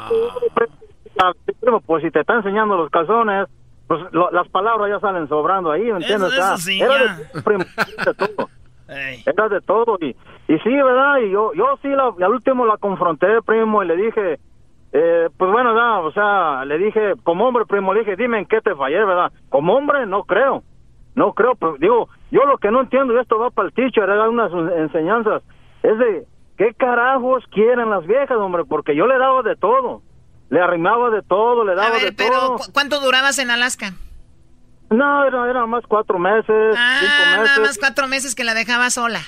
[1.47, 3.49] Sí, primo, pues si te está enseñando los calzones,
[3.87, 6.33] pues lo- las palabras ya salen sobrando ahí, ¿me entiendes?
[6.33, 7.15] Eso- eso sí, era ya.
[7.17, 8.51] de, primo, de todo.
[8.89, 9.99] Era de todo.
[10.01, 10.11] Y,
[10.47, 11.17] y sí, ¿verdad?
[11.19, 14.39] Y yo, yo sí, la- y al último la confronté, primo, y le dije,
[14.99, 15.75] eh, pues bueno,
[16.05, 19.31] o sea, le dije, como hombre, primo, le dije, dime en qué te fallé, ¿verdad?
[19.51, 20.63] Como hombre, no creo.
[21.15, 24.05] No creo, pero digo, yo lo que no entiendo, y esto va para el teacher,
[24.05, 25.43] era unas enseñanzas,
[25.83, 26.27] es de,
[26.59, 28.65] ¿qué carajos quieren las viejas, hombre?
[28.65, 30.03] Porque yo le daba de todo.
[30.51, 32.57] Le arrimaba de todo, le daba A ver, de pero todo.
[32.59, 33.93] ¿cu- ¿cuánto durabas en Alaska?
[34.91, 37.57] No, era, era más cuatro meses, Ah, cinco meses.
[37.57, 39.19] nada más cuatro meses que la dejaba sola.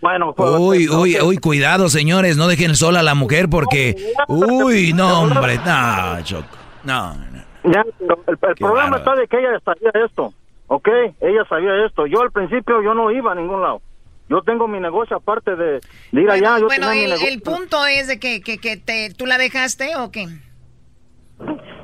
[0.00, 3.96] Bueno, pues, Uy, uy, uy, cuidado, señores, no dejen sola a la mujer porque...
[4.28, 6.46] Uy, no, hombre, no, Choco.
[6.84, 7.38] No, no.
[7.64, 10.32] Ya, pero el, el problema está de que ella sabía esto,
[10.68, 10.88] ¿ok?
[11.20, 12.06] Ella sabía esto.
[12.06, 13.82] Yo al principio yo no iba a ningún lado.
[14.28, 15.80] Yo tengo mi negocio aparte de,
[16.12, 16.58] de ir allá.
[16.58, 20.10] Yo Bueno, el, el punto es de que, que, que te, tú la dejaste o
[20.10, 20.26] qué?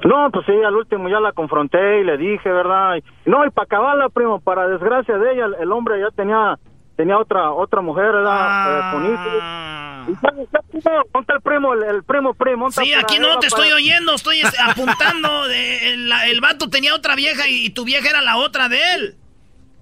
[0.05, 2.97] No, pues sí, al último ya la confronté y le dije, ¿verdad?
[3.24, 6.59] No, y para acabarla, primo, para desgracia de ella, el, el hombre ya tenía
[6.96, 9.04] tenía otra otra mujer, ¿verdad?
[9.04, 10.08] Eh.
[10.08, 12.70] Y ya- ya, primo, ponte el primo, el, el primo, primo.
[12.70, 15.48] Sí, aquí no te para- estoy oyendo, estoy es- apuntando.
[15.48, 18.78] De, el, la- el vato tenía otra vieja y, tu vieja era la otra de
[18.94, 19.16] él.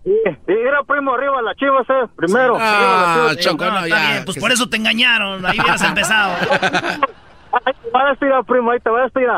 [0.05, 0.11] Sí,
[0.49, 2.57] era primo arriba la chivas, eh, primero.
[2.57, 2.63] Sí.
[2.65, 3.37] Ah, Chivas.
[3.39, 6.35] Choco, no, está bien, pues por eso te engañaron, ahí hubieras empezado.
[7.53, 9.29] Ahí te va a decir, primo, ahí te va a decir.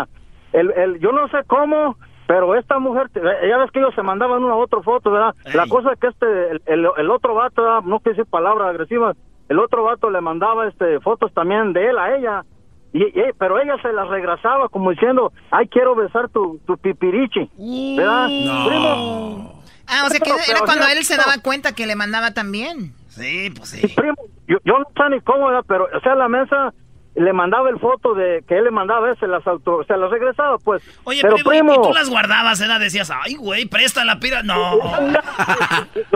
[0.52, 4.02] El, el, yo no sé cómo, pero esta mujer, te- ya ves que ellos se
[4.02, 5.34] mandaban una u otra foto, ¿verdad?
[5.55, 7.82] La cosa es que este, el, el, el otro vato, ¿verdad?
[7.82, 9.16] no quiero decir palabras agresivas,
[9.48, 12.44] el otro vato le mandaba este fotos también de él a ella.
[12.92, 17.51] Y, y- pero ella se las regresaba como diciendo, ay, quiero besar tu, tu pipirichi,
[17.96, 18.26] ¿verdad?
[18.28, 21.24] Primo, Ah, o sea que Pero, era pero, cuando no, él se no.
[21.24, 22.94] daba cuenta que le mandaba también.
[23.09, 23.86] Sí, pues sí.
[23.94, 24.14] primo,
[24.48, 26.72] yo, yo no sé ni cómo era, pero, o sea, la mesa
[27.15, 30.59] le mandaba el foto de que él le mandaba ese, las auto, se las regresaba,
[30.59, 30.82] pues.
[31.05, 32.66] Oye, pero primo, primo, ¿y tú las guardabas, ¿eh?
[32.78, 34.43] Decías, ay, güey, presta la pira.
[34.43, 34.78] No.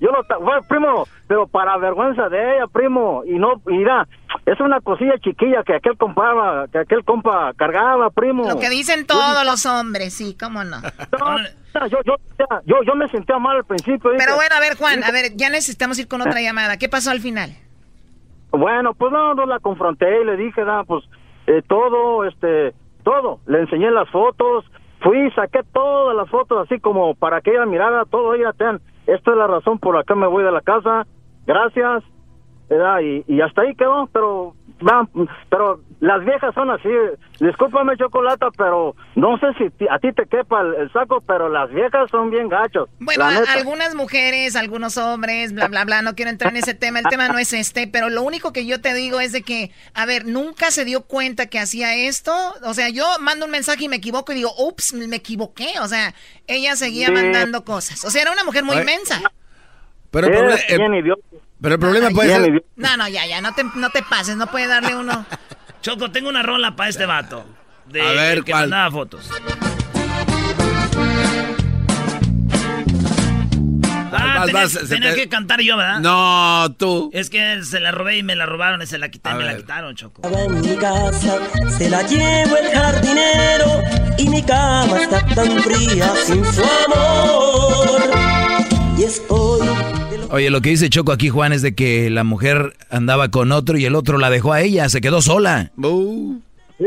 [0.00, 4.06] yo lo bueno, primo, pero para vergüenza de ella, primo, y no, mira,
[4.46, 8.48] es una cosilla chiquilla que aquel compraba, que aquel compa cargaba, primo.
[8.48, 10.80] Lo que dicen todos los hombres, sí, cómo no.
[10.80, 12.16] No, yo, yo,
[12.66, 14.10] yo, yo me sentía mal al principio.
[14.10, 16.76] dije- Pero bueno, a ver, Juan, a ver, ya necesitamos ir con otra llamada.
[16.76, 17.54] ¿Qué pasó al final?
[18.52, 21.04] Bueno, pues no, no la confronté y le dije, da, pues
[21.46, 23.38] eh, todo, este, todo.
[23.46, 24.64] Le enseñé las fotos,
[25.00, 28.34] fui, saqué todas las fotos así como para que ella mirara todo.
[28.34, 31.06] Ella, ten, esta es la razón por la que me voy de la casa.
[31.46, 32.04] Gracias.
[32.72, 33.00] ¿Verdad?
[33.00, 34.54] Y, y hasta ahí quedó, pero
[34.86, 35.06] va,
[35.50, 36.88] pero las viejas son así.
[37.38, 41.48] Discúlpame, Chocolata, pero no sé si ti- a ti te quepa el, el saco, pero
[41.48, 42.88] las viejas son bien gachos.
[43.00, 43.24] Bueno,
[43.54, 47.28] algunas mujeres, algunos hombres, bla, bla, bla, no quiero entrar en ese tema, el tema
[47.28, 50.24] no es este, pero lo único que yo te digo es de que, a ver,
[50.26, 52.32] nunca se dio cuenta que hacía esto,
[52.64, 55.88] o sea, yo mando un mensaje y me equivoco y digo, ups, me equivoqué, o
[55.88, 56.14] sea,
[56.46, 57.12] ella seguía Sí.
[57.12, 58.82] mandando cosas, o sea, era una mujer muy Ay.
[58.82, 59.20] inmensa.
[60.12, 61.14] Pero el, proble- el-
[61.60, 62.64] pero el problema puede ser...
[62.76, 65.24] No, no, ya, ya, no te, no te pases, no puede darle uno.
[65.82, 67.44] Choco, tengo una rola para este vato.
[67.86, 68.62] De, A ver, el que ¿cuál?
[68.70, 69.28] mandaba fotos.
[74.14, 76.00] Ah, vas, tenía, vas, te- que cantar yo, ¿verdad?
[76.00, 77.10] No, tú.
[77.12, 79.44] Es que se la robé y me la robaron y se la quité A me
[79.44, 80.22] la quitaron, Choco.
[80.28, 81.38] en mi casa
[81.76, 83.82] se la llevo el jardinero
[84.18, 88.10] y mi cama está tan fría sin su amor.
[88.98, 89.61] Y estoy
[90.30, 93.76] Oye, lo que dice Choco aquí, Juan, es de que la mujer andaba con otro
[93.76, 95.70] y el otro la dejó a ella, se quedó sola.
[96.78, 96.86] Sí,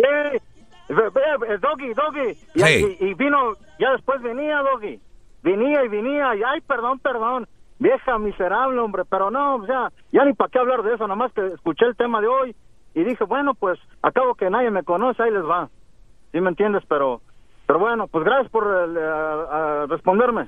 [0.90, 2.38] ve- ve- ve, Doggy, Doggy.
[2.56, 2.98] Y, Sí.
[3.00, 5.00] y- y vino, ya después venía, Doggy.
[5.44, 7.48] Venía y venía, y ay, perdón, perdón.
[7.78, 11.32] Vieja miserable, hombre, pero no, o sea, ya ni para qué hablar de eso, nomás
[11.34, 12.56] que escuché el tema de hoy
[12.94, 15.70] y dije, bueno, pues, acabo que nadie me conoce, ahí les va.
[16.32, 16.84] ¿Sí me entiendes?
[16.88, 17.22] Pero,
[17.68, 20.48] pero bueno, pues gracias por eh, a- a responderme.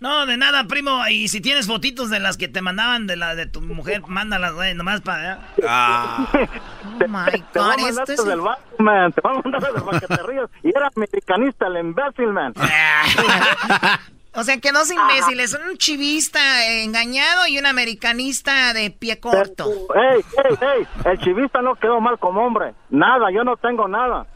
[0.00, 1.06] No, de nada, primo.
[1.08, 4.54] Y si tienes fotitos de las que te mandaban de la de tu mujer, mándalas,
[4.54, 5.40] güey, nomás para...
[5.66, 6.26] Ah.
[6.32, 8.24] Oh my Te God, mandar esto es...
[8.24, 10.50] del banco, man, te voy a mandar del banco, que te rías.
[10.62, 12.54] Y era americanista, el imbécil, man.
[14.32, 19.64] O sea, que dos imbéciles, un chivista eh, engañado y un americanista de pie corto.
[19.92, 22.72] Ey, ey, ey, el chivista no quedó mal como hombre.
[22.90, 24.26] Nada, yo no tengo nada.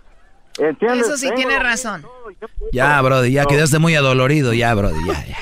[0.58, 1.06] ¿Entiendes?
[1.06, 2.06] Eso sí, Tengo tiene razón.
[2.72, 5.38] Ya, Brody, ya quedaste muy adolorido, ya, Brody, ya, ya.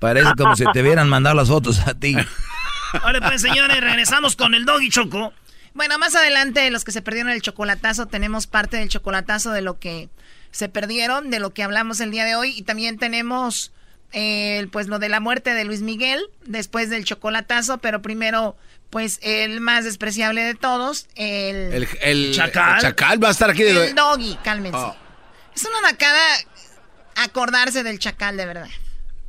[0.00, 2.16] Parece como si te hubieran mandado las fotos a ti.
[3.02, 5.32] Ahora pues, señores, regresamos con el doggy Choco.
[5.74, 9.78] Bueno, más adelante, los que se perdieron el chocolatazo, tenemos parte del chocolatazo de lo
[9.78, 10.10] que
[10.50, 12.52] se perdieron, de lo que hablamos el día de hoy.
[12.56, 13.72] Y también tenemos,
[14.12, 17.78] eh, pues, lo de la muerte de Luis Miguel después del chocolatazo.
[17.78, 18.56] Pero primero,
[18.92, 21.72] pues, el más despreciable de todos, el...
[21.72, 22.74] El, el- Chacal.
[22.76, 23.62] el chacal va a estar aquí.
[23.62, 24.76] de- El doggy, cálmense.
[24.78, 24.94] Oh.
[25.56, 26.20] Es una nacada
[27.16, 28.68] acordarse del chacal, de verdad.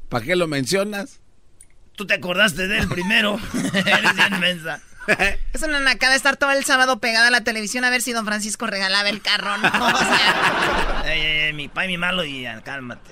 [0.10, 1.22] ¿Para qué lo mencionas?
[1.96, 3.40] Tú te acordaste de él primero.
[3.74, 4.82] Eres bien mensa.
[5.54, 8.26] Es una nacada estar todo el sábado pegada a la televisión a ver si don
[8.26, 9.68] Francisco regalaba el carro, ¿no?
[9.70, 13.12] O sea, Ey, ey, ey, mi pa y mi malo y cálmate.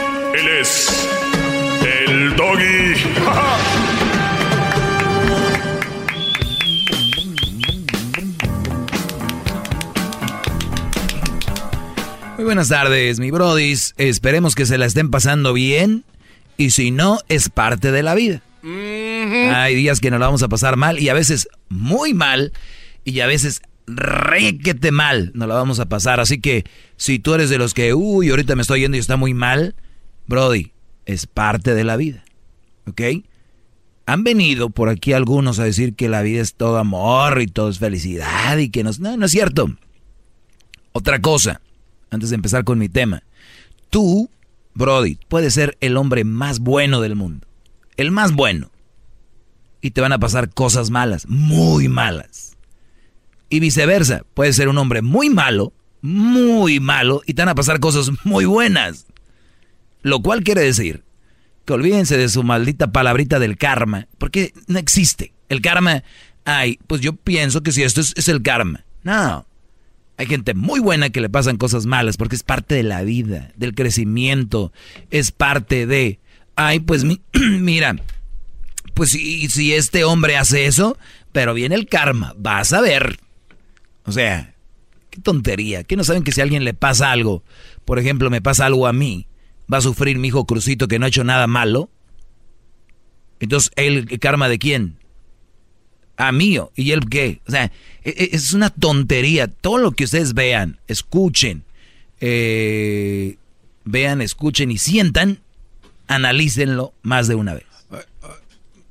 [0.33, 1.09] Él es
[1.85, 2.61] el doggy.
[12.37, 13.93] Muy buenas tardes, mi brodis.
[13.97, 16.05] Esperemos que se la estén pasando bien.
[16.57, 18.41] Y si no, es parte de la vida.
[18.63, 22.53] Hay días que nos la vamos a pasar mal y a veces muy mal
[23.03, 26.19] y a veces requete mal nos la vamos a pasar.
[26.19, 26.63] Así que
[26.95, 29.75] si tú eres de los que, uy, ahorita me estoy yendo y está muy mal,
[30.27, 30.71] Brody,
[31.05, 32.23] es parte de la vida.
[32.87, 33.01] ¿Ok?
[34.05, 37.69] Han venido por aquí algunos a decir que la vida es todo amor y todo
[37.69, 39.69] es felicidad y que no, no, no es cierto.
[40.91, 41.61] Otra cosa,
[42.09, 43.23] antes de empezar con mi tema.
[43.89, 44.29] Tú,
[44.73, 47.47] Brody, puedes ser el hombre más bueno del mundo.
[47.97, 48.71] El más bueno.
[49.81, 52.57] Y te van a pasar cosas malas, muy malas.
[53.49, 57.79] Y viceversa, puedes ser un hombre muy malo, muy malo, y te van a pasar
[57.79, 59.07] cosas muy buenas.
[60.01, 61.03] Lo cual quiere decir
[61.65, 65.33] que olvídense de su maldita palabrita del karma, porque no existe.
[65.49, 66.03] El karma,
[66.45, 68.83] ay, pues yo pienso que si esto es, el karma.
[69.03, 69.45] No,
[70.17, 73.51] hay gente muy buena que le pasan cosas malas porque es parte de la vida,
[73.55, 74.71] del crecimiento,
[75.09, 76.19] es parte de,
[76.55, 77.03] ay, pues
[77.33, 77.95] mira,
[78.93, 80.97] pues si, si este hombre hace eso,
[81.31, 83.19] pero viene el karma, vas a ver.
[84.05, 84.55] O sea,
[85.09, 87.43] qué tontería, que no saben que si a alguien le pasa algo,
[87.85, 89.27] por ejemplo, me pasa algo a mí,
[89.71, 91.89] va a sufrir mi hijo Crucito que no ha hecho nada malo.
[93.39, 94.97] Entonces, ¿el karma de quién?
[96.17, 96.71] A mío.
[96.75, 97.41] ¿Y él qué?
[97.47, 97.71] O sea,
[98.03, 99.47] e, e, es una tontería.
[99.47, 101.63] Todo lo que ustedes vean, escuchen,
[102.19, 103.37] eh,
[103.83, 105.39] vean, escuchen y sientan,
[106.07, 107.65] analícenlo más de una vez.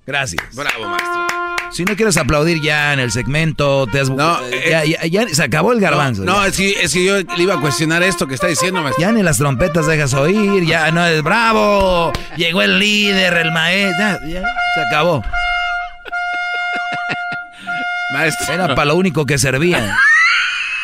[0.07, 0.57] Gracias.
[0.57, 1.40] Bravo, maestro.
[1.73, 4.11] Si no quieres aplaudir ya en el segmento, te has...
[4.11, 6.25] No, eh, ya, se acabó el garbanzo.
[6.25, 6.75] No, es, que,
[7.05, 9.03] yo le iba a cuestionar esto que está diciendo, maestro.
[9.03, 12.13] Ya ni las trompetas dejas oír, ya no es bravo.
[12.37, 14.19] Llegó el líder, el maestro.
[14.29, 14.43] Ya,
[14.75, 15.23] se acabó.
[18.15, 18.53] maestro.
[18.53, 19.97] Era para lo único que servía.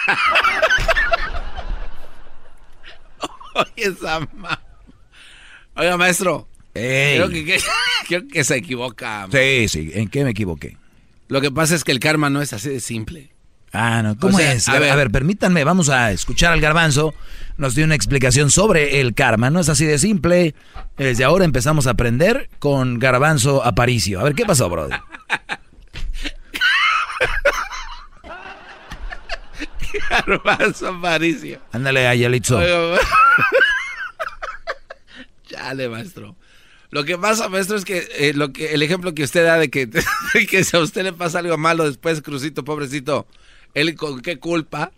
[3.55, 4.21] Oye, esa
[5.75, 6.47] Oiga, maestro.
[6.77, 7.61] Creo que,
[8.09, 9.27] creo que se equivoca.
[9.31, 9.91] Sí, sí.
[9.95, 10.77] ¿En qué me equivoqué?
[11.29, 13.31] Lo que pasa es que el karma no es así de simple.
[13.73, 14.17] Ah, no.
[14.19, 14.69] ¿Cómo es?
[14.69, 17.15] A ver, a ver, permítanme, vamos a escuchar al garbanzo.
[17.59, 19.51] Nos dio una explicación sobre el karma.
[19.51, 20.55] No es así de simple.
[20.97, 24.21] Desde ahora empezamos a aprender con garbanzo Aparicio.
[24.21, 25.01] A ver, ¿qué pasó, brother?
[30.11, 31.61] garbanzo Aparicio.
[31.73, 32.61] Ándale, Ayalitzo.
[35.49, 36.37] Chale, maestro.
[36.97, 39.69] Lo que pasa, maestro, es que, eh, lo que el ejemplo que usted da de
[39.69, 39.87] que,
[40.51, 43.27] que si a usted le pasa algo malo después, Crucito, pobrecito,
[43.75, 44.93] él con qué culpa.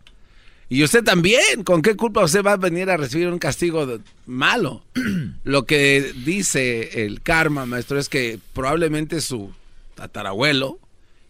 [0.69, 4.85] Y usted también, ¿con qué culpa usted va a venir a recibir un castigo malo?
[5.43, 9.51] Lo que dice el karma, maestro, es que probablemente su
[9.97, 10.79] tatarabuelo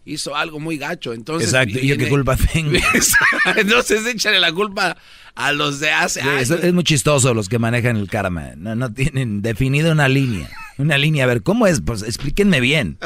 [0.09, 1.13] hizo algo muy gacho.
[1.13, 2.71] Entonces, Exacto, ¿y yo qué culpa tengo?
[3.57, 4.97] Entonces échale la culpa
[5.35, 6.49] a los de hace años.
[6.49, 8.51] Es, muy chistoso los que manejan el karma.
[8.57, 10.49] No, no tienen definido una línea.
[10.77, 11.81] Una línea, a ver, ¿cómo es?
[11.81, 12.97] Pues explíquenme bien.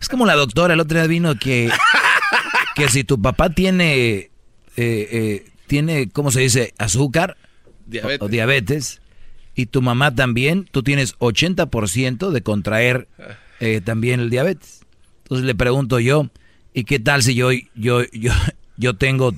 [0.00, 1.70] Es como la doctora el otro día vino que,
[2.74, 4.30] que si tu papá tiene, eh,
[4.76, 6.74] eh, tiene, ¿cómo se dice?
[6.78, 7.36] Azúcar
[8.20, 9.00] O, diabetes.
[9.54, 13.08] Y tu mamá también, tú tienes 80% de contraer
[13.60, 14.82] eh, también el diabetes.
[15.24, 16.30] Entonces le pregunto yo,
[16.78, 18.32] ¿y qué tal si yo, yo, yo,
[18.76, 19.34] yo tengo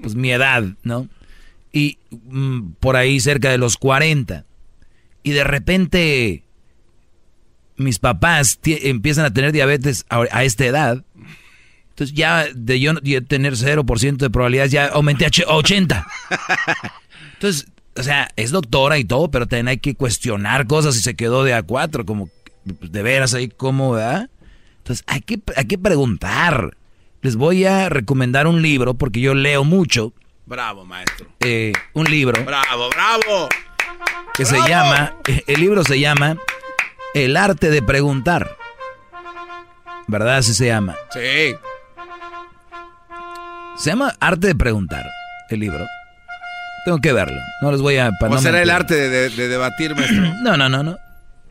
[0.00, 1.08] pues mi edad, ¿no?
[1.76, 4.46] y mm, por ahí cerca de los 40.
[5.22, 6.42] Y de repente
[7.76, 11.04] mis papás empiezan a tener diabetes a, esta edad.
[11.90, 12.94] Entonces ya de yo,
[13.26, 16.06] tener 0% de probabilidades ya aumenté a 80.
[17.34, 21.14] Entonces, o sea, es doctora y todo, pero también hay que cuestionar cosas y se
[21.14, 22.30] quedó de A4, como
[22.64, 24.30] de veras ahí cómo, ¿verdad?
[24.86, 26.76] Entonces, hay que, hay que preguntar.
[27.20, 30.12] Les voy a recomendar un libro porque yo leo mucho
[30.46, 31.26] Bravo, maestro.
[31.40, 32.44] Eh, un libro.
[32.44, 33.48] Bravo, bravo.
[34.32, 36.36] Que se llama, eh, el libro se llama
[37.14, 38.56] El arte de preguntar.
[40.06, 40.36] ¿Verdad?
[40.36, 40.94] Así se llama.
[41.10, 41.56] Sí.
[43.76, 45.04] Se llama Arte de preguntar,
[45.50, 45.84] el libro.
[46.84, 47.40] Tengo que verlo.
[47.60, 48.12] No les voy a...
[48.20, 50.32] ¿O será el arte de, debatir, maestro?
[50.44, 50.96] No, no, no, no.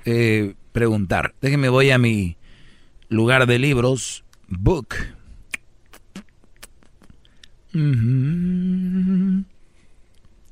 [0.06, 1.34] Eh, preguntar.
[1.42, 2.38] Déjenme, voy a mi
[3.16, 4.24] lugar de libros.
[4.48, 4.96] Book.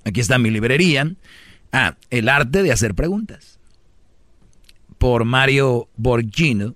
[0.04, 1.16] Aquí está mi librería.
[1.72, 3.60] Ah, El arte de hacer preguntas.
[4.98, 6.76] Por Mario Borgino.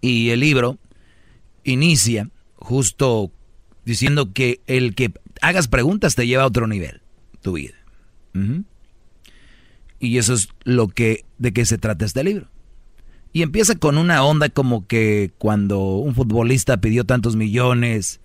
[0.00, 0.78] Y el libro
[1.64, 3.32] inicia justo
[3.84, 7.02] diciendo que el que hagas preguntas te lleva a otro nivel,
[7.42, 7.74] tu vida.
[9.98, 12.49] Y eso es lo que, de qué se trata este libro.
[13.32, 18.20] Y empieza con una onda como que cuando un futbolista pidió tantos millones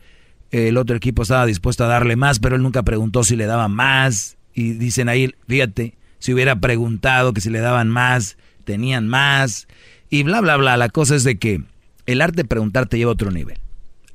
[0.51, 3.73] el otro equipo estaba dispuesto a darle más, pero él nunca preguntó si le daban
[3.73, 4.37] más.
[4.53, 9.67] Y dicen ahí, fíjate, si hubiera preguntado que si le daban más, tenían más.
[10.09, 10.77] Y bla, bla, bla.
[10.77, 11.61] La cosa es de que
[12.05, 13.57] el arte de preguntar te lleva a otro nivel.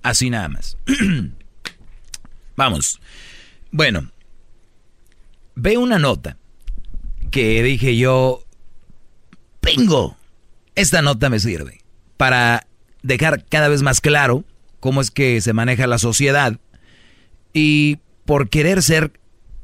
[0.02, 0.78] Así nada más.
[2.56, 3.00] Vamos.
[3.70, 4.10] Bueno,
[5.56, 6.38] ve una nota
[7.30, 8.44] que dije yo,
[9.60, 10.16] tengo.
[10.74, 11.80] Esta nota me sirve
[12.16, 12.66] para
[13.02, 14.44] dejar cada vez más claro
[14.78, 16.58] cómo es que se maneja la sociedad.
[17.52, 19.12] Y por querer ser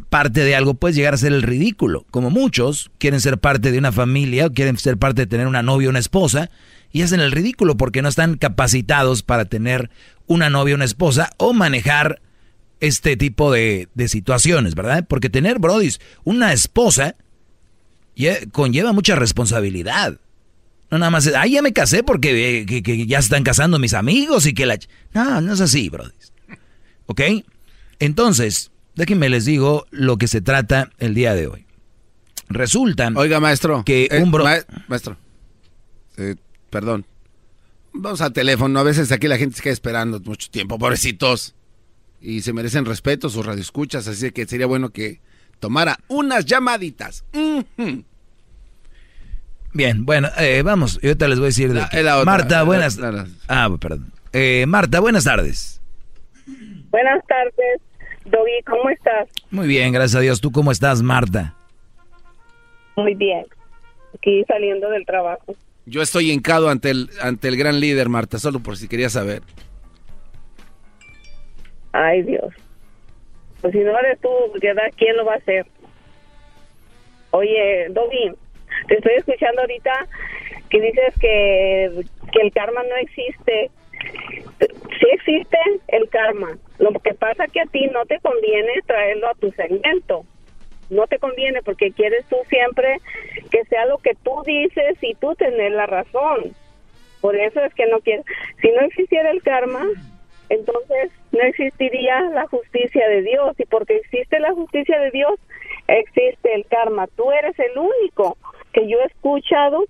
[0.08, 2.06] parte de algo, puedes llegar a ser el ridículo.
[2.10, 5.62] Como muchos quieren ser parte de una familia, o quieren ser parte de tener una
[5.62, 6.50] novia o una esposa,
[6.92, 9.90] y hacen el ridículo porque no están capacitados para tener
[10.26, 12.22] una novia o una esposa o manejar
[12.80, 15.04] este tipo de, de situaciones, ¿verdad?
[15.08, 17.16] Porque tener, brodis, una esposa
[18.52, 20.20] conlleva mucha responsabilidad.
[20.90, 24.46] No nada más, ay, ya me casé porque eh, que, ya están casando mis amigos
[24.46, 24.78] y que la...
[25.12, 26.14] No, no es así, brother.
[27.06, 27.20] ¿Ok?
[27.98, 31.66] Entonces, déjenme les digo lo que se trata el día de hoy.
[32.48, 33.10] Resulta...
[33.14, 33.84] Oiga, maestro.
[33.84, 34.44] Que un bro...
[34.88, 35.16] maestro.
[36.16, 36.36] Eh,
[36.70, 37.04] perdón.
[37.92, 38.78] Vamos al teléfono.
[38.78, 41.54] A veces aquí la gente se queda esperando mucho tiempo, pobrecitos.
[42.20, 45.20] Y se merecen respeto sus radioescuchas, así que sería bueno que
[45.60, 47.24] tomara unas llamaditas.
[49.76, 51.82] Bien, bueno, eh, vamos, yo ahorita les voy a decir de
[52.24, 52.98] Marta, buenas.
[53.46, 54.10] ah, perdón.
[54.32, 55.82] Eh, Marta, buenas tardes.
[56.88, 57.82] Buenas tardes,
[58.24, 59.28] Doggy, ¿cómo estás?
[59.50, 60.40] Muy bien, gracias a Dios.
[60.40, 61.54] ¿Tú cómo estás, Marta?
[62.96, 63.44] Muy bien.
[64.14, 65.54] Aquí saliendo del trabajo.
[65.84, 69.42] Yo estoy hincado ante el, ante el gran líder, Marta, solo por si querías saber.
[71.92, 72.54] Ay, Dios.
[73.60, 74.30] Pues si no eres tú,
[74.96, 75.66] ¿quién lo va a hacer?
[77.32, 78.34] Oye, Dobby,
[78.88, 80.06] te estoy escuchando ahorita
[80.68, 83.70] que dices que, que el karma no existe.
[84.58, 85.58] Sí existe
[85.88, 86.58] el karma.
[86.78, 90.24] Lo que pasa es que a ti no te conviene traerlo a tu segmento.
[90.90, 92.98] No te conviene porque quieres tú siempre
[93.50, 96.54] que sea lo que tú dices y tú tener la razón.
[97.20, 98.24] Por eso es que no quieres.
[98.60, 99.84] Si no existiera el karma,
[100.48, 103.58] entonces no existiría la justicia de Dios.
[103.58, 105.34] Y porque existe la justicia de Dios,
[105.88, 107.06] existe el karma.
[107.16, 108.36] Tú eres el único
[108.76, 109.86] que yo he escuchado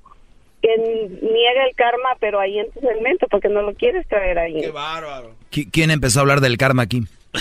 [0.63, 4.61] que niega el karma, pero ahí en tu segmento, porque no lo quieres traer ahí.
[4.61, 5.35] ¡Qué bárbaro!
[5.51, 7.03] ¿Quién empezó a hablar del karma aquí?
[7.33, 7.41] Tú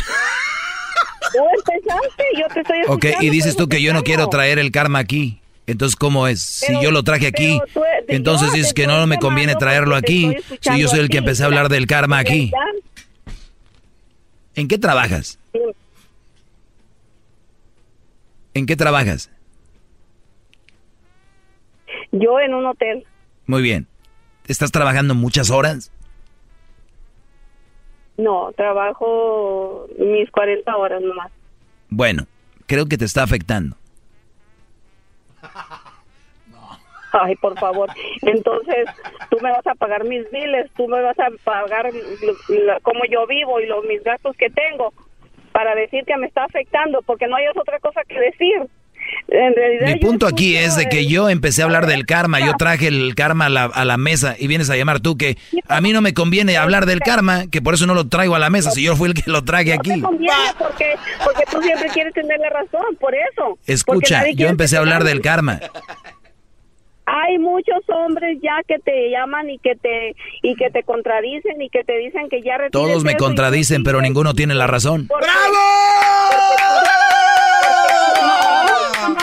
[1.58, 2.94] empezaste, yo te estoy escuchando.
[2.94, 5.40] Ok, y dices tú que yo no quiero traer el karma aquí.
[5.68, 6.42] Entonces, ¿cómo es?
[6.42, 7.60] si yo lo traje aquí,
[8.08, 11.48] entonces dices que no me conviene traerlo aquí, si yo soy el que empecé a
[11.48, 12.52] hablar del karma aquí.
[14.56, 15.40] ¿En qué trabajas?
[18.54, 19.30] ¿En qué trabajas?
[22.18, 23.06] Yo en un hotel.
[23.46, 23.88] Muy bien.
[24.48, 25.92] ¿Estás trabajando muchas horas?
[28.18, 31.30] No, trabajo mis 40 horas nomás.
[31.90, 32.26] Bueno,
[32.68, 33.76] creo que te está afectando.
[37.12, 37.90] Ay, por favor.
[38.22, 38.88] Entonces,
[39.30, 41.90] tú me vas a pagar mis biles, tú me vas a pagar
[42.82, 44.94] como yo vivo y los mis gastos que tengo
[45.52, 48.70] para decir que me está afectando, porque no hay otra cosa que decir.
[49.86, 53.16] Mi punto aquí es de que yo empecé a hablar del karma, yo traje el
[53.16, 55.38] karma a la, mesa y vienes a llamar tú que
[55.68, 58.40] a mí no me conviene hablar del karma, que por eso no lo traigo a
[58.40, 59.90] la mesa, si yo fui el que lo traje aquí.
[59.90, 63.58] No te conviene porque, porque tú siempre quieres tener la razón, por eso.
[63.66, 65.60] Escucha, yo empecé a hablar del karma
[67.06, 71.70] hay muchos hombres ya que te llaman y que te y que te contradicen y
[71.70, 75.56] que te dicen que ya todos me contradicen pero ninguno tiene la razón bravo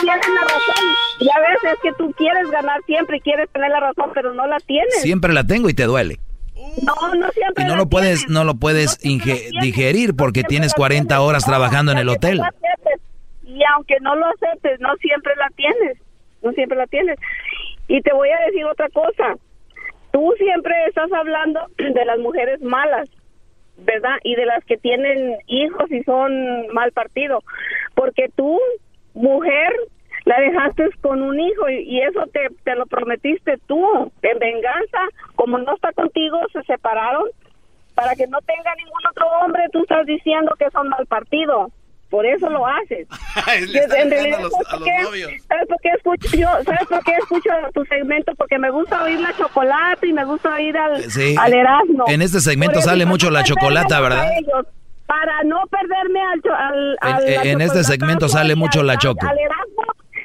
[0.05, 4.47] ya ves es que tú quieres ganar siempre y quieres tener la razón pero no
[4.47, 5.01] la tienes.
[5.01, 6.19] Siempre la tengo y te duele.
[6.81, 11.45] No, no siempre y no lo puedes no lo puedes digerir porque tienes 40 horas
[11.45, 12.41] trabajando en el hotel.
[13.43, 15.97] y aunque no lo aceptes no siempre la tienes.
[16.41, 17.17] No siempre la tienes.
[17.87, 19.35] Y te voy a decir otra cosa.
[20.11, 23.09] Tú siempre estás hablando de las mujeres malas,
[23.77, 24.17] ¿verdad?
[24.23, 27.43] Y de las que tienen hijos y son mal partido.
[27.95, 28.59] Porque tú,
[29.13, 29.73] mujer,
[30.25, 34.11] la dejaste con un hijo y, eso te, te, lo prometiste tú.
[34.21, 34.99] En venganza,
[35.35, 37.27] como no está contigo, se separaron.
[37.95, 41.69] Para que no tenga ningún otro hombre, tú estás diciendo que son mal partido
[42.13, 43.07] por eso lo haces.
[43.47, 45.89] realidad, ¿sabes, por qué?
[45.95, 46.47] escucho yo?
[46.63, 48.33] ¿Sabes por qué escucho tu segmento?
[48.35, 51.03] Porque me gusta oír la chocolate y me gusta oír al,
[51.39, 52.05] al Erasmo.
[52.05, 54.29] En este segmento sale mucho la chocolata, ¿verdad?
[55.13, 59.27] Para no perderme al, al, en, este segmento sale mucho la choco.
[59.27, 59.83] Al Erasmo,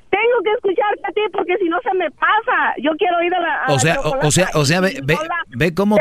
[0.09, 2.74] tengo que escucharte a ti porque si no se me pasa.
[2.82, 3.74] Yo quiero oír a la.
[3.74, 5.98] o, sea, o, sea, o sea, ve, ve, ve cómo.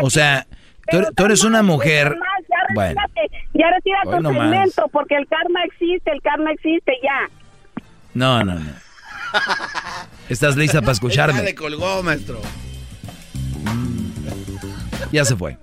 [0.00, 0.46] O sea,
[1.14, 2.16] tú, eres una mujer.
[2.74, 3.00] bueno.
[3.52, 7.28] Ya retira tu segmento porque el karma existe, el karma existe ya.
[8.14, 8.72] No, no, no.
[10.30, 11.38] ¿Estás lista para escucharme?
[11.38, 12.40] Ya le colgó, maestro.
[15.12, 15.58] Ya se fue.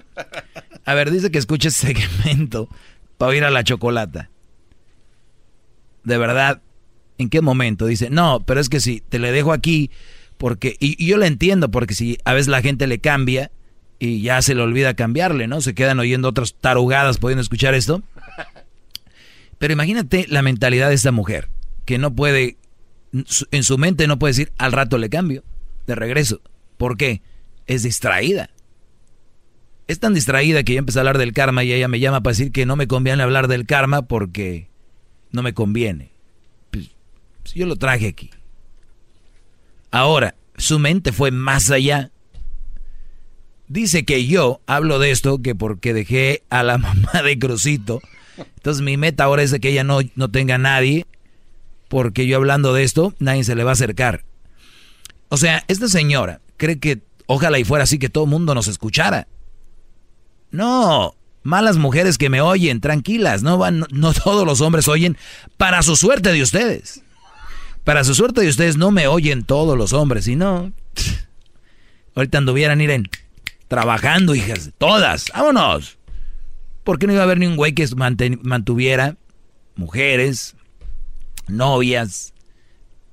[0.85, 2.69] A ver, dice que escuches segmento
[3.17, 4.29] para oír a la chocolata.
[6.03, 6.61] De verdad,
[7.17, 7.85] ¿en qué momento?
[7.85, 9.89] Dice, no, pero es que si te le dejo aquí,
[10.37, 13.51] porque, y, y yo lo entiendo, porque si a veces la gente le cambia,
[13.99, 15.61] y ya se le olvida cambiarle, ¿no?
[15.61, 18.03] Se quedan oyendo otras tarugadas pudiendo escuchar esto.
[19.57, 21.47] Pero imagínate la mentalidad de esta mujer,
[21.85, 22.57] que no puede,
[23.13, 25.45] en su mente no puede decir, al rato le cambio,
[25.87, 26.41] de regreso.
[26.75, 27.21] ¿Por qué?
[27.65, 28.49] Es distraída.
[29.87, 32.31] Es tan distraída que ya empecé a hablar del karma y ella me llama para
[32.31, 34.69] decir que no me conviene hablar del karma porque
[35.31, 36.11] no me conviene.
[36.71, 36.89] Pues,
[37.53, 38.29] yo lo traje aquí.
[39.91, 42.11] Ahora, su mente fue más allá.
[43.67, 48.01] Dice que yo hablo de esto que porque dejé a la mamá de Crucito.
[48.37, 51.05] Entonces mi meta ahora es que ella no, no tenga nadie.
[51.89, 54.23] Porque yo hablando de esto, nadie se le va a acercar.
[55.29, 58.67] O sea, esta señora cree que ojalá y fuera así que todo el mundo nos
[58.67, 59.27] escuchara.
[60.53, 65.17] No, malas mujeres que me oyen, tranquilas, no van, no todos los hombres oyen
[65.57, 67.01] para su suerte de ustedes.
[67.83, 70.71] Para su suerte de ustedes no me oyen todos los hombres, y no.
[72.15, 73.09] Ahorita anduvieran ir
[73.67, 75.97] trabajando, hijas, todas, vámonos.
[76.83, 77.87] ¿Por qué no iba a haber ni un güey que
[78.43, 79.17] mantuviera
[79.75, 80.55] mujeres,
[81.47, 82.35] novias?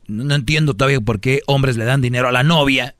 [0.06, 2.96] No, no, entiendo todavía por qué hombres le dan dinero a la novia.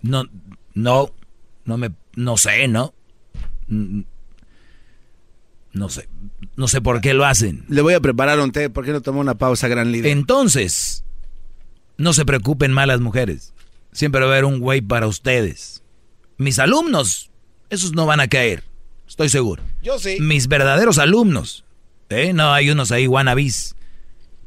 [0.00, 0.26] No,
[0.74, 1.10] no,
[1.64, 2.94] no me, no sé, ¿no?
[3.68, 4.04] No
[5.88, 6.08] sé.
[6.56, 7.64] No sé por qué lo hacen.
[7.68, 8.70] Le voy a preparar un té.
[8.70, 10.12] ¿Por qué no toma una pausa, gran líder?
[10.12, 11.04] Entonces,
[11.96, 13.54] no se preocupen malas mujeres.
[13.92, 15.82] Siempre va a haber un güey para ustedes.
[16.36, 17.30] Mis alumnos,
[17.70, 18.64] esos no van a caer.
[19.06, 19.62] Estoy seguro.
[19.82, 20.18] Yo sí.
[20.20, 21.64] Mis verdaderos alumnos.
[22.08, 22.32] ¿eh?
[22.32, 23.76] No hay unos ahí wannabes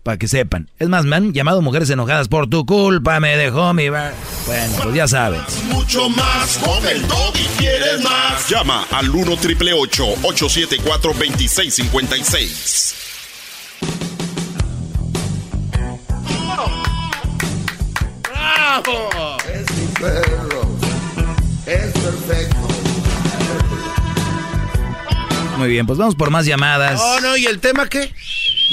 [0.07, 0.69] para que sepan.
[0.79, 3.89] Es más, me han llamado mujeres enojadas por tu culpa, me dejó mi...
[3.89, 4.13] Bueno,
[4.81, 5.41] pues ya saben.
[5.69, 8.47] Mucho más, con el y quieres más.
[8.47, 12.95] Llama al 1 triple 874 2656.
[18.23, 19.37] ¡Bravo!
[19.53, 20.61] Es mi perro.
[21.65, 22.67] Es perfecto.
[25.57, 26.97] Muy bien, pues vamos por más llamadas.
[27.03, 28.13] Oh, no, ¿y el tema qué?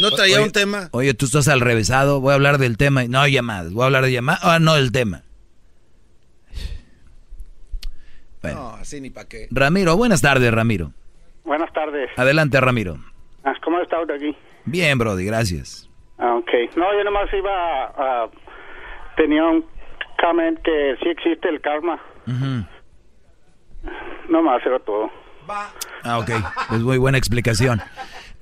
[0.00, 0.88] No traía un tema.
[0.92, 3.04] Oye, tú estás al revésado, voy a hablar del tema.
[3.04, 4.40] No, llamadas, voy a hablar de llamadas.
[4.42, 5.22] Ah, no, del tema.
[8.42, 9.48] No, así ni para qué.
[9.50, 10.92] Ramiro, buenas tardes, Ramiro.
[11.44, 12.10] Buenas tardes.
[12.16, 12.98] Adelante, Ramiro.
[13.42, 14.36] Ah, ¿Cómo está usted aquí?
[14.66, 15.88] Bien, Brody, gracias.
[16.18, 16.76] Ah, ok.
[16.76, 18.30] No, yo nomás iba a...
[19.16, 19.64] tenía un
[20.20, 22.00] comment que sí existe el karma.
[24.28, 25.10] Nomás era todo.
[26.02, 26.30] Ah, ok.
[26.72, 27.80] Es muy buena explicación.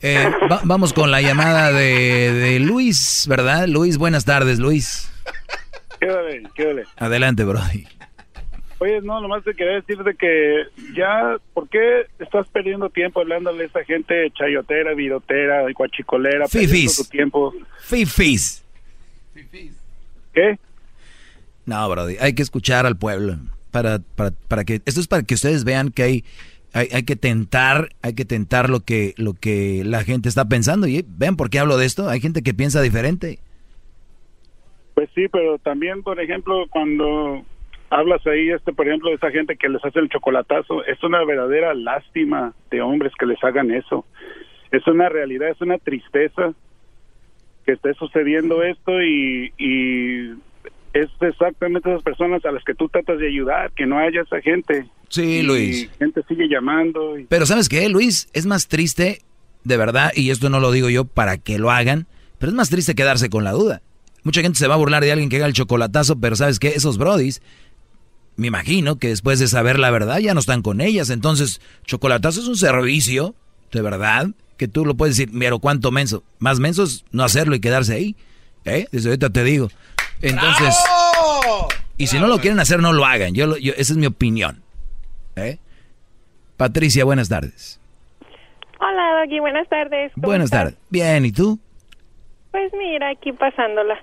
[0.02, 0.28] Eh,
[0.64, 3.68] vamos con la llamada de, Luis, ¿verdad?
[3.68, 5.08] Luis, buenas tardes, Luis.
[6.00, 6.84] Quédale, quédale.
[6.96, 7.86] Adelante, Brody.
[8.80, 10.64] Oye, no, nomás te quería decir de que
[10.96, 16.48] ya, ¿por qué estás perdiendo tiempo hablándole a esa gente chayotera, virotera, cuachicolera?
[16.48, 16.96] Fifis.
[16.96, 17.54] Tu tiempo?
[17.78, 18.64] Fifis.
[20.34, 20.58] ¿Qué?
[21.64, 23.36] No, Brody, hay que escuchar al pueblo.
[23.70, 26.24] Para, para, para que, esto es para que ustedes vean que hay
[26.72, 30.86] hay, hay, que tentar, hay que tentar lo que, lo que la gente está pensando.
[30.86, 32.08] Y vean por qué hablo de esto.
[32.08, 33.38] Hay gente que piensa diferente.
[34.94, 37.44] Pues sí, pero también, por ejemplo, cuando
[37.90, 41.24] hablas ahí, este, por ejemplo, de esa gente que les hace el chocolatazo, es una
[41.24, 44.04] verdadera lástima de hombres que les hagan eso.
[44.70, 46.54] Es una realidad, es una tristeza
[47.66, 50.30] que esté sucediendo esto y, y
[50.92, 54.40] es exactamente esas personas a las que tú tratas de ayudar, que no haya esa
[54.40, 54.86] gente.
[55.08, 55.90] Sí, Luis.
[55.98, 57.16] gente sigue llamando.
[57.28, 58.28] Pero ¿sabes qué, Luis?
[58.32, 59.20] Es más triste,
[59.64, 62.06] de verdad, y esto no lo digo yo para que lo hagan,
[62.38, 63.82] pero es más triste quedarse con la duda.
[64.24, 66.68] Mucha gente se va a burlar de alguien que haga el chocolatazo, pero ¿sabes qué?
[66.68, 67.42] Esos brodis,
[68.36, 71.10] me imagino que después de saber la verdad ya no están con ellas.
[71.10, 73.34] Entonces, chocolatazo es un servicio,
[73.72, 76.22] de verdad, que tú lo puedes decir, pero ¿cuánto menso?
[76.38, 78.16] Más menso es no hacerlo y quedarse ahí.
[78.64, 78.86] ¿Eh?
[78.92, 79.70] Desde ahorita te digo.
[80.22, 80.76] Entonces,
[81.98, 83.34] y si no lo quieren hacer, no lo hagan.
[83.34, 84.62] Yo, esa es mi opinión.
[85.36, 85.58] ¿Eh?
[86.56, 87.80] Patricia, buenas tardes.
[88.78, 90.12] Hola, Doggy, buenas tardes.
[90.16, 90.74] Buenas tardes.
[90.90, 91.58] Bien, ¿y tú?
[92.50, 93.98] Pues mira, aquí pasándola.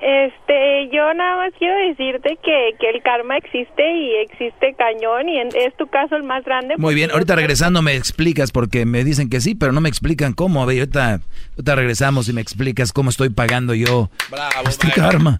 [0.00, 5.38] Este, yo nada más quiero decirte que, que el karma existe y existe cañón y
[5.38, 6.74] es tu caso el más grande.
[6.76, 10.32] Muy bien, ahorita regresando me explicas porque me dicen que sí, pero no me explican
[10.32, 10.60] cómo.
[10.60, 11.20] A ver, ahorita,
[11.52, 15.38] ahorita regresamos y me explicas cómo estoy pagando yo bravo, este karma.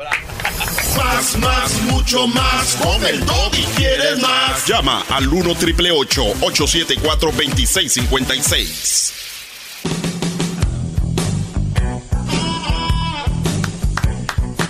[0.00, 2.76] Más, más, mucho más.
[2.76, 4.66] Con el y quieres más.
[4.66, 9.12] Llama al 1 triple 874 2656.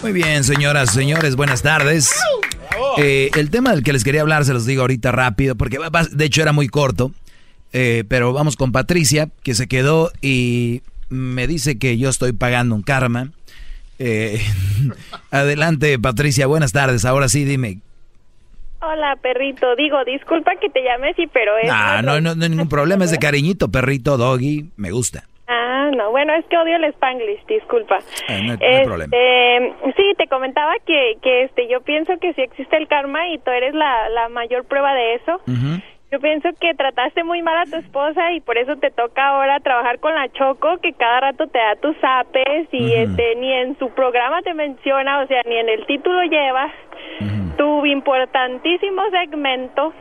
[0.03, 2.11] Muy bien, señoras, señores, buenas tardes.
[2.99, 5.79] Eh, el tema del que les quería hablar se los digo ahorita rápido, porque
[6.11, 7.13] de hecho era muy corto.
[7.73, 12.75] Eh, pero vamos con Patricia, que se quedó y me dice que yo estoy pagando
[12.75, 13.31] un karma.
[14.03, 14.39] Eh,
[15.31, 17.05] adelante, Patricia, buenas tardes.
[17.05, 17.79] Ahora sí, dime.
[18.81, 19.77] Hola, perrito.
[19.77, 21.69] Digo, disculpa que te llame así, pero es...
[22.03, 25.25] no, no, no, ningún problema, es de cariñito, perrito, doggy, me gusta.
[25.47, 27.99] Ah, no, bueno, es que odio el spanglish, disculpa.
[28.29, 29.15] Eh, no, hay, problema.
[29.15, 33.39] Este, sí, te comentaba que, que este, yo pienso que sí existe el karma y
[33.39, 35.41] tú eres la, la mayor prueba de eso.
[36.11, 39.61] Yo pienso que trataste muy mal a tu esposa y por eso te toca ahora
[39.61, 43.79] trabajar con la Choco, que cada rato te da tus apes y este ni en
[43.79, 46.73] su programa te menciona, o sea, ni en el título llevas
[47.57, 49.93] tu importantísimo segmento.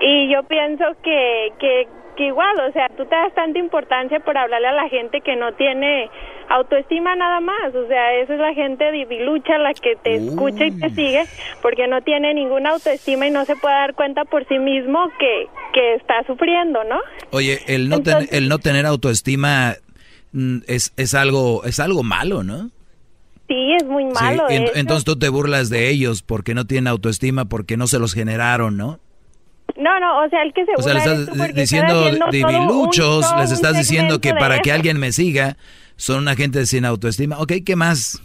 [0.00, 1.86] Y yo pienso que, que,
[2.16, 5.36] que igual, o sea, tú te das tanta importancia por hablarle a la gente que
[5.36, 6.10] no tiene
[6.52, 10.70] autoestima nada más, o sea, esa es la gente divilucha la que te escucha y
[10.72, 11.24] te sigue
[11.62, 15.46] porque no tiene ninguna autoestima y no se puede dar cuenta por sí mismo que,
[15.72, 16.98] que está sufriendo, ¿no?
[17.30, 17.98] Oye, el no,
[18.30, 19.76] el no tener autoestima
[20.32, 22.70] mm, es, es, algo, es algo malo, ¿no?
[23.48, 24.46] Sí, es muy malo.
[24.48, 28.76] entonces tú te burlas de ellos porque no tienen autoestima, porque no se los generaron,
[28.76, 29.00] ¿no?
[29.76, 33.76] No, no, o sea, el que se O sea, le estás diciendo diviluchos, les estás
[33.76, 35.56] diciendo que para que alguien me siga,
[36.02, 37.38] son una gente sin autoestima.
[37.38, 38.20] Ok, ¿qué más?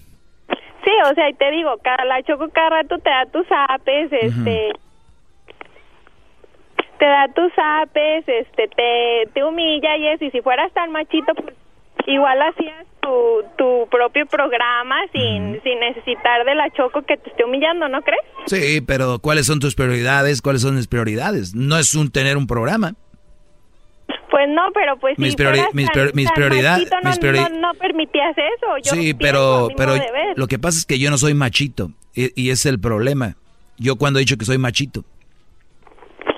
[0.84, 1.76] Sí, o sea, y te digo,
[2.08, 4.72] la Choco cada rato te da tus apes, este...
[6.98, 11.36] Te da tus apes, este, te, te humilla y eso, y si fueras tan machito,
[11.36, 11.54] pues
[12.08, 17.44] igual hacías tu, tu propio programa sin, sin necesitar de la Choco que te esté
[17.44, 18.24] humillando, ¿no crees?
[18.48, 20.42] Sí, pero ¿cuáles son tus prioridades?
[20.42, 21.54] ¿Cuáles son mis prioridades?
[21.54, 22.96] No es un tener un programa.
[24.30, 25.38] Pues no, pero pues mis,
[25.74, 26.90] mis, mis prioridades
[27.60, 28.96] no, permitías eso.
[28.96, 29.94] sí, pero pero
[30.36, 33.36] lo que pasa es que yo no soy machito y, y es el problema.
[33.78, 35.06] Yo cuando he dicho que soy machito.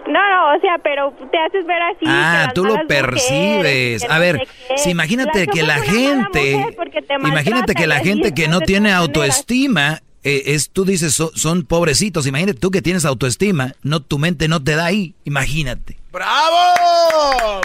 [0.09, 2.05] No, no, o sea, pero te haces ver así.
[2.07, 4.03] Ah, tú lo percibes.
[4.09, 6.65] a ver, si imagínate que la gente,
[7.23, 12.25] imagínate que la gente que no tiene autoestima, eh, es, tú dices, son pobrecitos.
[12.25, 15.13] Imagínate tú que tienes autoestima, no, tu mente no te da ahí.
[15.25, 15.98] Imagínate.
[16.11, 17.61] ¡Bravo!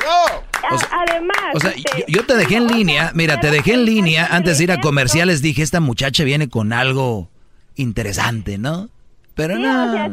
[0.91, 4.59] Además, o sea, este, yo, te dejé en línea, mira, te dejé en línea antes
[4.59, 7.29] de ir a comerciales, dije, esta muchacha viene con algo
[7.77, 8.89] interesante, ¿no?
[9.35, 10.09] Pero no,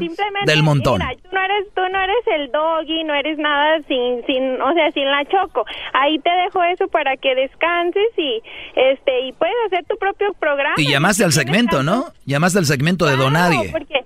[0.46, 1.00] del montón.
[1.00, 4.92] tú no eres tú no eres el doggy, no eres nada sin sin, o sea,
[4.94, 5.64] sin la choco.
[5.94, 8.42] Ahí te dejo eso para que descanses y
[8.76, 10.74] este y puedes hacer tu propio programa.
[10.78, 12.06] Y llamaste al segmento, ¿no?
[12.26, 13.70] Llamaste al segmento de Donadie.
[13.72, 14.04] Porque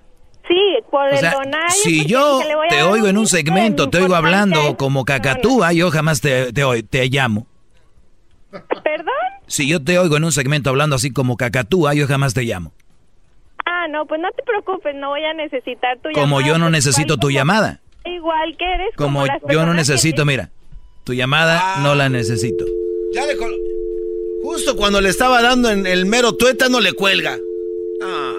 [0.48, 1.70] Sí, por el Donadie.
[1.70, 2.40] Si yo
[2.70, 7.10] te oigo en un segmento, te oigo hablando como cacatúa, yo jamás te, te, te
[7.10, 7.48] llamo.
[8.52, 9.14] ¿Perdón?
[9.48, 12.72] Si yo te oigo en un segmento hablando así como cacatúa, yo jamás te llamo.
[13.66, 16.22] Ah, no, pues no te preocupes, no voy a necesitar tu llamada.
[16.22, 17.82] Como yo no necesito tu llamada.
[18.06, 18.96] Igual que eres.
[18.96, 20.52] Como, yo no necesito, mira,
[21.04, 22.66] tu llamada no la necesito.
[23.14, 23.36] Ya le
[24.44, 27.38] Justo cuando le estaba dando en el mero tuétano le cuelga.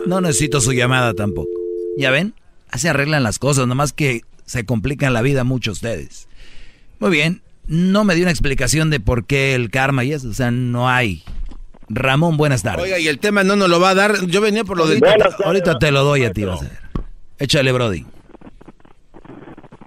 [0.07, 1.56] No necesito su llamada tampoco.
[1.97, 2.35] ¿Ya ven?
[2.71, 6.29] Así arreglan las cosas, nomás que se complican la vida mucho ustedes.
[6.99, 10.33] Muy bien, no me dio una explicación de por qué el karma y eso, o
[10.33, 11.23] sea, no hay.
[11.89, 12.85] Ramón, buenas tardes.
[12.85, 14.27] Oiga, y el tema no nos lo va a dar.
[14.27, 15.01] Yo venía por lo del.
[15.45, 16.79] Ahorita te lo doy a ti, vas a ver.
[17.39, 18.05] Échale, Brody.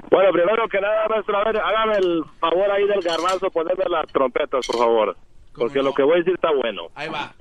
[0.09, 4.07] Bueno, primero que nada, maestro, a ver, hágame el favor ahí del garbanzo, ponerme las
[4.07, 5.17] trompetas, por favor.
[5.53, 6.83] Porque lo que voy a decir está bueno.
[6.95, 7.33] Ahí va.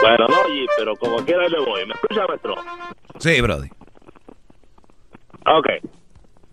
[0.00, 0.36] Bueno, no,
[0.76, 1.84] pero como quiera le voy.
[1.86, 2.54] ¿Me escucha, maestro?
[3.18, 3.68] Sí, Brody.
[5.46, 5.66] Ok.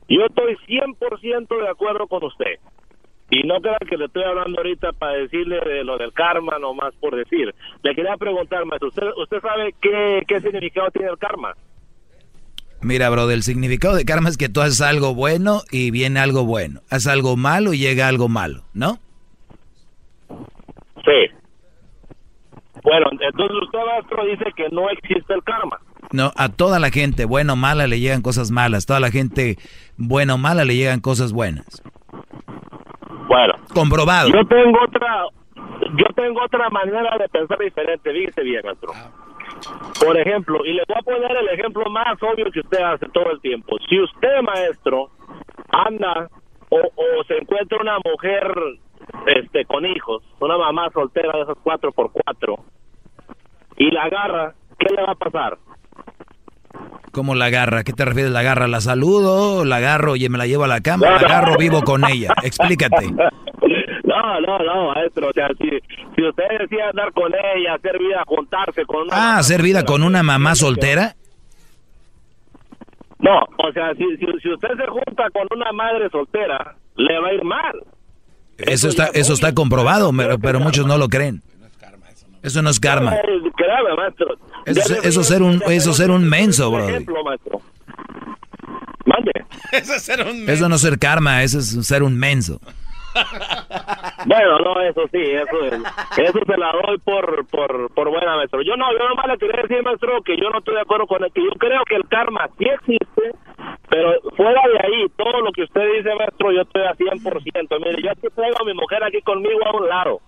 [0.07, 2.59] Yo estoy 100% de acuerdo con usted.
[3.29, 6.93] Y no crean que le estoy hablando ahorita para decirle de lo del karma, nomás
[6.99, 7.53] por decir.
[7.83, 11.53] Le quería preguntar, maestro, ¿usted, usted sabe qué, qué significado tiene el karma?
[12.81, 16.45] Mira, bro, el significado de karma es que tú haces algo bueno y viene algo
[16.45, 16.81] bueno.
[16.89, 18.99] Haces algo malo y llega algo malo, ¿no?
[21.05, 21.35] Sí.
[22.83, 25.79] Bueno, entonces usted, maestro, dice que no existe el karma.
[26.11, 28.85] No, a toda la gente, buena o mala, le llegan cosas malas.
[28.85, 29.57] Toda la gente,
[29.97, 31.81] buena o mala, le llegan cosas buenas.
[33.27, 33.55] Bueno.
[33.73, 34.29] Comprobado.
[34.29, 35.25] Yo tengo otra,
[35.97, 38.11] yo tengo otra manera de pensar diferente.
[38.11, 38.93] Dice bien, maestro.
[39.99, 43.31] Por ejemplo, y le voy a poner el ejemplo más obvio que usted hace todo
[43.31, 43.77] el tiempo.
[43.89, 45.09] Si usted, maestro,
[45.69, 46.29] anda
[46.69, 48.53] o, o se encuentra una mujer
[49.27, 52.57] este con hijos, una mamá soltera de esas cuatro por cuatro,
[53.77, 55.57] y la agarra, ¿qué le va a pasar?
[57.11, 57.83] ¿Cómo la agarra?
[57.83, 58.31] ¿Qué te refieres?
[58.31, 58.67] ¿La agarra?
[58.67, 59.63] ¿La saludo?
[59.63, 61.09] ¿La agarro y me la llevo a la cama?
[61.09, 62.33] ¿La agarro vivo con ella?
[62.43, 63.07] Explícate.
[64.05, 65.29] No, no, no, maestro.
[65.29, 65.69] O sea, si,
[66.15, 69.11] si usted decía andar con ella, hacer vida, juntarse con una...
[69.11, 71.15] Ah, ¿hacer vida con una mamá soltera?
[73.19, 77.33] No, o sea, si, si, usted se junta con una madre soltera, le va a
[77.33, 77.83] ir mal.
[78.57, 80.11] Eso está, eso está comprobado,
[80.41, 81.41] pero muchos no lo creen.
[82.41, 83.15] Eso no es karma.
[84.65, 86.87] Eso, eso, ser un, eso ser un menso, bro.
[90.47, 92.61] Eso, no ser karma, eso es ser un menso.
[94.25, 95.65] Bueno, no, eso sí, eso
[96.17, 98.61] eso se la doy por, por, por buena, maestro.
[98.63, 101.19] Yo no, yo nomás le quería decir, maestro, que yo no estoy de acuerdo con
[101.31, 103.37] que yo creo que el karma sí existe,
[103.87, 107.79] pero fuera de ahí, todo lo que usted dice, maestro, yo estoy a 100%.
[107.79, 110.19] Mire, yo aquí traigo a mi mujer aquí conmigo a un lado.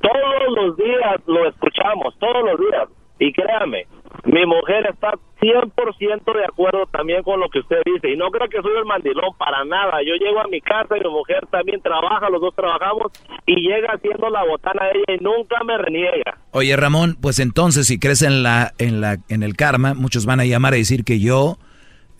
[0.00, 2.88] Todos los días lo escuchamos, todos los días.
[3.20, 3.86] Y créame,
[4.24, 5.14] mi mujer está
[5.44, 8.10] 100% de acuerdo también con lo que usted dice.
[8.10, 9.98] Y no creo que soy el mandilón para nada.
[10.02, 13.12] Yo llego a mi casa y mi mujer también trabaja, los dos trabajamos,
[13.46, 16.38] y llega haciendo la botana a ella y nunca me reniega.
[16.52, 20.40] Oye, Ramón, pues entonces si crees en, la, en, la, en el karma, muchos van
[20.40, 21.58] a llamar a decir que yo...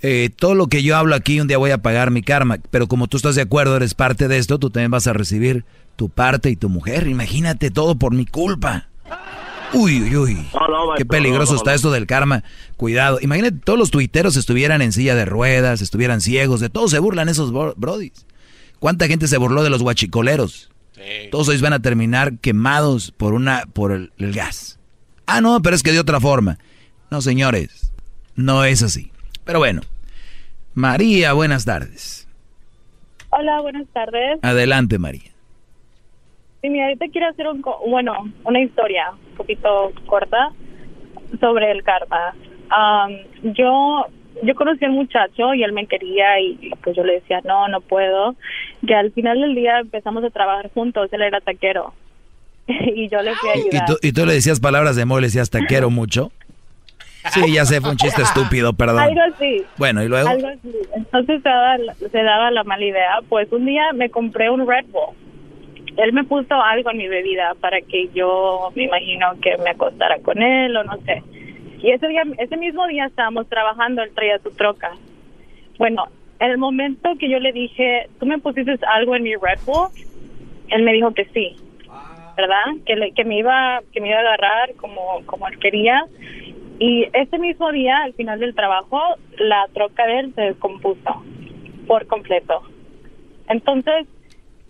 [0.07, 2.89] Eh, todo lo que yo hablo aquí un día voy a pagar mi karma, pero
[2.89, 5.65] como tú estás de acuerdo, eres parte de esto, tú también vas a recibir
[5.97, 7.07] tu parte y tu mujer.
[7.07, 8.89] Imagínate todo por mi culpa.
[9.75, 10.47] Uy, uy, uy.
[10.97, 12.45] Qué peligroso está esto del karma.
[12.77, 13.19] Cuidado.
[13.21, 17.29] Imagínate, todos los tuiteros estuvieran en silla de ruedas, estuvieran ciegos, de todos se burlan
[17.29, 18.27] esos brodis.
[18.79, 20.71] ¿Cuánta gente se burló de los guachicoleros?
[21.31, 24.79] Todos ellos van a terminar quemados por una por el, el gas.
[25.27, 26.59] Ah, no, pero es que de otra forma.
[27.11, 27.93] No, señores,
[28.37, 29.11] no es así.
[29.45, 29.83] Pero bueno.
[30.75, 32.27] María, buenas tardes.
[33.31, 34.39] Hola, buenas tardes.
[34.43, 35.34] Adelante, María.
[36.65, 40.51] Sí, mira, ahorita quiero hacer un, bueno, una historia un poquito corta
[41.39, 42.35] sobre el karma.
[43.43, 44.07] yo
[44.43, 47.83] yo conocí al muchacho y él me quería y pues yo le decía no, no
[47.83, 48.35] puedo.
[48.87, 51.93] Que al final del día empezamos a trabajar juntos, él era taquero
[52.67, 53.99] y yo le fui a ayudar.
[54.01, 56.33] ¿Y tú, le decías palabras de amor, le decías taquero mucho?
[57.35, 59.01] Sí, ya sé, fue un chiste estúpido, perdón.
[59.01, 59.63] Algo así.
[59.77, 60.31] Bueno, ¿y luego?
[60.31, 60.73] Algo así.
[60.97, 61.77] Entonces se daba,
[62.11, 63.19] se daba la mala idea.
[63.29, 65.15] Pues un día me compré un Red Bull
[65.97, 70.19] él me puso algo en mi bebida para que yo me imagino que me acostara
[70.21, 71.23] con él o no sé.
[71.81, 74.93] Y ese día, ese mismo día estábamos trabajando, él traía su troca.
[75.79, 76.07] Bueno,
[76.41, 79.89] en el momento que yo le dije, tú me pusiste algo en mi Red Bull,
[80.69, 81.57] él me dijo que sí,
[82.37, 82.65] ¿verdad?
[82.87, 86.05] Que, que me iba que me iba a agarrar como como él quería.
[86.79, 89.01] Y ese mismo día, al final del trabajo,
[89.39, 91.23] la troca de él se descompuso
[91.87, 92.63] por completo.
[93.49, 94.09] Entonces,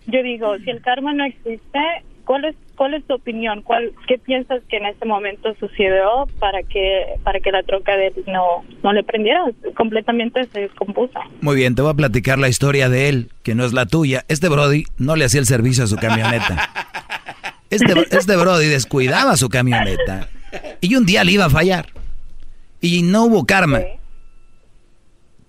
[0.07, 1.79] yo digo, si el karma no existe,
[2.25, 3.61] ¿cuál es cuál es tu opinión?
[3.61, 8.07] ¿Cuál qué piensas que en ese momento sucedió para que para que la troca de
[8.07, 9.45] él no no le prendiera?
[9.75, 11.19] Completamente se descompuso.
[11.41, 14.25] Muy bien, te voy a platicar la historia de él, que no es la tuya.
[14.27, 16.69] Este Brody no le hacía el servicio a su camioneta.
[17.71, 20.29] Este, este Brody descuidaba su camioneta
[20.81, 21.87] y un día le iba a fallar.
[22.79, 23.81] Y no hubo karma.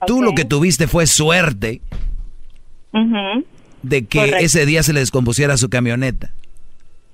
[0.06, 1.82] Tú lo que tuviste fue suerte
[3.82, 6.32] de que ese día se le descompusiera su camioneta?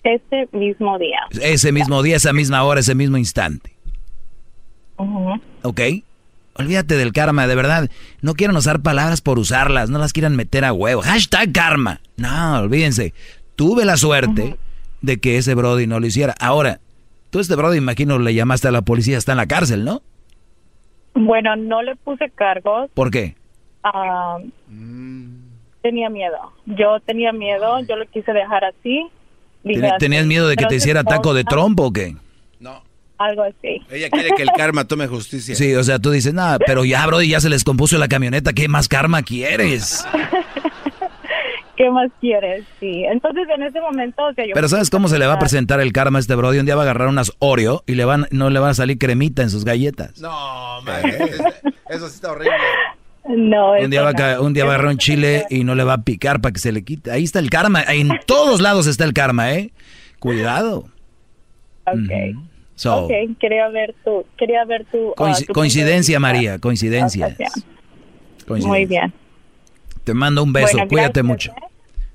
[0.04, 1.20] Ese mismo día.
[1.40, 3.72] Ese mismo día, esa misma hora, ese mismo instante.
[5.62, 5.80] ¿Ok?
[6.54, 7.90] Olvídate del karma, de verdad.
[8.20, 11.02] No quieran usar palabras por usarlas, no las quieran meter a huevo.
[11.02, 12.00] Hashtag karma.
[12.16, 13.14] No, olvídense.
[13.56, 14.56] Tuve la suerte
[15.00, 16.34] de que ese Brody no lo hiciera.
[16.40, 16.80] Ahora,
[17.30, 20.02] tú este Brody, imagino, le llamaste a la policía, está en la cárcel, ¿no?
[21.14, 22.90] Bueno, no le puse cargos.
[22.94, 23.36] ¿Por qué?
[23.84, 24.38] Ah
[25.82, 26.38] tenía miedo.
[26.66, 29.06] Yo tenía miedo, yo lo quise dejar así.
[29.98, 32.16] ¿Tenías miedo de que te hiciera taco de trompo o qué?
[32.58, 32.82] No.
[33.18, 33.80] Algo así.
[33.90, 35.54] Ella quiere que el karma tome justicia.
[35.54, 38.52] Sí, o sea, tú dices, nada, pero ya, bro, ya se les compuso la camioneta,
[38.52, 40.04] ¿qué más karma quieres?
[41.76, 42.64] ¿Qué más quieres?
[42.78, 43.04] Sí.
[43.04, 45.80] Entonces, en ese momento, o sea, yo Pero ¿sabes cómo se le va a presentar
[45.80, 46.58] el karma a este Brody?
[46.58, 48.98] Un día va a agarrar unas Oreo y le van, no le van a salir
[48.98, 50.20] cremita en sus galletas.
[50.20, 51.02] No, man,
[51.88, 52.54] eso sí está horrible.
[53.28, 55.84] No, un día, va a, un día va a agarrar un chile y no le
[55.84, 57.10] va a picar para que se le quite.
[57.12, 57.82] Ahí está el karma.
[57.82, 59.70] En todos lados está el karma, ¿eh?
[60.18, 60.88] Cuidado.
[61.86, 62.36] Ok.
[62.74, 64.24] so, ok, quería ver tu...
[64.36, 67.36] Quería ver tu, ah, coincidencia, María, coincidencia.
[68.48, 69.12] Muy bien.
[70.04, 71.52] Te mando un beso, cuídate mucho.
[71.52, 71.66] ¿eh?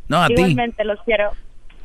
[0.10, 0.34] No, a ti.
[0.36, 1.32] Igualmente, los quiero.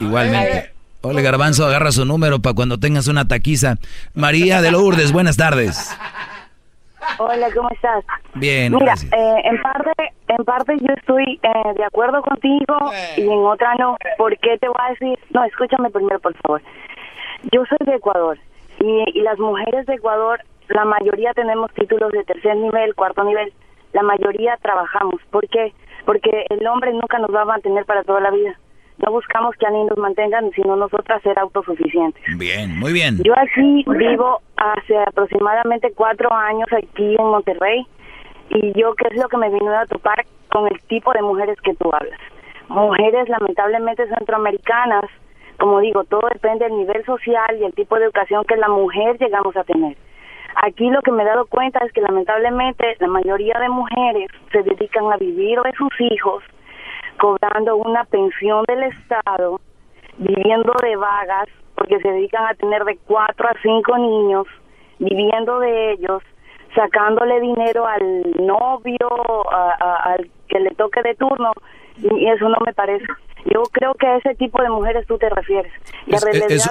[0.00, 0.72] Igualmente.
[1.00, 3.76] Ole, Garbanzo, agarra su número para cuando tengas una taquiza.
[4.14, 5.90] María de Lourdes, buenas tardes.
[7.18, 8.04] Hola, ¿cómo estás?
[8.34, 9.90] Bien, Mira, eh, en parte
[10.28, 12.76] en parte yo estoy eh, de acuerdo contigo
[13.16, 13.96] y en otra no.
[14.16, 15.18] ¿Por qué te voy a decir?
[15.30, 16.62] No, escúchame primero, por favor.
[17.52, 18.38] Yo soy de Ecuador
[18.80, 23.52] y, y las mujeres de Ecuador, la mayoría tenemos títulos de tercer nivel, cuarto nivel.
[23.92, 25.20] La mayoría trabajamos.
[25.30, 25.74] ¿Por qué?
[26.06, 28.58] Porque el hombre nunca nos va a mantener para toda la vida
[29.04, 32.22] no buscamos que alguien nos mantengan, sino nosotras ser autosuficientes.
[32.38, 33.18] Bien, muy bien.
[33.24, 37.86] Yo aquí vivo hace aproximadamente cuatro años aquí en Monterrey
[38.50, 41.60] y yo qué es lo que me vino a topar con el tipo de mujeres
[41.62, 42.20] que tú hablas.
[42.68, 45.04] Mujeres lamentablemente centroamericanas,
[45.58, 49.18] como digo, todo depende del nivel social y el tipo de educación que la mujer
[49.18, 49.96] llegamos a tener.
[50.56, 54.62] Aquí lo que me he dado cuenta es que lamentablemente la mayoría de mujeres se
[54.62, 56.44] dedican a vivir de sus hijos,
[57.18, 59.60] cobrando una pensión del Estado
[60.18, 64.46] viviendo de vagas, porque se dedican a tener de cuatro a cinco niños,
[64.98, 66.22] viviendo de ellos,
[66.74, 69.08] sacándole dinero al novio,
[69.50, 71.52] al que le toque de turno,
[72.02, 73.04] y eso no me parece.
[73.44, 75.72] Yo creo que a ese tipo de mujeres tú te refieres.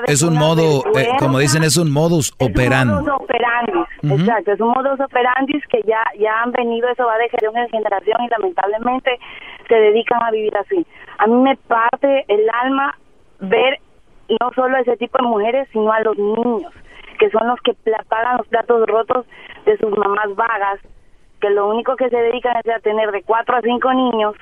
[0.08, 2.94] es, un modo, eh, como dicen, es un modus operandi.
[2.94, 4.52] Es un modus operandi, exacto.
[4.54, 8.18] Es un modus operandi que ya, ya han venido, eso va de generación en generación
[8.24, 9.20] y lamentablemente
[9.68, 10.86] se dedican a vivir así.
[11.18, 12.98] A mí me parte el alma
[13.40, 13.80] ver
[14.40, 16.74] no solo a ese tipo de mujeres, sino a los niños,
[17.20, 17.76] que son los que
[18.08, 19.26] pagan los platos rotos
[19.66, 20.80] de sus mamás vagas,
[21.42, 24.36] que lo único que se dedican es a tener de cuatro a cinco niños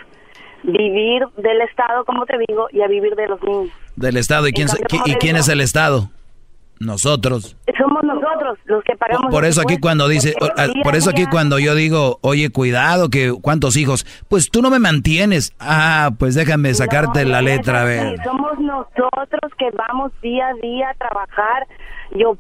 [0.64, 3.70] vivir del Estado, como te digo, y a vivir de los niños.
[3.96, 4.68] Del Estado, ¿y quién,
[5.06, 6.10] ¿y quién es el Estado?
[6.80, 7.58] Nosotros.
[7.78, 9.32] Somos nosotros los que pagamos.
[9.32, 10.34] Por, eso aquí cuando dice,
[10.82, 14.80] por eso aquí cuando yo digo, oye, cuidado, que cuántos hijos, pues tú no me
[14.80, 15.54] mantienes.
[15.60, 18.24] Ah, pues déjame sacarte la letra, a ver.
[18.24, 21.68] Somos nosotros que vamos día a día a trabajar.
[22.16, 22.38] Yo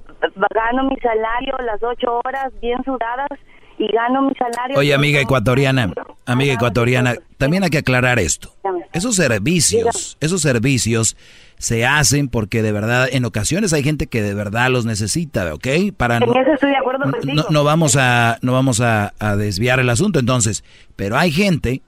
[0.55, 3.29] gano mi salario las ocho horas bien sudadas
[3.77, 4.77] y gano mi salario.
[4.77, 5.91] Oye, amiga ecuatoriana,
[6.31, 8.55] amiga ecuatoriana, también hay que aclarar esto.
[8.93, 11.15] Esos servicios, esos servicios
[11.57, 15.67] se hacen porque de verdad, en ocasiones hay gente que de verdad los necesita, ¿ok?
[15.95, 17.05] Para no, estoy de acuerdo
[17.49, 20.63] no, vamos a, no vamos a, a desviar el asunto entonces,
[20.95, 21.81] pero hay gente,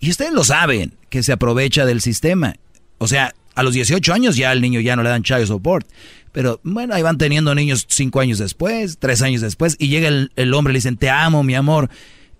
[0.00, 2.54] y ustedes lo saben, que se aprovecha del sistema.
[2.98, 5.86] O sea, a los 18 años ya al niño ya no le dan child support.
[6.36, 10.54] Pero bueno, ahí van teniendo niños cinco años después, tres años después, y llega el,
[10.54, 11.88] hombre y le dicen, te amo, mi amor.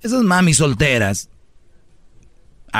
[0.02, 1.30] Esas mami solteras,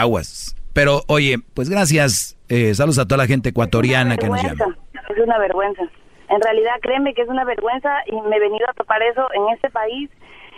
[0.01, 0.57] aguas.
[0.73, 4.77] Pero oye, pues gracias, eh, saludos a toda la gente ecuatoriana que nos llama.
[5.09, 5.83] Es una vergüenza.
[6.29, 9.55] En realidad, créeme que es una vergüenza y me he venido a topar eso en
[9.55, 10.11] este país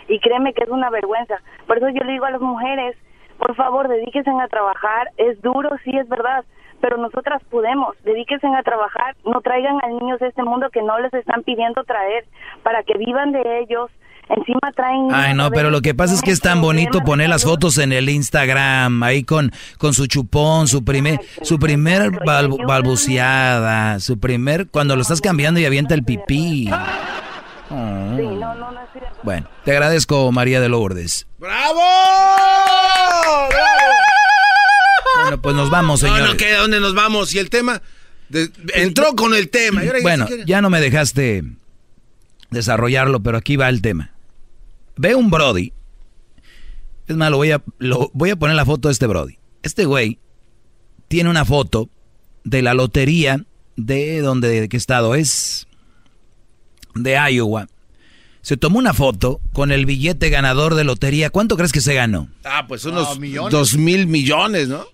[0.07, 1.35] y créeme que es una vergüenza.
[1.67, 2.97] Por eso yo le digo a las mujeres,
[3.37, 5.09] por favor, dedíquense a trabajar.
[5.17, 6.43] Es duro, sí, es verdad,
[6.81, 10.99] pero nosotras podemos, dedíquense a trabajar, no traigan a niños de este mundo que no
[10.99, 12.25] les están pidiendo traer
[12.63, 13.91] para que vivan de ellos.
[14.29, 15.07] Encima traen...
[15.11, 17.91] Ay, no, pero lo que pasa es que es tan bonito poner las fotos en
[17.91, 24.95] el Instagram, ahí con, con su chupón, su primer, su primer balbuceada, su primer, cuando
[24.95, 26.69] lo estás cambiando y avienta el pipí.
[29.23, 31.27] Bueno, te agradezco, María de Lourdes.
[31.39, 31.81] ¡Bravo!
[35.21, 36.19] Bueno, pues nos vamos, señor.
[36.19, 37.33] No, no, ¿dónde nos vamos?
[37.33, 37.81] Y el tema
[38.73, 39.81] entró con el tema.
[40.01, 41.43] bueno, ya no me dejaste
[42.51, 44.11] desarrollarlo, pero aquí va el tema.
[44.99, 45.71] Ve un Brody.
[47.07, 49.39] Es más, lo voy a, lo, voy a poner la foto de este Brody.
[49.63, 50.19] Este güey
[51.07, 51.89] tiene una foto
[52.43, 53.45] de la lotería
[53.77, 55.67] de donde, de qué estado es,
[56.95, 57.69] de Iowa.
[58.41, 61.29] Se tomó una foto con el billete ganador de lotería.
[61.29, 62.27] ¿Cuánto crees que se ganó?
[62.43, 63.17] Ah, pues unos
[63.49, 64.85] dos mil millones, ¿no?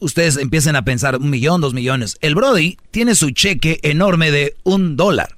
[0.00, 2.16] ustedes empiecen a pensar un millón, dos millones.
[2.22, 5.36] El Brody tiene su cheque enorme de un dólar.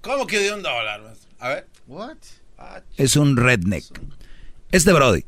[0.00, 1.14] ¿Cómo que de un dólar?
[1.40, 1.66] A ver.
[1.88, 2.18] What?
[2.96, 3.84] Es un redneck.
[4.70, 5.24] Este Brody.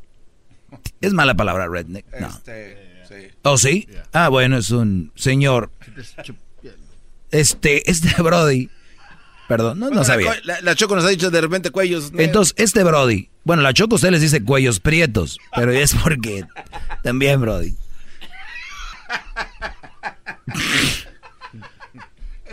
[1.01, 2.05] Es mala palabra redneck.
[2.19, 2.27] No.
[2.27, 3.15] Este, sí.
[3.43, 3.87] ¿Oh, sí?
[4.13, 5.71] Ah, bueno, es un señor.
[7.31, 8.69] Este, este Brody.
[9.47, 10.35] Perdón, no, sabía.
[10.43, 12.11] La, Choco nos ha dicho de repente cuellos.
[12.17, 13.29] Entonces, este Brody.
[13.43, 15.37] Bueno, la Choco usted les dice cuellos prietos.
[15.55, 16.45] Pero es porque.
[17.03, 17.75] También, Brody.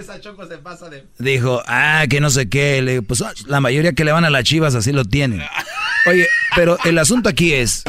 [0.02, 1.06] Esa choco se pasa de.
[1.20, 3.04] Dijo, ah, que no sé qué.
[3.06, 5.40] pues la mayoría que le van a las chivas así lo tienen.
[6.06, 6.26] Oye,
[6.56, 7.84] pero el asunto aquí es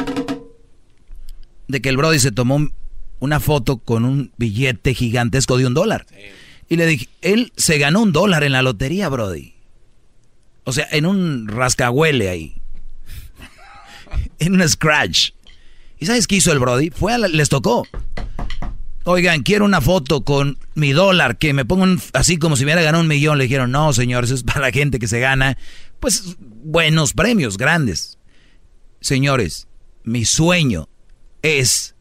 [1.66, 2.68] de que el Brody se tomó
[3.18, 6.06] una foto con un billete gigantesco de un dólar.
[6.68, 9.54] Y le dije, él se ganó un dólar en la lotería, Brody.
[10.62, 12.54] O sea, en un rascahuele ahí.
[14.38, 15.30] en un scratch.
[15.98, 16.90] ¿Y sabes qué hizo el Brody?
[16.90, 17.88] Fue a les tocó.
[19.06, 22.82] Oigan, quiero una foto con mi dólar, que me pongan así como si me hubiera
[22.82, 23.36] ganado un millón.
[23.36, 25.58] Le dijeron, no, señor, eso es para la gente que se gana,
[26.00, 28.18] pues, buenos premios, grandes.
[29.00, 29.68] Señores,
[30.04, 30.88] mi sueño
[31.42, 31.94] es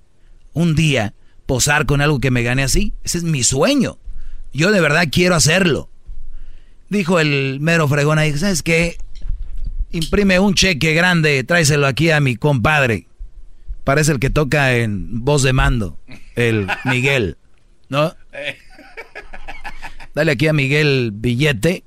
[0.53, 1.13] un día
[1.45, 2.93] posar con algo que me gane así.
[3.03, 3.97] Ese es mi sueño.
[4.53, 5.89] Yo de verdad quiero hacerlo.
[6.89, 8.97] Dijo el mero fregón ahí, ¿sabes qué?
[9.91, 13.07] Imprime un cheque grande, tráeselo aquí a mi compadre.
[13.83, 15.99] Parece el que toca en voz de mando,
[16.35, 17.37] el Miguel,
[17.89, 18.15] ¿no?
[20.15, 21.83] Dale aquí a Miguel billete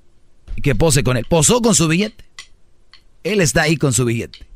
[0.56, 1.27] y que pose con él.
[1.28, 2.24] Posó con su billete.
[3.24, 4.47] Él está ahí con su billete.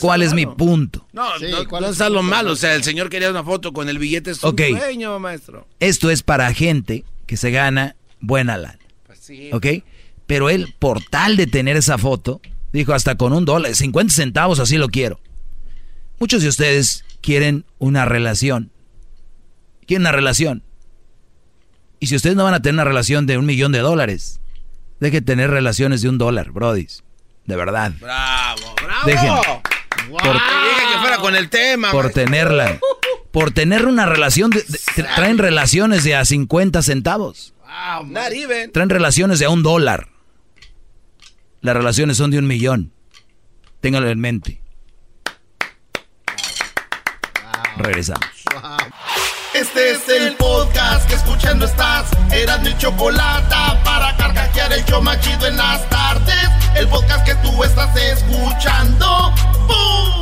[0.00, 1.06] ¿Cuál es mi punto?
[1.12, 2.52] No, no, está lo malo.
[2.52, 4.32] O sea, el señor quería una foto con el billete.
[4.32, 5.66] Es su sueño, maestro.
[5.80, 8.78] Esto es para gente que se gana buena lana.
[9.06, 9.50] Pues sí.
[9.52, 9.66] ¿Ok?
[10.26, 12.40] Pero él, por tal de tener esa foto,
[12.72, 15.20] Dijo, hasta con un dólar, 50 centavos, así lo quiero.
[16.22, 18.70] Muchos de ustedes quieren una relación
[19.88, 20.62] ¿Quieren una relación?
[21.98, 24.40] Y si ustedes no van a tener una relación de un millón de dólares,
[25.00, 27.02] dejen tener relaciones de un dólar, brodis.
[27.46, 27.94] De verdad.
[27.98, 29.04] Bravo, bravo.
[29.04, 29.34] Dejen.
[30.12, 31.90] Por, que fuera con el tema.
[31.90, 32.78] Por tenerla.
[33.32, 34.64] Por tener una relación, de,
[35.16, 37.52] traen relaciones de a 50 centavos.
[37.62, 38.70] Wow, not even.
[38.70, 40.08] Traen relaciones de a un dólar.
[41.62, 42.92] Las relaciones son de un millón.
[43.80, 44.61] Ténganlo en mente.
[47.76, 48.26] Regresamos.
[49.54, 52.06] Este es el podcast que escuchando estás.
[52.30, 53.54] Eran mi chocolate
[53.84, 56.48] para carcajear el yo machido en las tardes.
[56.74, 59.34] El podcast que tú estás escuchando.
[59.66, 60.21] ¡Bum!